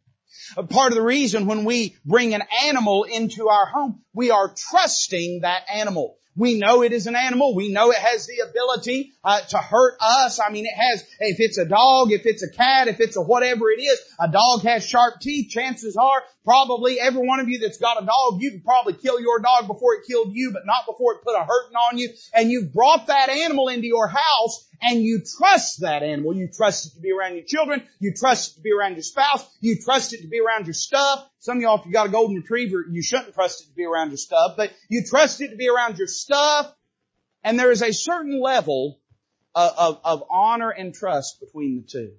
A 0.57 0.63
part 0.63 0.91
of 0.91 0.95
the 0.95 1.03
reason 1.03 1.45
when 1.45 1.63
we 1.63 1.95
bring 2.05 2.33
an 2.33 2.43
animal 2.63 3.03
into 3.03 3.49
our 3.49 3.65
home, 3.65 4.01
we 4.13 4.31
are 4.31 4.53
trusting 4.55 5.41
that 5.41 5.63
animal. 5.71 6.17
We 6.35 6.57
know 6.57 6.81
it 6.81 6.93
is 6.93 7.07
an 7.07 7.15
animal. 7.15 7.55
We 7.55 7.71
know 7.71 7.91
it 7.91 7.97
has 7.97 8.25
the 8.25 8.39
ability 8.49 9.13
uh, 9.23 9.41
to 9.41 9.57
hurt 9.57 9.97
us. 9.99 10.39
I 10.39 10.51
mean, 10.51 10.65
it 10.65 10.75
has, 10.75 11.03
if 11.19 11.39
it's 11.39 11.57
a 11.57 11.65
dog, 11.65 12.11
if 12.11 12.25
it's 12.25 12.43
a 12.43 12.49
cat, 12.49 12.87
if 12.87 12.99
it's 12.99 13.15
a 13.15 13.21
whatever 13.21 13.69
it 13.69 13.81
is, 13.81 13.99
a 14.19 14.27
dog 14.27 14.63
has 14.63 14.87
sharp 14.87 15.19
teeth. 15.21 15.51
Chances 15.51 15.95
are, 15.95 16.23
probably 16.43 16.99
every 16.99 17.25
one 17.25 17.39
of 17.39 17.49
you 17.49 17.59
that's 17.59 17.77
got 17.77 18.01
a 18.01 18.05
dog, 18.05 18.41
you 18.41 18.51
could 18.51 18.65
probably 18.65 18.93
kill 18.93 19.19
your 19.19 19.39
dog 19.39 19.67
before 19.67 19.95
it 19.95 20.07
killed 20.07 20.33
you, 20.33 20.51
but 20.51 20.65
not 20.65 20.85
before 20.85 21.13
it 21.13 21.23
put 21.23 21.35
a 21.35 21.43
hurting 21.43 21.75
on 21.75 21.97
you. 21.97 22.09
And 22.33 22.51
you've 22.51 22.73
brought 22.73 23.07
that 23.07 23.29
animal 23.29 23.69
into 23.69 23.87
your 23.87 24.07
house 24.07 24.67
and 24.81 25.01
you 25.01 25.21
trust 25.37 25.81
that 25.81 26.03
animal. 26.03 26.35
You 26.35 26.47
trust 26.47 26.87
it 26.87 26.95
to 26.95 27.01
be 27.01 27.11
around 27.11 27.35
your 27.35 27.45
children. 27.45 27.83
You 27.99 28.13
trust 28.13 28.51
it 28.51 28.55
to 28.55 28.61
be 28.61 28.71
around 28.71 28.93
your 28.93 29.03
spouse. 29.03 29.45
You 29.61 29.77
trust 29.81 30.13
it 30.13 30.21
to 30.21 30.27
be 30.27 30.39
around 30.39 30.65
your 30.65 30.73
stuff. 30.73 31.29
Some 31.43 31.57
of 31.57 31.61
y'all, 31.61 31.77
if 31.77 31.85
you 31.85 31.91
got 31.91 32.07
a 32.07 32.09
golden 32.09 32.37
retriever, 32.37 32.85
you 32.89 33.03
shouldn't 33.03 33.33
trust 33.33 33.63
it 33.63 33.65
to 33.65 33.75
be 33.75 33.83
around 33.83 34.11
your 34.11 34.17
stuff, 34.17 34.53
but 34.55 34.71
you 34.87 35.03
trust 35.03 35.41
it 35.41 35.49
to 35.49 35.57
be 35.57 35.67
around 35.67 35.97
your 35.97 36.07
stuff. 36.07 36.73
And 37.43 37.59
there 37.59 37.69
is 37.69 37.81
a 37.81 37.91
certain 37.91 38.39
level 38.39 39.01
of, 39.53 39.73
of, 39.77 39.99
of 40.05 40.23
honor 40.29 40.69
and 40.69 40.93
trust 40.93 41.41
between 41.41 41.81
the 41.81 41.81
two. 41.81 42.13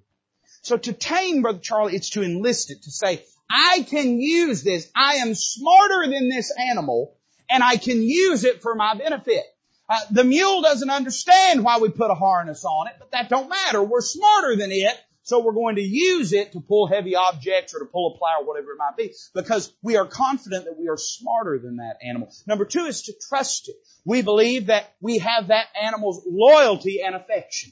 So 0.61 0.77
to 0.77 0.93
tame, 0.93 1.41
Brother 1.41 1.57
Charlie, 1.57 1.95
it's 1.95 2.11
to 2.11 2.21
enlist 2.21 2.69
it, 2.69 2.83
to 2.83 2.91
say, 2.91 3.25
I 3.49 3.83
can 3.89 4.21
use 4.21 4.61
this. 4.61 4.91
I 4.95 5.15
am 5.15 5.33
smarter 5.33 6.07
than 6.07 6.29
this 6.29 6.53
animal 6.55 7.17
and 7.49 7.63
I 7.63 7.77
can 7.77 8.03
use 8.03 8.43
it 8.43 8.61
for 8.61 8.75
my 8.75 8.93
benefit. 8.93 9.43
Uh, 9.89 10.01
the 10.11 10.23
mule 10.23 10.61
doesn't 10.61 10.91
understand 10.91 11.63
why 11.63 11.79
we 11.79 11.89
put 11.89 12.11
a 12.11 12.15
harness 12.15 12.63
on 12.63 12.89
it, 12.89 12.93
but 12.99 13.09
that 13.09 13.29
don't 13.29 13.49
matter. 13.49 13.81
We're 13.81 14.01
smarter 14.01 14.55
than 14.55 14.71
it, 14.71 14.95
so 15.25 15.39
we're 15.39 15.53
going 15.53 15.77
to 15.77 15.81
use 15.81 16.33
it 16.33 16.51
to 16.51 16.61
pull 16.61 16.85
heavy 16.85 17.15
objects 17.15 17.73
or 17.73 17.79
to 17.79 17.85
pull 17.85 18.13
a 18.13 18.17
plow 18.17 18.41
or 18.41 18.45
whatever 18.45 18.73
it 18.73 18.77
might 18.77 18.95
be, 18.95 19.11
because 19.33 19.73
we 19.81 19.97
are 19.97 20.05
confident 20.05 20.65
that 20.65 20.77
we 20.77 20.87
are 20.87 20.97
smarter 20.97 21.57
than 21.57 21.77
that 21.77 21.97
animal. 22.07 22.31
Number 22.45 22.63
two 22.63 22.85
is 22.85 23.01
to 23.03 23.13
trust 23.27 23.67
it. 23.67 23.75
We 24.05 24.21
believe 24.21 24.67
that 24.67 24.93
we 25.01 25.17
have 25.17 25.47
that 25.47 25.65
animal's 25.81 26.23
loyalty 26.29 27.01
and 27.03 27.15
affection. 27.15 27.71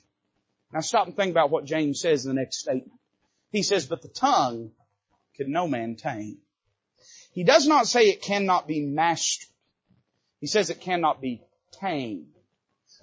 Now 0.74 0.80
stop 0.80 1.06
and 1.06 1.16
think 1.16 1.30
about 1.30 1.52
what 1.52 1.66
James 1.66 2.02
says 2.02 2.26
in 2.26 2.34
the 2.34 2.42
next 2.42 2.58
statement. 2.58 3.00
He 3.52 3.62
says, 3.62 3.86
but 3.86 4.02
the 4.02 4.08
tongue 4.08 4.72
can 5.36 5.52
no 5.52 5.68
man 5.68 5.96
tame. 5.96 6.40
He 7.34 7.44
does 7.44 7.68
not 7.68 7.86
say 7.86 8.10
it 8.10 8.24
cannot 8.24 8.68
be 8.68 8.82
mastered. 8.82 9.50
He 10.42 10.48
says 10.48 10.72
it 10.72 10.82
cannot 10.82 11.22
be 11.22 11.44
tamed. 11.72 12.34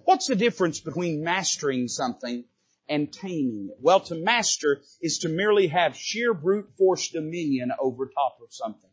What's 0.05 0.27
the 0.27 0.35
difference 0.35 0.81
between 0.81 1.23
mastering 1.23 1.87
something 1.87 2.47
and 2.91 3.11
taming 3.11 3.69
it? 3.71 3.79
Well, 3.81 4.01
to 4.01 4.17
master 4.17 4.83
is 5.01 5.21
to 5.21 5.29
merely 5.29 5.69
have 5.69 5.97
sheer 5.97 6.35
brute 6.35 6.69
force 6.77 7.09
dominion 7.09 7.71
over 7.81 8.07
top 8.07 8.39
of 8.43 8.53
something. 8.53 8.91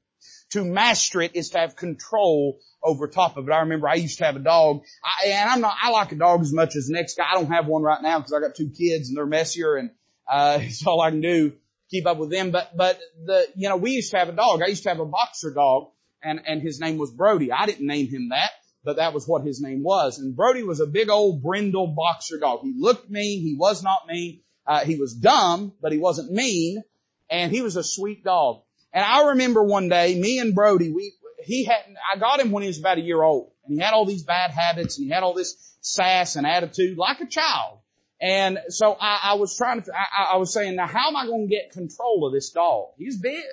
To 0.51 0.63
master 0.63 1.21
it 1.21 1.35
is 1.35 1.49
to 1.49 1.59
have 1.59 1.75
control 1.75 2.59
over 2.81 3.07
top 3.07 3.35
of 3.35 3.49
it. 3.49 3.51
I 3.51 3.59
remember 3.61 3.89
I 3.89 3.95
used 3.95 4.19
to 4.19 4.25
have 4.25 4.35
a 4.35 4.39
dog, 4.39 4.83
I, 5.03 5.29
and 5.29 5.49
I'm 5.49 5.61
not, 5.61 5.75
I 5.81 5.89
like 5.89 6.11
a 6.11 6.15
dog 6.15 6.41
as 6.41 6.53
much 6.53 6.75
as 6.75 6.87
the 6.87 6.93
next 6.93 7.17
guy. 7.17 7.25
I 7.29 7.33
don't 7.33 7.51
have 7.51 7.67
one 7.67 7.81
right 7.81 8.01
now 8.01 8.19
because 8.19 8.33
I 8.33 8.39
got 8.39 8.55
two 8.55 8.69
kids 8.69 9.09
and 9.09 9.17
they're 9.17 9.25
messier 9.25 9.75
and, 9.75 9.91
uh, 10.31 10.59
it's 10.61 10.85
all 10.85 11.01
I 11.01 11.09
can 11.09 11.21
do 11.21 11.49
to 11.49 11.57
keep 11.89 12.05
up 12.05 12.17
with 12.17 12.29
them. 12.29 12.51
But, 12.51 12.77
but 12.77 12.99
the, 13.25 13.47
you 13.55 13.67
know, 13.67 13.77
we 13.77 13.91
used 13.91 14.11
to 14.11 14.17
have 14.17 14.29
a 14.29 14.33
dog. 14.33 14.61
I 14.61 14.67
used 14.67 14.83
to 14.83 14.89
have 14.89 14.99
a 14.99 15.05
boxer 15.05 15.53
dog 15.53 15.89
and, 16.23 16.39
and 16.45 16.61
his 16.61 16.79
name 16.79 16.97
was 16.97 17.11
Brody. 17.11 17.51
I 17.51 17.65
didn't 17.65 17.87
name 17.87 18.07
him 18.07 18.29
that 18.29 18.51
but 18.87 18.95
that 18.95 19.13
was 19.13 19.27
what 19.27 19.43
his 19.43 19.61
name 19.61 19.83
was. 19.83 20.17
And 20.17 20.33
Brody 20.33 20.63
was 20.63 20.79
a 20.79 20.87
big 20.87 21.09
old 21.09 21.43
brindle 21.43 21.87
boxer 21.87 22.39
dog. 22.39 22.61
He 22.63 22.73
looked 22.73 23.09
mean. 23.09 23.41
He 23.41 23.53
was 23.53 23.83
not 23.83 24.07
mean. 24.07 24.39
Uh, 24.65 24.85
he 24.85 24.95
was 24.95 25.13
dumb, 25.13 25.73
but 25.81 25.91
he 25.91 25.97
wasn't 25.97 26.31
mean. 26.31 26.81
And 27.29 27.51
he 27.51 27.61
was 27.61 27.75
a 27.75 27.83
sweet 27.83 28.23
dog. 28.23 28.61
And 28.93 29.03
I 29.03 29.31
remember 29.31 29.61
one 29.61 29.89
day, 29.89 30.17
me 30.17 30.39
and 30.39 30.55
Brody, 30.55 30.93
we, 30.93 31.15
he 31.43 31.65
had, 31.65 31.83
I 32.13 32.17
got 32.17 32.39
him 32.39 32.51
when 32.51 32.63
he 32.63 32.67
was 32.67 32.79
about 32.79 32.97
a 32.97 33.01
year 33.01 33.21
old. 33.21 33.51
And 33.65 33.75
he 33.75 33.83
had 33.83 33.93
all 33.93 34.05
these 34.05 34.23
bad 34.23 34.51
habits 34.51 34.97
and 34.97 35.07
he 35.07 35.11
had 35.11 35.21
all 35.21 35.33
this 35.33 35.57
sass 35.81 36.37
and 36.37 36.47
attitude 36.47 36.97
like 36.97 37.19
a 37.19 37.27
child. 37.27 37.79
And 38.21 38.57
so 38.69 38.95
I, 38.97 39.19
I 39.21 39.33
was 39.33 39.57
trying 39.57 39.81
to, 39.81 39.91
I, 39.93 40.35
I 40.35 40.37
was 40.37 40.53
saying, 40.53 40.77
now 40.77 40.87
how 40.87 41.09
am 41.09 41.17
I 41.17 41.25
going 41.25 41.49
to 41.49 41.53
get 41.53 41.73
control 41.73 42.25
of 42.25 42.31
this 42.31 42.51
dog? 42.51 42.91
He's 42.97 43.17
big. 43.17 43.43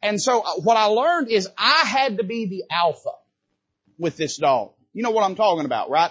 And 0.00 0.22
so 0.22 0.42
uh, 0.42 0.60
what 0.62 0.76
I 0.76 0.84
learned 0.84 1.28
is 1.28 1.48
I 1.58 1.82
had 1.86 2.18
to 2.18 2.22
be 2.22 2.46
the 2.46 2.72
alpha 2.72 3.10
with 3.98 4.16
this 4.16 4.36
dog. 4.36 4.72
You 4.92 5.02
know 5.02 5.10
what 5.10 5.24
I'm 5.24 5.34
talking 5.34 5.64
about, 5.64 5.90
right? 5.90 6.10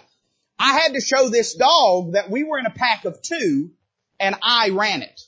I 0.60 0.80
had 0.80 0.94
to 0.94 1.02
show 1.02 1.30
this 1.30 1.56
dog 1.56 2.14
that 2.14 2.30
we 2.30 2.44
were 2.44 2.60
in 2.60 2.66
a 2.66 2.72
pack 2.72 3.06
of 3.06 3.22
two 3.22 3.72
and 4.20 4.36
I 4.42 4.70
ran 4.70 5.02
it. 5.02 5.22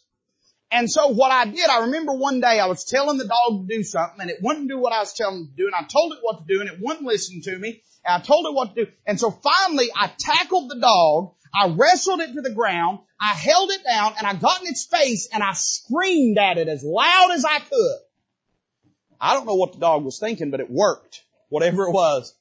And 0.72 0.90
so 0.90 1.08
what 1.08 1.32
I 1.32 1.46
did, 1.46 1.70
I 1.70 1.82
remember 1.82 2.14
one 2.14 2.42
day 2.42 2.60
I 2.60 2.68
was 2.68 2.84
telling 2.84 3.18
the 3.18 3.28
dog 3.28 3.68
to 3.68 3.76
do 3.76 3.84
something 3.84 4.22
and 4.22 4.30
it 4.30 4.40
wouldn't 4.42 4.68
do 4.70 4.78
what 4.78 4.94
I 4.94 5.00
was 5.00 5.14
telling 5.14 5.44
it 5.44 5.56
to 5.56 5.64
do 5.64 5.66
and 5.68 5.76
I 5.76 5.84
told 5.84 6.14
it 6.14 6.20
what 6.22 6.40
to 6.40 6.54
do 6.54 6.62
and 6.62 6.70
it 6.70 6.80
wouldn't 6.82 7.06
listen 7.06 7.42
to 7.42 7.58
me 7.58 7.82
and 8.04 8.22
I 8.22 8.26
told 8.26 8.46
it 8.46 8.54
what 8.54 8.76
to 8.76 8.86
do. 8.86 8.92
And 9.06 9.20
so 9.20 9.32
finally 9.32 9.90
I 9.96 10.12
tackled 10.18 10.70
the 10.70 10.80
dog, 10.80 11.34
I 11.54 11.70
wrestled 11.70 12.22
it 12.22 12.34
to 12.34 12.42
the 12.42 12.54
ground, 12.54 13.00
I 13.20 13.34
held 13.34 13.72
it 13.72 13.84
down 13.84 14.14
and 14.18 14.28
I 14.28 14.34
got 14.34 14.62
in 14.62 14.68
its 14.68 14.86
face 14.86 15.30
and 15.32 15.42
I 15.42 15.54
screamed 15.54 16.38
at 16.38 16.58
it 16.58 16.68
as 16.68 16.84
loud 16.84 17.32
as 17.34 17.46
I 17.46 17.60
could. 17.60 17.98
I 19.20 19.34
don't 19.34 19.46
know 19.46 19.56
what 19.56 19.74
the 19.74 19.80
dog 19.80 20.04
was 20.04 20.20
thinking, 20.20 20.52
but 20.52 20.60
it 20.60 20.70
worked. 20.70 21.24
Whatever 21.50 21.88
it 21.88 21.92
was. 21.92 22.34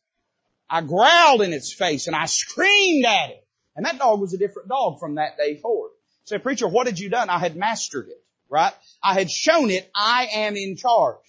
I 0.74 0.80
growled 0.80 1.42
in 1.42 1.52
its 1.52 1.72
face 1.72 2.08
and 2.08 2.16
I 2.16 2.26
screamed 2.26 3.06
at 3.06 3.30
it. 3.30 3.46
And 3.76 3.86
that 3.86 3.96
dog 3.96 4.20
was 4.20 4.34
a 4.34 4.38
different 4.38 4.68
dog 4.68 4.98
from 4.98 5.14
that 5.14 5.36
day 5.36 5.56
forward. 5.56 5.92
Say, 6.24 6.38
preacher, 6.38 6.66
what 6.66 6.88
had 6.88 6.98
you 6.98 7.08
done? 7.08 7.30
I 7.30 7.38
had 7.38 7.54
mastered 7.54 8.08
it, 8.08 8.20
right? 8.48 8.72
I 9.00 9.14
had 9.14 9.30
shown 9.30 9.70
it 9.70 9.88
I 9.94 10.26
am 10.32 10.56
in 10.56 10.74
charge. 10.74 11.20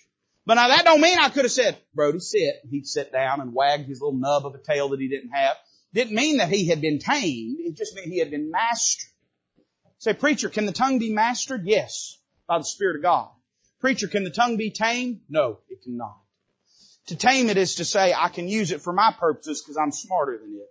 But 0.47 0.55
now 0.55 0.69
that 0.69 0.83
don't 0.83 0.99
mean 0.99 1.19
I 1.19 1.29
could 1.29 1.45
have 1.45 1.51
said, 1.51 1.77
Brody, 1.93 2.21
sit. 2.21 2.55
He'd 2.71 2.87
sit 2.87 3.11
down 3.11 3.39
and 3.39 3.53
wag 3.53 3.85
his 3.85 4.01
little 4.01 4.17
nub 4.17 4.47
of 4.47 4.55
a 4.55 4.57
tail 4.57 4.89
that 4.89 4.99
he 4.99 5.09
didn't 5.09 5.29
have. 5.29 5.57
Didn't 5.93 6.15
mean 6.15 6.37
that 6.37 6.49
he 6.49 6.67
had 6.67 6.81
been 6.81 6.97
tamed. 6.97 7.59
It 7.59 7.75
just 7.75 7.93
meant 7.93 8.07
he 8.07 8.17
had 8.17 8.31
been 8.31 8.49
mastered. 8.49 9.11
Say, 9.99 10.13
preacher, 10.13 10.49
can 10.49 10.65
the 10.65 10.71
tongue 10.71 10.97
be 10.97 11.13
mastered? 11.13 11.67
Yes, 11.67 12.17
by 12.47 12.57
the 12.57 12.63
Spirit 12.63 12.95
of 12.95 13.03
God. 13.03 13.29
Preacher, 13.79 14.07
can 14.07 14.23
the 14.23 14.31
tongue 14.31 14.57
be 14.57 14.71
tamed? 14.71 15.21
No, 15.29 15.59
it 15.69 15.83
cannot. 15.83 16.17
To 17.07 17.15
tame 17.15 17.49
it 17.49 17.57
is 17.57 17.75
to 17.75 17.85
say, 17.85 18.13
I 18.13 18.29
can 18.29 18.47
use 18.47 18.71
it 18.71 18.81
for 18.81 18.91
my 18.91 19.13
purposes 19.19 19.61
because 19.61 19.77
I'm 19.77 19.91
smarter 19.91 20.37
than 20.37 20.55
it. 20.55 20.69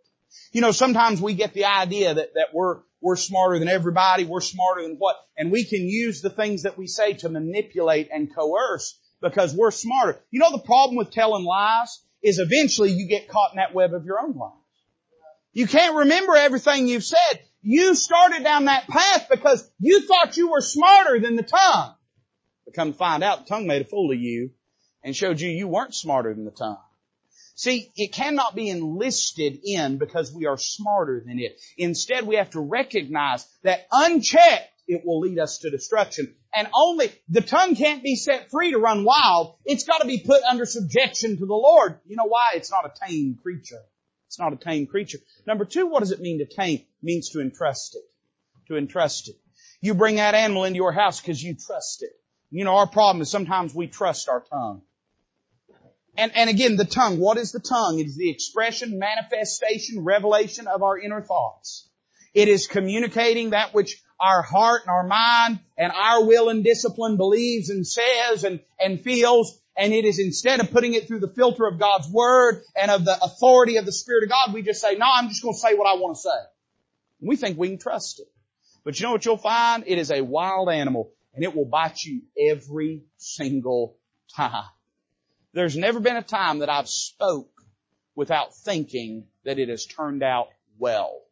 You 0.53 0.61
know, 0.61 0.73
sometimes 0.73 1.21
we 1.21 1.35
get 1.35 1.55
the 1.55 1.67
idea 1.67 2.15
that, 2.15 2.35
that 2.35 2.49
we're, 2.53 2.81
we're 3.01 3.17
smarter 3.17 3.59
than 3.59 3.69
everybody, 3.69 4.25
we're 4.25 4.41
smarter 4.41 4.83
than 4.83 4.97
what, 4.97 5.17
and 5.37 5.53
we 5.53 5.65
can 5.65 5.83
use 5.83 6.23
the 6.23 6.31
things 6.31 6.63
that 6.63 6.77
we 6.77 6.89
say 6.89 7.13
to 7.15 7.29
manipulate 7.29 8.09
and 8.13 8.35
coerce 8.35 8.99
because 9.21 9.55
we're 9.55 9.71
smarter. 9.71 10.21
You 10.31 10.41
know 10.41 10.51
the 10.51 10.63
problem 10.65 10.97
with 10.97 11.13
telling 11.13 11.45
lies 11.45 12.01
is 12.23 12.41
eventually 12.41 12.91
you 12.91 13.07
get 13.07 13.29
caught 13.29 13.53
in 13.53 13.59
that 13.59 13.75
web 13.75 13.95
of 13.95 14.05
your 14.05 14.21
own 14.21 14.35
lies. 14.35 14.53
You 15.53 15.69
can't 15.69 15.95
remember 15.95 16.35
everything 16.35 16.89
you've 16.89 17.05
said. 17.05 17.41
You 17.63 17.95
started 17.95 18.43
down 18.43 18.65
that 18.65 18.89
path 18.89 19.29
because 19.31 19.71
you 19.79 20.01
thought 20.01 20.37
you 20.37 20.51
were 20.51 20.61
smarter 20.61 21.21
than 21.21 21.37
the 21.37 21.45
tongue. 21.45 21.95
But 22.65 22.75
come 22.75 22.93
to 22.93 22.99
find 22.99 23.23
out, 23.23 23.41
the 23.41 23.51
tongue 23.51 23.67
made 23.67 23.83
a 23.83 23.85
fool 23.85 24.11
of 24.11 24.19
you 24.19 24.51
and 25.05 25.15
showed 25.15 25.41
you 25.41 25.51
you 25.51 25.69
weren't 25.69 25.95
smarter 25.95 26.35
than 26.35 26.45
the 26.45 26.51
tongue. 26.51 26.79
See, 27.55 27.93
it 27.95 28.13
cannot 28.13 28.57
be 28.57 28.69
enlisted 28.69 29.61
in 29.63 29.99
because 29.99 30.33
we 30.33 30.47
are 30.47 30.59
smarter 30.59 31.23
than 31.25 31.39
it. 31.39 31.61
Instead, 31.79 32.27
we 32.27 32.35
have 32.37 32.51
to 32.51 32.61
recognize 32.61 33.47
that 33.63 33.87
unchecked, 33.93 34.71
it 34.89 35.03
will 35.05 35.21
lead 35.21 35.39
us 35.39 35.59
to 35.59 35.71
destruction. 35.71 36.35
And 36.53 36.69
only, 36.75 37.13
the 37.29 37.43
tongue 37.43 37.77
can't 37.77 38.03
be 38.03 38.17
set 38.17 38.51
free 38.51 38.73
to 38.73 38.79
run 38.79 39.05
wild. 39.05 39.55
It's 39.65 39.85
got 39.85 40.01
to 40.01 40.07
be 40.07 40.19
put 40.19 40.43
under 40.43 40.67
subjection 40.67 41.39
to 41.39 41.47
the 41.47 41.55
Lord. 41.55 42.01
You 42.07 42.17
know 42.17 42.27
why? 42.27 42.53
It's 42.55 42.73
not 42.73 42.87
a 42.87 43.07
tame 43.07 43.39
creature. 43.41 43.83
It's 44.27 44.39
not 44.39 44.53
a 44.53 44.57
tame 44.57 44.87
creature. 44.87 45.19
Number 45.47 45.65
two, 45.65 45.87
what 45.87 46.01
does 46.01 46.11
it 46.11 46.21
mean 46.21 46.39
to 46.39 46.47
tame? 46.47 46.79
It 46.79 46.87
means 47.03 47.31
to 47.31 47.41
entrust 47.41 47.95
it. 47.95 48.03
To 48.67 48.77
entrust 48.77 49.29
it. 49.29 49.37
You 49.81 49.95
bring 49.95 50.17
that 50.17 50.35
animal 50.35 50.65
into 50.65 50.79
your 50.79 50.93
house 50.93 51.21
because 51.21 51.41
you 51.43 51.55
trust 51.55 52.03
it. 52.03 52.11
You 52.51 52.65
know, 52.65 52.77
our 52.77 52.87
problem 52.89 53.23
is 53.23 53.31
sometimes 53.31 53.75
we 53.75 53.87
trust 53.87 54.29
our 54.29 54.41
tongue. 54.41 54.83
And, 56.17 56.33
and 56.37 56.49
again, 56.49 56.77
the 56.77 56.85
tongue, 56.85 57.19
what 57.19 57.39
is 57.39 57.53
the 57.53 57.61
tongue? 57.61 57.99
It 57.99 58.07
is 58.07 58.17
the 58.17 58.31
expression, 58.31 58.99
manifestation, 58.99 60.05
revelation 60.05 60.69
of 60.69 60.83
our 60.83 60.99
inner 60.99 61.21
thoughts. 61.21 61.89
It 62.35 62.49
is 62.49 62.67
communicating 62.67 63.51
that 63.51 63.75
which 63.75 64.03
our 64.21 64.43
heart 64.43 64.83
and 64.83 64.91
our 64.91 65.07
mind 65.07 65.61
and 65.77 65.93
our 65.93 66.25
will 66.25 66.49
and 66.49 66.63
discipline 66.63 67.17
believes 67.17 67.71
and 67.71 67.87
says 67.87 68.45
and, 68.45 68.61
and 68.79 69.01
feels. 69.01 69.61
And 69.77 69.93
it 69.93 70.05
is 70.05 70.21
instead 70.21 70.61
of 70.61 70.71
putting 70.71 70.95
it 70.95 71.09
through 71.09 71.21
the 71.21 71.33
filter 71.35 71.67
of 71.67 71.81
God's 71.81 72.09
Word 72.09 72.63
and 72.81 72.91
of 72.91 73.05
the 73.05 73.17
authority 73.23 73.77
of 73.77 73.87
the 73.87 73.93
Spirit 73.93 74.25
of 74.25 74.31
God, 74.31 74.55
we 74.55 74.63
just 74.63 74.81
say, 74.81 74.95
no, 74.95 75.07
I'm 75.13 75.29
just 75.29 75.43
going 75.43 75.55
to 75.55 75.59
say 75.59 75.75
what 75.75 75.89
I 75.89 75.99
want 76.01 76.17
to 76.17 76.23
say. 76.23 76.29
We 77.21 77.37
think 77.37 77.59
we 77.59 77.69
can 77.69 77.79
trust 77.79 78.21
it. 78.21 78.29
But 78.85 79.01
you 79.01 79.07
know 79.07 79.13
what 79.13 79.25
you'll 79.25 79.37
find? 79.37 79.85
It 79.87 79.99
is 79.99 80.11
a 80.11 80.21
wild 80.21 80.69
animal 80.69 81.11
and 81.35 81.43
it 81.43 81.55
will 81.55 81.65
bite 81.65 82.03
you 82.05 82.23
every 82.39 83.03
single 83.17 83.97
time. 84.37 84.65
There's 85.55 85.77
never 85.77 86.01
been 86.01 86.17
a 86.17 86.23
time 86.23 86.59
that 86.59 86.69
I've 86.69 86.89
spoke 86.89 87.63
without 88.17 88.57
thinking 88.57 89.29
that 89.45 89.61
it 89.61 89.69
has 89.69 89.87
turned 89.87 90.25
out 90.25 90.49
well. 90.79 91.23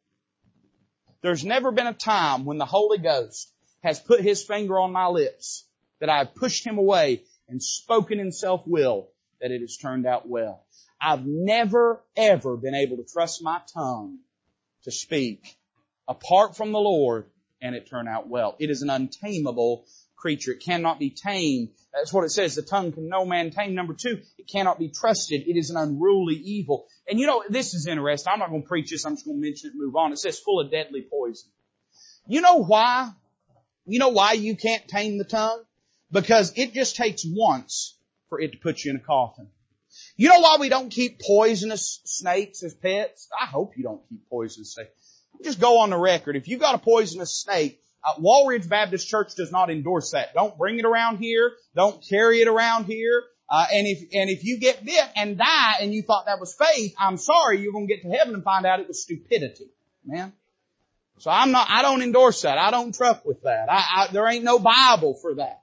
There's 1.23 1.45
never 1.45 1.73
been 1.73 1.89
a 1.89 1.93
time 1.93 2.45
when 2.45 2.57
the 2.57 2.65
Holy 2.65 2.99
Ghost 2.99 3.53
has 3.83 3.99
put 3.99 4.21
His 4.21 4.45
finger 4.45 4.79
on 4.79 4.93
my 4.93 5.09
lips 5.09 5.65
that 5.99 6.09
I 6.09 6.19
have 6.19 6.37
pushed 6.37 6.65
Him 6.65 6.79
away 6.79 7.25
and 7.49 7.61
spoken 7.61 8.21
in 8.21 8.31
self-will 8.31 9.09
that 9.41 9.51
it 9.51 9.61
has 9.61 9.77
turned 9.77 10.07
out 10.07 10.29
well. 10.29 10.65
I've 11.01 11.27
never 11.27 12.01
ever 12.17 12.57
been 12.57 12.77
able 12.77 12.99
to 12.99 13.05
trust 13.13 13.43
my 13.43 13.61
tongue 13.75 14.19
to 14.85 14.93
speak 14.93 15.57
apart 16.07 16.57
from 16.57 16.71
the 16.71 16.79
Lord 16.79 17.27
and 17.61 17.75
it 17.75 17.89
turn 17.89 18.07
out 18.07 18.29
well. 18.29 18.55
It 18.61 18.71
is 18.71 18.83
an 18.83 18.91
untamable 18.91 19.85
creature. 20.23 20.53
It 20.53 20.61
cannot 20.61 21.01
be 21.01 21.11
tamed. 21.11 21.71
That's 21.93 22.13
what 22.13 22.25
it 22.25 22.31
says. 22.31 22.55
The 22.55 22.63
tongue 22.63 22.93
can 22.93 23.09
no 23.09 23.27
man 23.27 23.51
tame. 23.51 23.75
Number 23.75 23.93
two, 23.93 24.21
it 24.39 24.49
cannot 24.49 24.79
be 24.79 24.89
trusted. 24.89 25.43
It 25.47 25.59
is 25.59 25.71
an 25.71 25.77
unruly 25.77 26.37
evil. 26.37 26.87
And 27.09 27.19
you 27.19 27.27
know, 27.27 27.43
this 27.49 27.75
is 27.75 27.87
interesting. 27.87 28.33
I'm 28.33 28.39
not 28.39 28.51
going 28.51 28.63
to 28.63 28.69
preach 28.69 28.91
this. 28.91 29.05
I'm 29.05 29.17
just 29.17 29.27
going 29.27 29.43
to 29.43 29.47
mention 29.47 29.69
it 29.69 29.73
and 29.73 29.83
move 29.83 29.97
on. 29.97 30.13
It 30.13 30.19
says 30.19 30.39
full 30.39 30.61
of 30.61 30.71
deadly 30.71 31.05
poison. 31.11 31.51
You 32.27 32.41
know 32.41 32.63
why? 32.63 33.11
You 33.85 33.99
know 33.99 34.11
why 34.11 34.33
you 34.33 34.57
can't 34.57 34.87
tame 34.87 35.19
the 35.19 35.25
tongue? 35.25 35.63
Because 36.13 36.53
it 36.57 36.73
just 36.73 36.95
takes 36.95 37.25
once 37.27 37.99
for 38.29 38.41
it 38.41 38.53
to 38.53 38.59
put 38.59 38.85
you 38.85 38.93
in 38.93 38.97
a 38.97 39.01
coffin. 39.01 39.49
You 40.17 40.29
know 40.29 40.41
why 40.41 40.57
we 40.61 40.69
don't 40.69 40.89
keep 40.89 41.21
poisonous 41.21 42.01
snakes 42.05 42.63
as 42.63 42.75
pets? 42.75 43.29
I 43.39 43.47
hope 43.47 43.77
you 43.77 43.83
don't 43.83 44.09
keep 44.09 44.29
poisonous 44.31 44.75
snakes. 44.75 44.91
Just 45.43 45.61
go 45.61 45.81
on 45.81 45.91
the 45.91 45.99
record. 45.99 46.37
If 46.37 46.47
you 46.47 46.59
got 46.59 46.77
a 46.77 46.79
poisonous 46.79 47.35
snake, 47.35 47.83
uh, 48.05 48.15
Walridge 48.21 48.69
Baptist 48.69 49.09
Church 49.09 49.35
does 49.35 49.53
not 49.53 49.71
endorse 49.71 50.13
that. 50.13 50.35
Don't 50.35 50.57
bring 50.59 50.79
it 50.79 50.85
around 50.85 51.19
here. 51.19 51.53
Don't 51.75 52.05
carry 52.09 52.41
it 52.41 52.49
around 52.49 52.85
here. 52.87 53.23
Uh, 53.49 53.67
and 53.73 53.87
if 53.87 54.09
and 54.15 54.31
if 54.31 54.45
you 54.45 54.59
get 54.59 54.85
bit 54.85 55.05
and 55.15 55.37
die 55.37 55.75
and 55.81 55.93
you 55.93 56.03
thought 56.03 56.27
that 56.27 56.41
was 56.41 56.55
faith, 56.55 56.95
I'm 56.99 57.19
sorry, 57.19 57.61
you're 57.61 57.73
going 57.73 57.87
to 57.87 57.95
get 57.95 58.03
to 58.03 58.09
heaven 58.09 58.35
and 58.35 58.43
find 58.43 58.65
out 58.65 58.81
it 58.81 58.89
was 58.89 59.03
stupidity, 59.03 59.71
man. 60.05 60.33
So 61.19 61.31
I'm 61.31 61.53
not. 61.53 61.69
I 61.71 61.83
don't 61.83 62.03
endorse 62.03 62.43
that. 62.43 62.59
I 62.59 62.71
don't 62.71 62.95
truck 62.95 63.25
with 63.25 63.43
that. 63.43 63.71
I, 63.71 63.75
I, 63.75 64.07
there 64.11 64.27
ain't 64.27 64.45
no 64.45 64.59
Bible 64.59 65.15
for 65.15 65.35
that. 65.35 65.63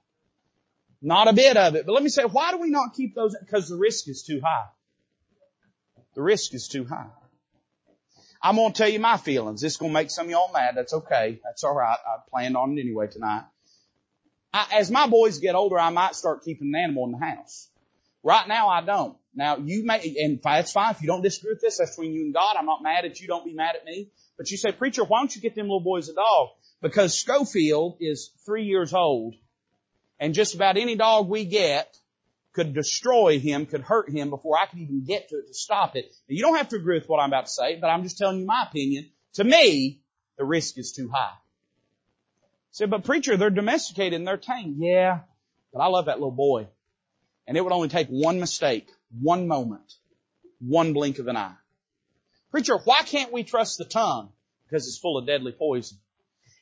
Not 1.01 1.27
a 1.27 1.33
bit 1.33 1.57
of 1.57 1.75
it. 1.75 1.85
But 1.85 1.93
let 1.93 2.03
me 2.03 2.09
say, 2.09 2.23
why 2.23 2.51
do 2.51 2.59
we 2.59 2.69
not 2.69 2.93
keep 2.93 3.15
those? 3.15 3.35
Because 3.39 3.69
the 3.69 3.75
risk 3.75 4.07
is 4.07 4.23
too 4.23 4.41
high. 4.41 4.67
The 6.15 6.21
risk 6.21 6.53
is 6.53 6.67
too 6.67 6.85
high. 6.85 7.09
I'm 8.41 8.55
going 8.55 8.71
to 8.71 8.77
tell 8.77 8.89
you 8.89 8.99
my 8.99 9.17
feelings. 9.17 9.61
This 9.61 9.73
is 9.73 9.77
going 9.77 9.91
to 9.91 9.93
make 9.93 10.11
some 10.11 10.27
of 10.27 10.31
y'all 10.31 10.51
mad. 10.53 10.75
That's 10.75 10.93
okay. 10.93 11.39
That's 11.43 11.63
all 11.63 11.75
right. 11.75 11.97
I 12.05 12.17
planned 12.29 12.55
on 12.55 12.77
it 12.77 12.81
anyway 12.81 13.07
tonight. 13.07 13.43
I, 14.53 14.67
as 14.73 14.89
my 14.89 15.07
boys 15.07 15.39
get 15.39 15.55
older, 15.55 15.77
I 15.77 15.89
might 15.89 16.15
start 16.15 16.43
keeping 16.43 16.69
an 16.73 16.75
animal 16.75 17.05
in 17.05 17.11
the 17.11 17.17
house. 17.17 17.67
Right 18.23 18.47
now, 18.47 18.69
I 18.69 18.81
don't. 18.81 19.17
Now, 19.35 19.57
you 19.57 19.85
may, 19.85 20.15
and 20.21 20.39
that's 20.41 20.71
fine. 20.71 20.91
If 20.91 21.01
you 21.01 21.07
don't 21.07 21.21
disagree 21.21 21.51
with 21.51 21.61
this, 21.61 21.77
that's 21.77 21.95
between 21.95 22.13
you 22.13 22.23
and 22.23 22.33
God. 22.33 22.55
I'm 22.57 22.65
not 22.65 22.81
mad 22.81 23.05
at 23.05 23.19
you. 23.19 23.27
Don't 23.27 23.45
be 23.45 23.53
mad 23.53 23.75
at 23.75 23.85
me. 23.85 24.09
But 24.37 24.49
you 24.51 24.57
say, 24.57 24.71
preacher, 24.71 25.03
why 25.03 25.19
don't 25.19 25.35
you 25.35 25.41
get 25.41 25.55
them 25.55 25.65
little 25.65 25.79
boys 25.81 26.09
a 26.09 26.13
dog? 26.13 26.49
Because 26.81 27.17
Schofield 27.17 27.97
is 27.99 28.31
three 28.45 28.63
years 28.63 28.93
old 28.93 29.35
and 30.19 30.33
just 30.33 30.55
about 30.55 30.77
any 30.77 30.95
dog 30.95 31.29
we 31.29 31.45
get 31.45 31.97
could 32.59 32.73
destroy 32.73 33.39
him, 33.39 33.65
could 33.65 33.79
hurt 33.79 34.09
him 34.09 34.29
before 34.29 34.57
I 34.57 34.65
could 34.65 34.79
even 34.79 35.05
get 35.05 35.29
to 35.29 35.35
it 35.37 35.47
to 35.47 35.53
stop 35.53 35.95
it. 35.95 36.13
Now, 36.27 36.33
you 36.33 36.41
don't 36.41 36.57
have 36.57 36.67
to 36.69 36.75
agree 36.75 36.99
with 36.99 37.07
what 37.07 37.19
I'm 37.19 37.29
about 37.29 37.45
to 37.45 37.51
say, 37.51 37.77
but 37.79 37.87
I'm 37.87 38.03
just 38.03 38.17
telling 38.17 38.41
you 38.41 38.45
my 38.45 38.65
opinion. 38.67 39.09
To 39.35 39.45
me, 39.45 40.01
the 40.37 40.43
risk 40.43 40.77
is 40.77 40.91
too 40.91 41.09
high. 41.09 41.37
Said, 42.71 42.89
but 42.89 43.05
preacher, 43.05 43.37
they're 43.37 43.49
domesticated 43.49 44.13
and 44.13 44.27
they're 44.27 44.35
tame. 44.35 44.75
Yeah, 44.79 45.21
but 45.71 45.79
I 45.79 45.87
love 45.87 46.07
that 46.07 46.17
little 46.17 46.31
boy. 46.31 46.67
And 47.47 47.55
it 47.55 47.63
would 47.63 47.71
only 47.71 47.87
take 47.87 48.09
one 48.09 48.41
mistake, 48.41 48.89
one 49.21 49.47
moment, 49.47 49.93
one 50.59 50.91
blink 50.91 51.19
of 51.19 51.29
an 51.29 51.37
eye. 51.37 51.55
Preacher, 52.51 52.77
why 52.83 53.03
can't 53.03 53.31
we 53.31 53.43
trust 53.43 53.77
the 53.77 53.85
tongue? 53.85 54.33
Because 54.65 54.85
it's 54.85 54.97
full 54.97 55.17
of 55.17 55.25
deadly 55.25 55.53
poison. 55.53 55.97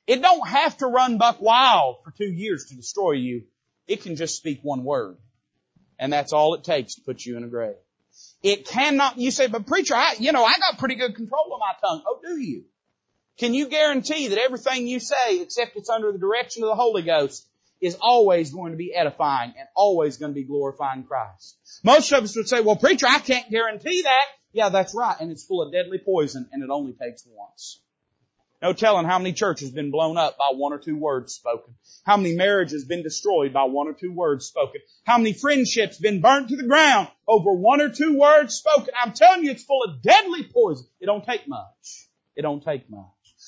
It 0.06 0.22
don't 0.22 0.48
have 0.48 0.78
to 0.78 0.86
run 0.86 1.18
buck 1.18 1.41
wild 1.41 2.04
for 2.04 2.12
two 2.12 2.32
years 2.32 2.66
to 2.66 2.76
destroy 2.76 3.14
you. 3.14 3.45
It 3.88 4.04
can 4.04 4.16
just 4.16 4.38
speak 4.38 4.60
one 4.62 4.84
word. 4.84 5.18
And 6.00 6.14
that's 6.14 6.34
all 6.34 6.54
it 6.54 6.64
takes 6.64 6.95
to 6.95 7.02
put 7.02 7.26
you 7.26 7.38
in 7.38 7.43
a 7.43 7.48
grave. 7.48 7.76
It 8.43 8.68
cannot, 8.68 9.18
you 9.18 9.32
say, 9.32 9.48
but 9.48 9.66
preacher, 9.66 9.95
I, 9.95 10.16
you 10.20 10.32
know, 10.32 10.43
I 10.43 10.58
got 10.60 10.78
pretty 10.78 10.95
good 10.95 11.16
control 11.16 11.54
of 11.54 11.60
my 11.60 11.74
tongue. 11.82 12.04
Oh, 12.06 12.20
do 12.24 12.38
you? 12.38 12.66
Can 13.38 13.54
you 13.54 13.68
guarantee 13.68 14.28
that 14.30 14.39
everything 14.39 14.88
you 14.88 15.00
say, 15.00 15.41
except 15.41 15.76
it's 15.76 15.89
under 15.89 16.12
the 16.12 16.18
direction 16.18 16.64
of 16.64 16.70
the 16.70 16.76
Holy 16.76 17.04
Ghost, 17.04 17.48
is 17.80 17.98
always 18.02 18.52
going 18.52 18.72
to 18.72 18.78
be 18.78 18.93
edifying 18.93 19.54
and 19.58 19.68
always 19.76 20.18
going 20.18 20.32
to 20.32 20.36
be 20.36 20.43
glorifying 20.43 21.04
Christ? 21.04 21.58
Most 21.84 22.12
of 22.12 22.24
us 22.24 22.36
would 22.36 22.48
say, 22.48 22.62
well, 22.62 22.76
preacher, 22.76 23.06
I 23.08 23.20
can't 23.20 23.50
guarantee 23.50 24.04
that. 24.04 24.26
Yeah, 24.54 24.70
that's 24.70 24.95
right. 24.95 25.16
And 25.20 25.32
it's 25.32 25.45
full 25.45 25.62
of 25.62 25.72
deadly 25.72 26.00
poison 26.04 26.50
and 26.52 26.64
it 26.64 26.70
only 26.72 26.93
takes 26.93 27.24
once. 27.28 27.80
No 28.62 28.74
telling 28.74 29.05
how 29.05 29.20
many 29.20 29.34
churches 29.34 29.70
been 29.70 29.91
blown 29.91 30.18
up 30.18 30.38
by 30.38 30.49
one 30.51 30.74
or 30.74 30.80
two 30.80 30.97
words 30.97 31.34
spoken. 31.34 31.76
How 32.05 32.18
many 32.18 32.36
marriages 32.36 32.86
been 32.86 33.03
destroyed 33.03 33.53
by 33.53 33.66
one 33.66 33.88
or 33.88 33.93
two 33.93 34.12
words 34.12 34.47
spoken. 34.47 34.82
How 35.05 35.20
many 35.20 35.34
friendships 35.34 35.99
been 35.99 36.22
burnt 36.22 36.49
to 36.49 36.55
the 36.55 36.64
ground 36.64 37.10
over 37.28 37.53
one 37.53 37.82
or 37.82 37.89
two 37.89 38.18
words 38.18 38.55
spoken. 38.55 38.93
I'm 38.99 39.14
telling 39.14 39.43
you, 39.43 39.51
it's 39.51 39.64
full 39.64 39.84
of 39.84 40.01
deadly 40.01 40.43
poison. 40.43 40.88
It 40.99 41.05
don't 41.05 41.24
take 41.24 41.47
much. 41.47 42.08
It 42.36 42.41
don't 42.41 42.64
take 42.64 42.89
much. 42.89 43.05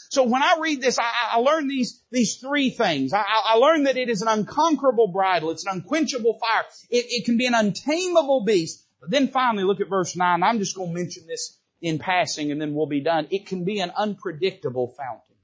So 0.10 0.24
when 0.24 0.43
I 0.43 0.57
read 0.60 0.82
this, 0.82 0.99
I, 0.99 1.12
I 1.34 1.38
learn 1.39 1.68
these, 1.68 2.03
these 2.12 2.38
three 2.38 2.70
things. 2.70 3.12
I, 3.12 3.24
I 3.24 3.55
learn 3.55 3.84
that 3.84 3.97
it 3.97 4.10
is 4.10 4.22
an 4.22 4.28
unconquerable 4.28 5.07
bridle. 5.07 5.49
It's 5.49 5.66
an 5.66 5.74
unquenchable 5.74 6.38
fire. 6.39 6.66
It, 6.89 7.05
it 7.10 7.26
can 7.26 7.38
be 7.38 7.47
an 7.47 7.55
untamable 7.55 8.43
beast. 8.45 8.86
But 9.01 9.10
then 9.10 9.30
finally, 9.30 9.64
look 9.64 9.82
at 9.82 9.89
verse 9.89 10.16
9. 10.16 10.43
I'm 10.43 10.60
just 10.60 10.76
going 10.76 10.93
to 10.93 10.95
mention 10.95 11.26
this 11.26 11.59
in 11.82 11.99
passing 11.99 12.51
and 12.51 12.61
then 12.61 12.73
we'll 12.73 12.88
be 12.88 13.01
done. 13.01 13.27
It 13.32 13.47
can 13.47 13.63
be 13.63 13.80
an 13.80 13.91
unpredictable 13.95 14.88
fountain. 14.97 15.36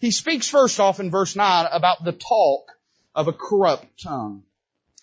He 0.00 0.10
speaks 0.10 0.48
first 0.48 0.78
off 0.78 1.00
in 1.00 1.10
verse 1.10 1.36
9 1.36 1.66
about 1.72 2.04
the 2.04 2.12
talk 2.12 2.70
of 3.14 3.28
a 3.28 3.32
corrupt 3.32 4.02
tongue. 4.02 4.44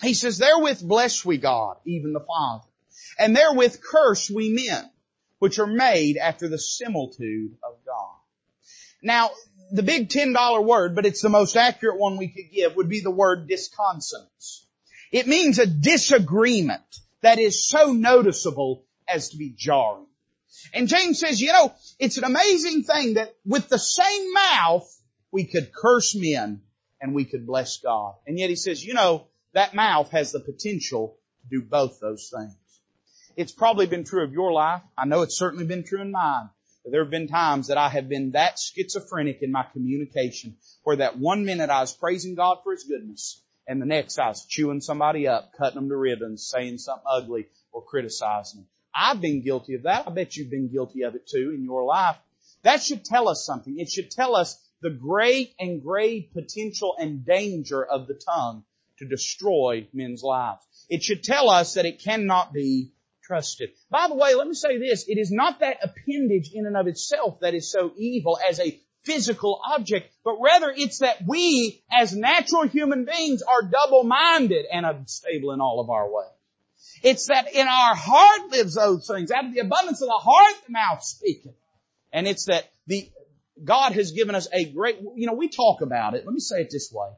He 0.02 0.14
says, 0.14 0.38
therewith 0.38 0.82
bless 0.84 1.26
we 1.26 1.38
God, 1.38 1.78
even 1.86 2.14
the 2.14 2.20
Father, 2.20 2.66
and 3.18 3.36
therewith 3.36 3.82
curse 3.82 4.30
we 4.30 4.50
men, 4.50 4.90
which 5.40 5.60
are 5.60 5.68
made 5.68 6.18
after 6.18 6.48
the 6.48 6.60
similitude 6.60 7.58
of 7.64 7.76
God. 7.86 8.16
Now, 9.02 9.32
the 9.72 9.84
big 9.84 10.10
$10 10.10 10.66
word, 10.66 10.96
but 10.96 11.06
it's 11.06 11.22
the 11.22 11.30
most 11.30 11.58
accurate 11.58 12.00
one 12.00 12.18
we 12.18 12.30
could 12.30 12.52
give, 12.54 12.76
would 12.76 12.90
be 12.90 13.02
the 13.02 13.12
word 13.12 13.48
disconsonance. 13.48 14.66
It 15.12 15.28
means 15.28 15.60
a 15.60 15.66
disagreement 15.66 16.82
that 17.22 17.40
is 17.40 17.68
so 17.68 17.92
noticeable 17.92 18.86
as 19.08 19.30
to 19.30 19.38
be 19.38 19.54
jarring. 19.56 20.08
And 20.74 20.88
James 20.88 21.20
says, 21.20 21.42
you 21.42 21.52
know, 21.52 21.74
it's 22.00 22.18
an 22.18 22.24
amazing 22.24 22.84
thing 22.84 23.16
that 23.16 23.36
with 23.46 23.70
the 23.70 23.80
same 23.80 24.34
mouth, 24.34 24.90
we 25.32 25.46
could 25.46 25.72
curse 25.74 26.16
men 26.16 26.62
and 27.02 27.14
we 27.14 27.26
could 27.26 27.46
bless 27.46 27.78
God. 27.78 28.16
And 28.28 28.38
yet 28.38 28.50
he 28.50 28.56
says, 28.56 28.84
you 28.84 28.94
know, 28.94 29.28
that 29.54 29.74
mouth 29.74 30.12
has 30.12 30.32
the 30.32 30.40
potential 30.40 31.18
to 31.42 31.60
do 31.60 31.66
both 31.66 32.00
those 32.00 32.32
things. 32.34 32.56
It's 33.36 33.52
probably 33.52 33.88
been 33.88 34.04
true 34.04 34.24
of 34.24 34.32
your 34.32 34.52
life. 34.52 34.82
I 34.98 35.06
know 35.06 35.24
it's 35.24 35.38
certainly 35.38 35.66
been 35.66 35.84
true 35.84 36.02
in 36.02 36.12
mine. 36.12 36.50
There 36.86 37.02
have 37.02 37.12
been 37.12 37.28
times 37.28 37.68
that 37.68 37.78
I 37.78 37.88
have 37.90 38.10
been 38.10 38.32
that 38.32 38.60
schizophrenic 38.60 39.42
in 39.42 39.52
my 39.52 39.64
communication 39.64 40.58
where 40.84 40.98
that 40.98 41.18
one 41.18 41.46
minute 41.46 41.70
I 41.70 41.80
was 41.80 41.94
praising 41.94 42.36
God 42.36 42.58
for 42.64 42.74
His 42.74 42.84
goodness 42.84 43.42
and 43.68 43.82
the 43.82 43.86
next 43.86 44.20
I 44.20 44.28
was 44.28 44.46
chewing 44.46 44.82
somebody 44.82 45.28
up, 45.28 45.54
cutting 45.58 45.76
them 45.76 45.90
to 45.90 45.96
ribbons, 45.96 46.46
saying 46.46 46.80
something 46.80 47.06
ugly 47.10 47.48
or 47.72 47.82
criticizing 47.84 48.62
them. 48.62 48.68
I've 48.96 49.22
been 49.22 49.42
guilty 49.42 49.76
of 49.76 49.84
that. 49.84 50.08
I 50.08 50.12
bet 50.12 50.36
you've 50.36 50.52
been 50.52 50.72
guilty 50.72 51.04
of 51.04 51.16
it 51.16 51.28
too 51.28 51.52
in 51.56 51.64
your 51.64 51.84
life. 51.84 52.18
That 52.64 52.82
should 52.82 53.04
tell 53.04 53.28
us 53.28 53.46
something. 53.46 53.80
It 53.80 53.90
should 53.90 54.12
tell 54.12 54.36
us 54.36 54.60
the 54.82 54.90
great 54.90 55.54
and 55.60 55.82
grave 55.82 56.30
potential 56.34 56.96
and 57.00 57.26
danger 57.26 57.84
of 57.84 58.08
the 58.08 58.14
tongue 58.14 58.64
to 59.00 59.06
destroy 59.06 59.88
men's 59.94 60.24
lives. 60.24 60.66
It 60.90 61.04
should 61.04 61.24
tell 61.24 61.50
us 61.50 61.74
that 61.74 61.86
it 61.86 62.04
cannot 62.04 62.54
be 62.54 62.92
trusted. 63.24 63.70
By 63.90 64.08
the 64.08 64.16
way, 64.16 64.36
let 64.36 64.48
me 64.48 64.54
say 64.54 64.78
this. 64.78 65.08
It 65.08 65.18
is 65.18 65.32
not 65.32 65.62
that 65.62 65.78
appendage 65.82 66.52
in 66.54 66.66
and 66.66 66.78
of 66.78 66.88
itself 66.88 67.40
that 67.40 67.54
is 67.54 67.72
so 67.72 67.94
evil 67.98 68.38
as 68.48 68.60
a 68.60 68.80
physical 69.04 69.62
object, 69.66 70.12
but 70.24 70.38
rather 70.42 70.74
it's 70.76 71.00
that 71.00 71.26
we 71.26 71.84
as 71.92 72.16
natural 72.16 72.68
human 72.68 73.06
beings 73.06 73.42
are 73.42 73.62
double-minded 73.62 74.66
and 74.72 74.86
unstable 74.86 75.52
in 75.52 75.62
all 75.62 75.80
of 75.80 75.90
our 75.90 76.10
ways. 76.10 76.30
It's 77.04 77.28
that 77.28 77.54
in 77.54 77.68
our 77.68 77.96
heart 77.96 78.52
lives 78.52 78.76
those 78.76 79.06
things. 79.06 79.30
Out 79.30 79.46
of 79.46 79.54
the 79.54 79.60
abundance 79.60 80.02
of 80.02 80.08
the 80.08 80.14
heart, 80.14 80.56
the 80.66 80.72
mouth 80.72 81.04
speaketh. 81.04 81.56
And 82.14 82.28
it's 82.28 82.46
that 82.46 82.72
the, 82.88 83.10
God 83.64 83.92
has 83.92 84.12
given 84.12 84.36
us 84.36 84.48
a 84.54 84.66
great, 84.66 85.00
you 85.16 85.28
know, 85.28 85.34
we 85.34 85.50
talk 85.50 85.82
about 85.82 86.16
it. 86.16 86.26
Let 86.26 86.34
me 86.34 86.40
say 86.40 86.62
it 86.62 86.70
this 86.72 86.92
way. 86.94 87.10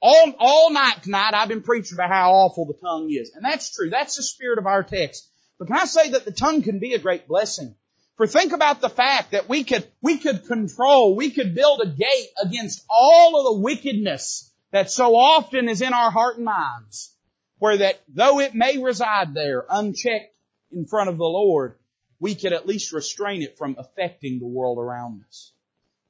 All, 0.00 0.34
all 0.38 0.70
night 0.70 1.02
tonight 1.02 1.34
I've 1.34 1.48
been 1.48 1.62
preaching 1.62 1.96
about 1.96 2.10
how 2.10 2.32
awful 2.32 2.66
the 2.66 2.74
tongue 2.74 3.10
is. 3.10 3.32
And 3.34 3.44
that's 3.44 3.74
true. 3.74 3.90
That's 3.90 4.16
the 4.16 4.22
spirit 4.22 4.58
of 4.58 4.66
our 4.66 4.82
text. 4.82 5.28
But 5.58 5.68
can 5.68 5.76
I 5.76 5.84
say 5.84 6.10
that 6.10 6.24
the 6.24 6.32
tongue 6.32 6.62
can 6.62 6.78
be 6.78 6.94
a 6.94 6.98
great 6.98 7.28
blessing? 7.28 7.74
For 8.16 8.26
think 8.26 8.52
about 8.52 8.80
the 8.80 8.88
fact 8.88 9.32
that 9.32 9.48
we 9.48 9.62
could, 9.62 9.86
we 10.00 10.18
could 10.18 10.46
control, 10.46 11.14
we 11.14 11.30
could 11.30 11.54
build 11.54 11.80
a 11.82 11.86
gate 11.86 12.28
against 12.42 12.84
all 12.88 13.38
of 13.38 13.56
the 13.56 13.62
wickedness 13.62 14.52
that 14.72 14.90
so 14.90 15.14
often 15.16 15.68
is 15.68 15.82
in 15.82 15.92
our 15.92 16.10
heart 16.10 16.36
and 16.36 16.44
minds, 16.44 17.14
where 17.58 17.76
that 17.78 18.00
though 18.08 18.40
it 18.40 18.54
may 18.54 18.78
reside 18.78 19.34
there 19.34 19.64
unchecked 19.68 20.36
in 20.72 20.86
front 20.86 21.08
of 21.08 21.18
the 21.18 21.24
Lord, 21.24 21.76
we 22.20 22.34
could 22.34 22.52
at 22.52 22.66
least 22.66 22.92
restrain 22.92 23.42
it 23.42 23.58
from 23.58 23.76
affecting 23.78 24.38
the 24.38 24.46
world 24.46 24.78
around 24.78 25.22
us. 25.26 25.52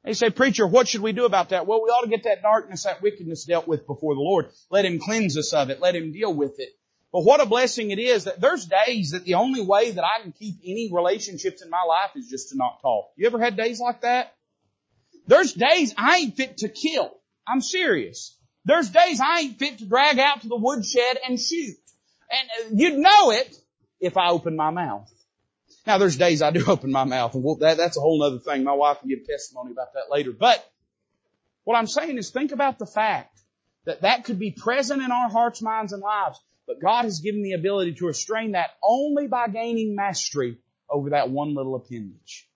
They 0.04 0.14
say, 0.14 0.30
preacher, 0.30 0.66
what 0.66 0.88
should 0.88 1.02
we 1.02 1.12
do 1.12 1.24
about 1.24 1.50
that? 1.50 1.66
Well, 1.66 1.82
we 1.82 1.90
ought 1.90 2.02
to 2.02 2.08
get 2.08 2.24
that 2.24 2.40
darkness, 2.40 2.84
that 2.84 3.02
wickedness 3.02 3.44
dealt 3.44 3.68
with 3.68 3.86
before 3.86 4.14
the 4.14 4.20
Lord. 4.20 4.46
Let 4.70 4.84
Him 4.84 5.00
cleanse 5.00 5.36
us 5.36 5.52
of 5.52 5.70
it. 5.70 5.80
Let 5.80 5.96
Him 5.96 6.12
deal 6.12 6.32
with 6.32 6.60
it. 6.60 6.70
But 7.12 7.24
what 7.24 7.40
a 7.40 7.46
blessing 7.46 7.90
it 7.90 7.98
is 7.98 8.24
that 8.24 8.40
there's 8.40 8.66
days 8.66 9.10
that 9.10 9.24
the 9.24 9.34
only 9.34 9.60
way 9.60 9.90
that 9.90 10.04
I 10.04 10.22
can 10.22 10.32
keep 10.32 10.56
any 10.62 10.90
relationships 10.92 11.62
in 11.62 11.70
my 11.70 11.82
life 11.82 12.10
is 12.16 12.28
just 12.28 12.50
to 12.50 12.56
not 12.56 12.80
talk. 12.80 13.10
You 13.16 13.26
ever 13.26 13.40
had 13.40 13.56
days 13.56 13.80
like 13.80 14.02
that? 14.02 14.34
There's 15.26 15.52
days 15.52 15.94
I 15.96 16.18
ain't 16.18 16.36
fit 16.36 16.58
to 16.58 16.68
kill. 16.68 17.12
I'm 17.46 17.60
serious. 17.60 18.37
There's 18.68 18.90
days 18.90 19.18
I 19.18 19.40
ain't 19.40 19.58
fit 19.58 19.78
to 19.78 19.86
drag 19.86 20.18
out 20.18 20.42
to 20.42 20.48
the 20.48 20.56
woodshed 20.56 21.16
and 21.26 21.40
shoot. 21.40 21.74
And 22.30 22.50
uh, 22.50 22.74
you'd 22.74 22.98
know 22.98 23.30
it 23.30 23.56
if 23.98 24.18
I 24.18 24.28
opened 24.28 24.58
my 24.58 24.70
mouth. 24.70 25.10
Now 25.86 25.96
there's 25.96 26.18
days 26.18 26.42
I 26.42 26.50
do 26.50 26.62
open 26.68 26.92
my 26.92 27.04
mouth 27.04 27.34
and 27.34 27.42
we'll, 27.42 27.56
that, 27.56 27.78
that's 27.78 27.96
a 27.96 28.00
whole 28.00 28.22
other 28.22 28.38
thing. 28.38 28.64
My 28.64 28.74
wife 28.74 29.00
can 29.00 29.08
give 29.08 29.24
testimony 29.24 29.72
about 29.72 29.94
that 29.94 30.10
later. 30.10 30.32
But 30.32 30.62
what 31.64 31.78
I'm 31.78 31.86
saying 31.86 32.18
is 32.18 32.28
think 32.28 32.52
about 32.52 32.78
the 32.78 32.84
fact 32.84 33.40
that 33.86 34.02
that 34.02 34.24
could 34.24 34.38
be 34.38 34.50
present 34.50 35.00
in 35.00 35.10
our 35.12 35.30
hearts, 35.30 35.62
minds, 35.62 35.94
and 35.94 36.02
lives. 36.02 36.38
But 36.66 36.78
God 36.78 37.04
has 37.04 37.20
given 37.20 37.42
the 37.42 37.54
ability 37.54 37.94
to 37.94 38.06
restrain 38.06 38.52
that 38.52 38.72
only 38.82 39.28
by 39.28 39.48
gaining 39.48 39.96
mastery 39.96 40.58
over 40.90 41.10
that 41.10 41.30
one 41.30 41.54
little 41.54 41.74
appendage. 41.74 42.46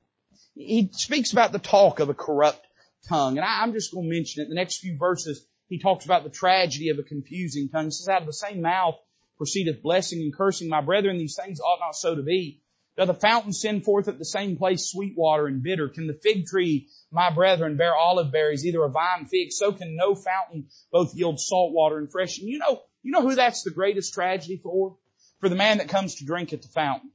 He 0.54 0.90
speaks 0.92 1.32
about 1.32 1.52
the 1.52 1.58
talk 1.58 2.00
of 2.00 2.10
a 2.10 2.14
corrupt 2.14 2.66
tongue. 3.08 3.38
And 3.38 3.46
I, 3.46 3.62
am 3.62 3.72
just 3.72 3.94
going 3.94 4.10
to 4.10 4.14
mention 4.14 4.42
it. 4.42 4.50
The 4.50 4.54
next 4.54 4.80
few 4.80 4.98
verses, 4.98 5.46
he 5.72 5.78
talks 5.78 6.04
about 6.04 6.22
the 6.22 6.28
tragedy 6.28 6.90
of 6.90 6.98
a 6.98 7.02
confusing 7.02 7.70
tongue. 7.70 7.86
He 7.86 7.92
says, 7.92 8.06
out 8.06 8.20
of 8.20 8.26
the 8.26 8.34
same 8.34 8.60
mouth 8.60 8.96
proceedeth 9.38 9.82
blessing 9.82 10.20
and 10.20 10.36
cursing. 10.36 10.68
My 10.68 10.82
brethren, 10.82 11.16
these 11.16 11.34
things 11.42 11.60
ought 11.60 11.80
not 11.80 11.96
so 11.96 12.14
to 12.14 12.22
be. 12.22 12.60
Doth 12.98 13.06
the 13.06 13.14
fountain 13.14 13.54
send 13.54 13.82
forth 13.82 14.06
at 14.06 14.18
the 14.18 14.24
same 14.26 14.58
place 14.58 14.90
sweet 14.90 15.14
water 15.16 15.46
and 15.46 15.62
bitter? 15.62 15.88
Can 15.88 16.06
the 16.06 16.12
fig 16.12 16.44
tree, 16.44 16.88
my 17.10 17.30
brethren, 17.30 17.78
bear 17.78 17.96
olive 17.96 18.30
berries, 18.30 18.66
either 18.66 18.84
a 18.84 18.90
vine 18.90 19.24
fig? 19.24 19.50
So 19.50 19.72
can 19.72 19.96
no 19.96 20.14
fountain 20.14 20.66
both 20.90 21.14
yield 21.14 21.40
salt 21.40 21.72
water 21.72 21.96
and 21.96 22.12
fresh. 22.12 22.38
And 22.38 22.50
you 22.50 22.58
know, 22.58 22.82
you 23.02 23.10
know 23.10 23.22
who 23.22 23.34
that's 23.34 23.62
the 23.62 23.70
greatest 23.70 24.12
tragedy 24.12 24.60
for? 24.62 24.98
For 25.40 25.48
the 25.48 25.56
man 25.56 25.78
that 25.78 25.88
comes 25.88 26.16
to 26.16 26.26
drink 26.26 26.52
at 26.52 26.60
the 26.60 26.68
fountain. 26.68 27.12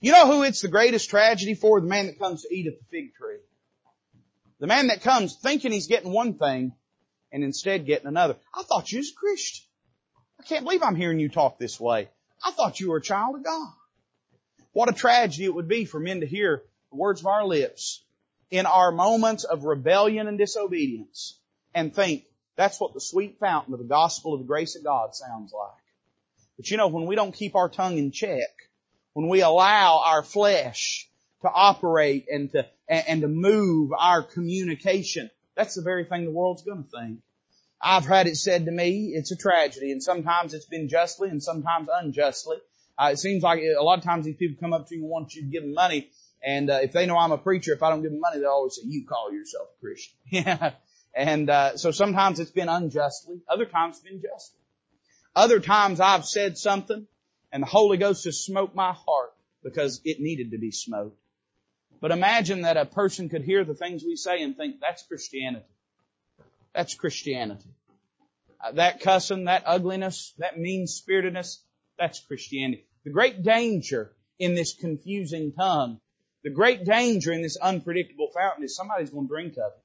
You 0.00 0.10
know 0.10 0.26
who 0.26 0.42
it's 0.42 0.62
the 0.62 0.68
greatest 0.68 1.10
tragedy 1.10 1.54
for? 1.54 1.80
The 1.80 1.86
man 1.86 2.06
that 2.06 2.18
comes 2.18 2.42
to 2.42 2.52
eat 2.52 2.66
at 2.66 2.74
the 2.76 2.84
fig 2.90 3.14
tree. 3.14 3.38
The 4.58 4.66
man 4.66 4.88
that 4.88 5.02
comes 5.02 5.36
thinking 5.36 5.70
he's 5.70 5.86
getting 5.86 6.12
one 6.12 6.38
thing 6.38 6.72
and 7.34 7.42
instead 7.42 7.84
getting 7.84 8.06
another. 8.06 8.36
I 8.54 8.62
thought 8.62 8.90
you 8.92 8.98
was 8.98 9.10
a 9.10 9.14
Christian. 9.14 9.66
I 10.40 10.44
can't 10.44 10.64
believe 10.64 10.84
I'm 10.84 10.94
hearing 10.94 11.18
you 11.18 11.28
talk 11.28 11.58
this 11.58 11.80
way. 11.80 12.08
I 12.42 12.52
thought 12.52 12.78
you 12.78 12.90
were 12.90 12.98
a 12.98 13.02
child 13.02 13.34
of 13.34 13.44
God. 13.44 13.72
What 14.72 14.88
a 14.88 14.92
tragedy 14.92 15.44
it 15.44 15.54
would 15.54 15.68
be 15.68 15.84
for 15.84 15.98
men 15.98 16.20
to 16.20 16.26
hear 16.26 16.62
the 16.90 16.96
words 16.96 17.20
of 17.20 17.26
our 17.26 17.44
lips 17.44 18.04
in 18.50 18.66
our 18.66 18.92
moments 18.92 19.42
of 19.42 19.64
rebellion 19.64 20.28
and 20.28 20.38
disobedience 20.38 21.36
and 21.74 21.92
think 21.92 22.24
that's 22.56 22.80
what 22.80 22.94
the 22.94 23.00
sweet 23.00 23.38
fountain 23.40 23.74
of 23.74 23.80
the 23.80 23.84
gospel 23.84 24.32
of 24.32 24.40
the 24.40 24.46
grace 24.46 24.76
of 24.76 24.84
God 24.84 25.14
sounds 25.14 25.52
like. 25.52 25.82
But 26.56 26.70
you 26.70 26.76
know, 26.76 26.86
when 26.86 27.06
we 27.06 27.16
don't 27.16 27.34
keep 27.34 27.56
our 27.56 27.68
tongue 27.68 27.98
in 27.98 28.12
check, 28.12 28.50
when 29.12 29.28
we 29.28 29.42
allow 29.42 30.02
our 30.06 30.22
flesh 30.22 31.08
to 31.42 31.50
operate 31.52 32.26
and 32.30 32.52
to, 32.52 32.66
and 32.88 33.22
to 33.22 33.28
move 33.28 33.90
our 33.98 34.22
communication, 34.22 35.30
that's 35.56 35.74
the 35.74 35.82
very 35.82 36.04
thing 36.04 36.24
the 36.24 36.30
world's 36.30 36.62
gonna 36.62 36.82
think. 36.82 37.20
I've 37.80 38.06
had 38.06 38.26
it 38.26 38.36
said 38.36 38.64
to 38.64 38.70
me, 38.70 39.12
it's 39.14 39.30
a 39.30 39.36
tragedy, 39.36 39.92
and 39.92 40.02
sometimes 40.02 40.54
it's 40.54 40.64
been 40.64 40.88
justly 40.88 41.28
and 41.28 41.42
sometimes 41.42 41.88
unjustly. 41.92 42.56
Uh, 42.96 43.10
it 43.12 43.18
seems 43.18 43.42
like 43.42 43.60
a 43.60 43.82
lot 43.82 43.98
of 43.98 44.04
times 44.04 44.24
these 44.24 44.36
people 44.36 44.56
come 44.60 44.72
up 44.72 44.88
to 44.88 44.94
you 44.94 45.02
and 45.02 45.10
want 45.10 45.34
you 45.34 45.42
to 45.42 45.48
give 45.48 45.62
them 45.62 45.74
money, 45.74 46.08
and 46.42 46.70
uh, 46.70 46.78
if 46.82 46.92
they 46.92 47.06
know 47.06 47.18
I'm 47.18 47.32
a 47.32 47.38
preacher, 47.38 47.72
if 47.72 47.82
I 47.82 47.90
don't 47.90 48.02
give 48.02 48.12
them 48.12 48.20
money, 48.20 48.40
they'll 48.40 48.50
always 48.50 48.76
say, 48.76 48.82
"You 48.84 49.04
call 49.06 49.32
yourself 49.32 49.68
a 49.76 49.80
Christian." 49.80 50.16
yeah, 50.30 50.70
and 51.14 51.50
uh, 51.50 51.76
so 51.76 51.90
sometimes 51.90 52.40
it's 52.40 52.52
been 52.52 52.68
unjustly, 52.68 53.40
other 53.48 53.66
times 53.66 53.96
it's 53.96 54.04
been 54.04 54.22
justly. 54.22 54.60
Other 55.36 55.58
times 55.58 55.98
I've 55.98 56.24
said 56.24 56.56
something, 56.56 57.06
and 57.52 57.62
the 57.62 57.66
Holy 57.66 57.96
Ghost 57.96 58.24
has 58.24 58.44
smoked 58.44 58.74
my 58.74 58.92
heart 58.92 59.32
because 59.64 60.00
it 60.04 60.20
needed 60.20 60.52
to 60.52 60.58
be 60.58 60.70
smoked. 60.70 61.18
But 62.04 62.10
imagine 62.10 62.60
that 62.60 62.76
a 62.76 62.84
person 62.84 63.30
could 63.30 63.44
hear 63.44 63.64
the 63.64 63.72
things 63.72 64.04
we 64.04 64.16
say 64.16 64.42
and 64.42 64.54
think 64.54 64.78
that's 64.78 65.02
Christianity. 65.04 65.64
That's 66.74 66.94
Christianity. 66.94 67.70
Uh, 68.62 68.72
that 68.72 69.00
cussing, 69.00 69.44
that 69.44 69.62
ugliness, 69.64 70.34
that 70.36 70.58
mean 70.58 70.86
spiritedness, 70.86 71.60
that's 71.98 72.20
Christianity. 72.20 72.84
The 73.04 73.10
great 73.10 73.42
danger 73.42 74.12
in 74.38 74.54
this 74.54 74.74
confusing 74.74 75.52
tongue, 75.52 75.98
the 76.42 76.50
great 76.50 76.84
danger 76.84 77.32
in 77.32 77.40
this 77.40 77.56
unpredictable 77.56 78.28
fountain 78.34 78.64
is 78.64 78.76
somebody's 78.76 79.08
going 79.08 79.26
to 79.26 79.32
drink 79.32 79.52
of 79.54 79.72
it. 79.72 79.82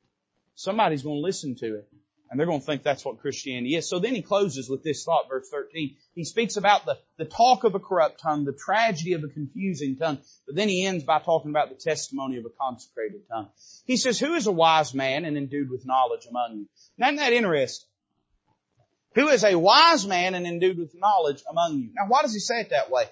Somebody's 0.55 1.03
going 1.03 1.19
to 1.19 1.25
listen 1.25 1.55
to 1.55 1.75
it. 1.75 1.89
And 2.29 2.39
they're 2.39 2.47
going 2.47 2.59
to 2.59 2.65
think 2.65 2.83
that's 2.83 3.03
what 3.03 3.19
Christianity 3.19 3.75
is. 3.75 3.89
So 3.89 3.97
then 3.99 4.13
he 4.13 4.21
closes 4.21 4.69
with 4.69 4.83
this 4.83 5.03
thought, 5.03 5.27
verse 5.29 5.49
13. 5.49 5.95
He 6.13 6.23
speaks 6.23 6.57
about 6.57 6.85
the, 6.85 6.97
the 7.17 7.25
talk 7.25 7.63
of 7.63 7.73
a 7.73 7.79
corrupt 7.79 8.21
tongue, 8.21 8.45
the 8.45 8.53
tragedy 8.53 9.13
of 9.13 9.23
a 9.23 9.27
confusing 9.27 9.95
tongue, 9.95 10.19
but 10.45 10.55
then 10.55 10.69
he 10.69 10.85
ends 10.85 11.03
by 11.03 11.19
talking 11.19 11.49
about 11.49 11.69
the 11.69 11.75
testimony 11.75 12.37
of 12.37 12.45
a 12.45 12.49
consecrated 12.49 13.21
tongue. 13.27 13.49
He 13.85 13.97
says, 13.97 14.19
who 14.19 14.33
is 14.35 14.45
a 14.45 14.51
wise 14.51 14.93
man 14.93 15.25
and 15.25 15.37
endued 15.37 15.71
with 15.71 15.85
knowledge 15.85 16.27
among 16.29 16.57
you? 16.57 16.65
Now, 16.97 17.07
isn't 17.07 17.17
that 17.17 17.33
interesting? 17.33 17.89
who 19.15 19.27
is 19.29 19.43
a 19.43 19.57
wise 19.57 20.05
man 20.05 20.35
and 20.35 20.45
endued 20.45 20.77
with 20.77 20.93
knowledge 20.95 21.43
among 21.49 21.79
you. 21.79 21.89
Now 21.93 22.07
why 22.07 22.21
does 22.21 22.33
he 22.33 22.39
say 22.39 22.61
it 22.61 22.69
that 22.69 22.91
way? 22.91 23.03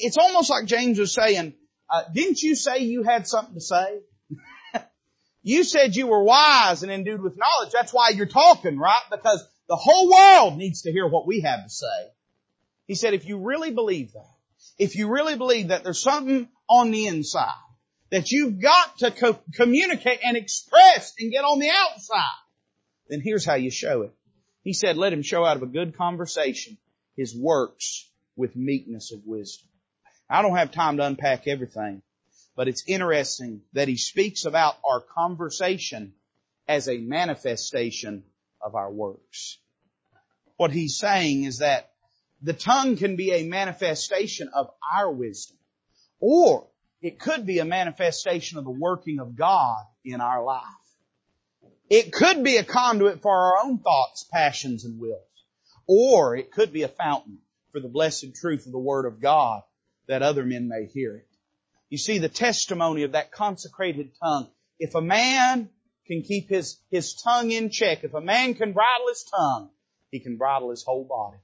It's 0.00 0.18
almost 0.18 0.50
like 0.50 0.66
James 0.66 0.98
was 0.98 1.12
saying, 1.12 1.54
uh, 1.90 2.02
didn't 2.12 2.40
you 2.42 2.54
say 2.54 2.78
you 2.78 3.02
had 3.02 3.26
something 3.26 3.54
to 3.54 3.60
say? 3.60 4.00
You 5.44 5.62
said 5.62 5.94
you 5.94 6.06
were 6.06 6.24
wise 6.24 6.82
and 6.82 6.90
endued 6.90 7.22
with 7.22 7.36
knowledge. 7.36 7.72
That's 7.72 7.92
why 7.92 8.08
you're 8.08 8.26
talking, 8.26 8.78
right? 8.78 9.02
Because 9.10 9.46
the 9.68 9.76
whole 9.76 10.10
world 10.10 10.56
needs 10.56 10.82
to 10.82 10.90
hear 10.90 11.06
what 11.06 11.26
we 11.26 11.40
have 11.40 11.62
to 11.62 11.70
say. 11.70 12.10
He 12.86 12.94
said, 12.94 13.14
if 13.14 13.26
you 13.26 13.38
really 13.38 13.70
believe 13.70 14.12
that, 14.14 14.34
if 14.78 14.96
you 14.96 15.08
really 15.08 15.36
believe 15.36 15.68
that 15.68 15.84
there's 15.84 16.02
something 16.02 16.48
on 16.68 16.90
the 16.90 17.06
inside 17.06 17.52
that 18.10 18.30
you've 18.30 18.60
got 18.60 18.98
to 18.98 19.10
co- 19.10 19.38
communicate 19.54 20.20
and 20.24 20.36
express 20.36 21.12
and 21.18 21.30
get 21.30 21.44
on 21.44 21.58
the 21.58 21.70
outside, 21.70 22.24
then 23.08 23.20
here's 23.20 23.44
how 23.44 23.54
you 23.54 23.70
show 23.70 24.02
it. 24.02 24.14
He 24.62 24.72
said, 24.72 24.96
let 24.96 25.12
him 25.12 25.22
show 25.22 25.44
out 25.44 25.58
of 25.58 25.62
a 25.62 25.66
good 25.66 25.96
conversation 25.96 26.78
his 27.16 27.36
works 27.36 28.10
with 28.34 28.56
meekness 28.56 29.12
of 29.12 29.20
wisdom. 29.26 29.68
I 30.28 30.40
don't 30.40 30.56
have 30.56 30.72
time 30.72 30.96
to 30.96 31.06
unpack 31.06 31.46
everything, 31.46 32.02
but 32.56 32.68
it's 32.68 32.84
interesting 32.86 33.62
that 33.72 33.88
he 33.88 33.96
speaks 33.96 34.44
about 34.44 34.76
our 34.84 35.00
conversation 35.00 36.14
as 36.68 36.88
a 36.88 36.98
manifestation 36.98 38.24
of 38.60 38.74
our 38.74 38.90
works. 38.90 39.58
What 40.56 40.70
he's 40.70 40.96
saying 40.96 41.44
is 41.44 41.58
that 41.58 41.90
the 42.42 42.52
tongue 42.52 42.96
can 42.96 43.16
be 43.16 43.32
a 43.32 43.48
manifestation 43.48 44.50
of 44.54 44.70
our 44.94 45.10
wisdom, 45.10 45.56
or 46.20 46.68
it 47.00 47.18
could 47.18 47.44
be 47.44 47.58
a 47.58 47.64
manifestation 47.64 48.58
of 48.58 48.64
the 48.64 48.70
working 48.70 49.18
of 49.18 49.36
God 49.36 49.84
in 50.04 50.20
our 50.20 50.44
life. 50.44 50.62
It 51.90 52.12
could 52.12 52.42
be 52.42 52.56
a 52.56 52.64
conduit 52.64 53.20
for 53.20 53.30
our 53.30 53.64
own 53.64 53.78
thoughts, 53.78 54.26
passions, 54.32 54.84
and 54.84 54.98
wills. 54.98 55.20
Or 55.86 56.34
it 56.34 56.50
could 56.50 56.72
be 56.72 56.82
a 56.82 56.88
fountain 56.88 57.38
for 57.72 57.80
the 57.80 57.88
blessed 57.88 58.34
truth 58.34 58.66
of 58.66 58.72
the 58.72 58.78
Word 58.78 59.04
of 59.04 59.20
God 59.20 59.62
that 60.06 60.22
other 60.22 60.44
men 60.44 60.68
may 60.68 60.86
hear 60.86 61.16
it. 61.16 61.33
You 61.94 61.98
see 61.98 62.18
the 62.18 62.28
testimony 62.28 63.04
of 63.04 63.12
that 63.12 63.30
consecrated 63.30 64.10
tongue. 64.20 64.48
If 64.80 64.96
a 64.96 65.00
man 65.00 65.68
can 66.08 66.22
keep 66.22 66.48
his, 66.48 66.80
his 66.90 67.14
tongue 67.14 67.52
in 67.52 67.70
check, 67.70 68.02
if 68.02 68.14
a 68.14 68.20
man 68.20 68.54
can 68.54 68.72
bridle 68.72 69.06
his 69.06 69.22
tongue, 69.22 69.70
he 70.10 70.18
can 70.18 70.36
bridle 70.36 70.70
his 70.70 70.82
whole 70.82 71.04
body. 71.04 71.36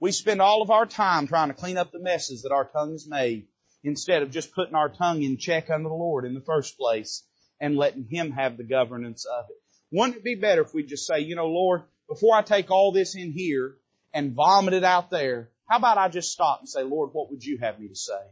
We 0.00 0.12
spend 0.12 0.40
all 0.40 0.62
of 0.62 0.70
our 0.70 0.86
time 0.86 1.26
trying 1.26 1.48
to 1.48 1.54
clean 1.54 1.76
up 1.76 1.92
the 1.92 1.98
messes 1.98 2.40
that 2.40 2.52
our 2.52 2.64
tongue 2.64 2.92
has 2.92 3.06
made 3.06 3.48
instead 3.84 4.22
of 4.22 4.30
just 4.30 4.54
putting 4.54 4.74
our 4.74 4.88
tongue 4.88 5.22
in 5.22 5.36
check 5.36 5.68
under 5.68 5.90
the 5.90 5.94
Lord 5.94 6.24
in 6.24 6.32
the 6.32 6.40
first 6.40 6.78
place 6.78 7.22
and 7.60 7.76
letting 7.76 8.06
Him 8.10 8.30
have 8.30 8.56
the 8.56 8.64
governance 8.64 9.26
of 9.26 9.44
it. 9.50 9.56
Wouldn't 9.92 10.16
it 10.16 10.24
be 10.24 10.36
better 10.36 10.62
if 10.62 10.72
we 10.72 10.84
just 10.84 11.06
say, 11.06 11.20
you 11.20 11.36
know, 11.36 11.48
Lord, 11.48 11.82
before 12.08 12.34
I 12.34 12.40
take 12.40 12.70
all 12.70 12.92
this 12.92 13.14
in 13.14 13.30
here 13.32 13.76
and 14.14 14.32
vomit 14.32 14.72
it 14.72 14.84
out 14.84 15.10
there, 15.10 15.50
how 15.68 15.76
about 15.76 15.98
I 15.98 16.08
just 16.08 16.32
stop 16.32 16.60
and 16.60 16.68
say, 16.68 16.82
Lord, 16.82 17.10
what 17.12 17.30
would 17.30 17.44
you 17.44 17.58
have 17.58 17.78
me 17.78 17.88
to 17.88 17.94
say? 17.94 18.22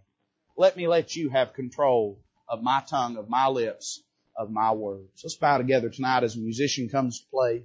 Let 0.58 0.76
me 0.76 0.88
let 0.88 1.14
you 1.14 1.28
have 1.28 1.52
control 1.52 2.18
of 2.48 2.64
my 2.64 2.82
tongue, 2.90 3.16
of 3.16 3.28
my 3.28 3.46
lips, 3.46 4.02
of 4.36 4.50
my 4.50 4.72
words. 4.72 5.22
Let's 5.22 5.36
bow 5.36 5.56
together 5.58 5.88
tonight 5.88 6.24
as 6.24 6.34
a 6.34 6.40
musician 6.40 6.88
comes 6.88 7.20
to 7.20 7.26
play. 7.30 7.62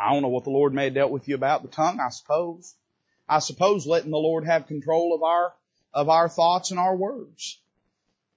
I 0.00 0.12
don't 0.12 0.22
know 0.22 0.28
what 0.28 0.44
the 0.44 0.50
Lord 0.50 0.72
may 0.72 0.84
have 0.84 0.94
dealt 0.94 1.10
with 1.10 1.26
you 1.26 1.34
about 1.34 1.62
the 1.62 1.68
tongue, 1.68 1.98
I 1.98 2.10
suppose. 2.10 2.72
I 3.28 3.40
suppose 3.40 3.84
letting 3.84 4.12
the 4.12 4.16
Lord 4.16 4.46
have 4.46 4.68
control 4.68 5.12
of 5.12 5.24
our, 5.24 5.54
of 5.92 6.08
our 6.08 6.28
thoughts 6.28 6.70
and 6.70 6.78
our 6.78 6.94
words. 6.94 7.60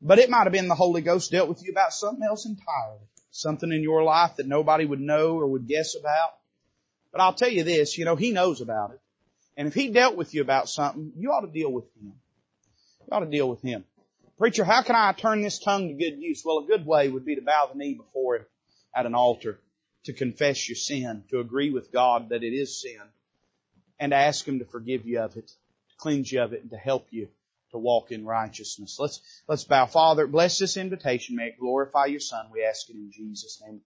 But 0.01 0.17
it 0.17 0.31
might 0.31 0.45
have 0.45 0.51
been 0.51 0.67
the 0.67 0.73
Holy 0.73 1.01
Ghost 1.01 1.31
dealt 1.31 1.49
with 1.49 1.63
you 1.63 1.71
about 1.71 1.93
something 1.93 2.23
else 2.23 2.47
entirely. 2.47 3.05
something 3.31 3.71
in 3.71 3.83
your 3.83 4.03
life 4.03 4.37
that 4.37 4.47
nobody 4.47 4.85
would 4.85 4.99
know 4.99 5.35
or 5.35 5.45
would 5.45 5.67
guess 5.67 5.95
about. 5.95 6.31
But 7.11 7.21
I'll 7.21 7.33
tell 7.33 7.49
you 7.49 7.63
this, 7.63 7.95
you 7.95 8.05
know, 8.05 8.15
He 8.15 8.31
knows 8.31 8.61
about 8.61 8.91
it. 8.91 8.99
And 9.55 9.67
if 9.67 9.73
He 9.73 9.89
dealt 9.89 10.15
with 10.17 10.33
you 10.33 10.41
about 10.41 10.69
something, 10.69 11.11
you 11.15 11.31
ought 11.31 11.41
to 11.41 11.51
deal 11.51 11.71
with 11.71 11.85
Him. 11.95 12.13
You 13.09 13.17
ought 13.17 13.21
to 13.21 13.25
deal 13.25 13.49
with 13.49 13.63
Him. 13.63 13.85
Preacher, 14.37 14.63
how 14.63 14.83
can 14.83 14.95
I 14.95 15.11
turn 15.13 15.41
this 15.41 15.57
tongue 15.57 15.87
to 15.87 15.93
good 15.95 16.19
use? 16.19 16.43
Well, 16.45 16.59
a 16.59 16.67
good 16.67 16.85
way 16.85 17.09
would 17.09 17.25
be 17.25 17.35
to 17.35 17.41
bow 17.41 17.69
the 17.71 17.77
knee 17.77 17.95
before 17.95 18.37
Him 18.37 18.45
at 18.95 19.07
an 19.07 19.15
altar, 19.15 19.59
to 20.05 20.13
confess 20.13 20.69
your 20.69 20.75
sin, 20.75 21.23
to 21.31 21.39
agree 21.39 21.71
with 21.71 21.91
God 21.91 22.29
that 22.29 22.43
it 22.43 22.53
is 22.53 22.79
sin, 22.79 23.01
and 23.99 24.11
to 24.11 24.15
ask 24.15 24.47
Him 24.47 24.59
to 24.59 24.65
forgive 24.65 25.07
you 25.07 25.21
of 25.21 25.35
it, 25.37 25.47
to 25.47 25.95
cleanse 25.97 26.31
you 26.31 26.41
of 26.41 26.53
it, 26.53 26.61
and 26.61 26.69
to 26.69 26.77
help 26.77 27.07
you 27.09 27.29
to 27.71 27.79
walk 27.79 28.11
in 28.11 28.25
righteousness. 28.25 28.97
Let's, 28.99 29.21
let's 29.47 29.63
bow. 29.63 29.87
Father, 29.87 30.27
bless 30.27 30.59
this 30.59 30.77
invitation. 30.77 31.35
May 31.35 31.47
it 31.47 31.59
glorify 31.59 32.05
your 32.05 32.19
Son. 32.19 32.45
We 32.53 32.63
ask 32.63 32.89
it 32.91 32.95
in 32.95 33.11
Jesus' 33.11 33.59
name. 33.65 33.81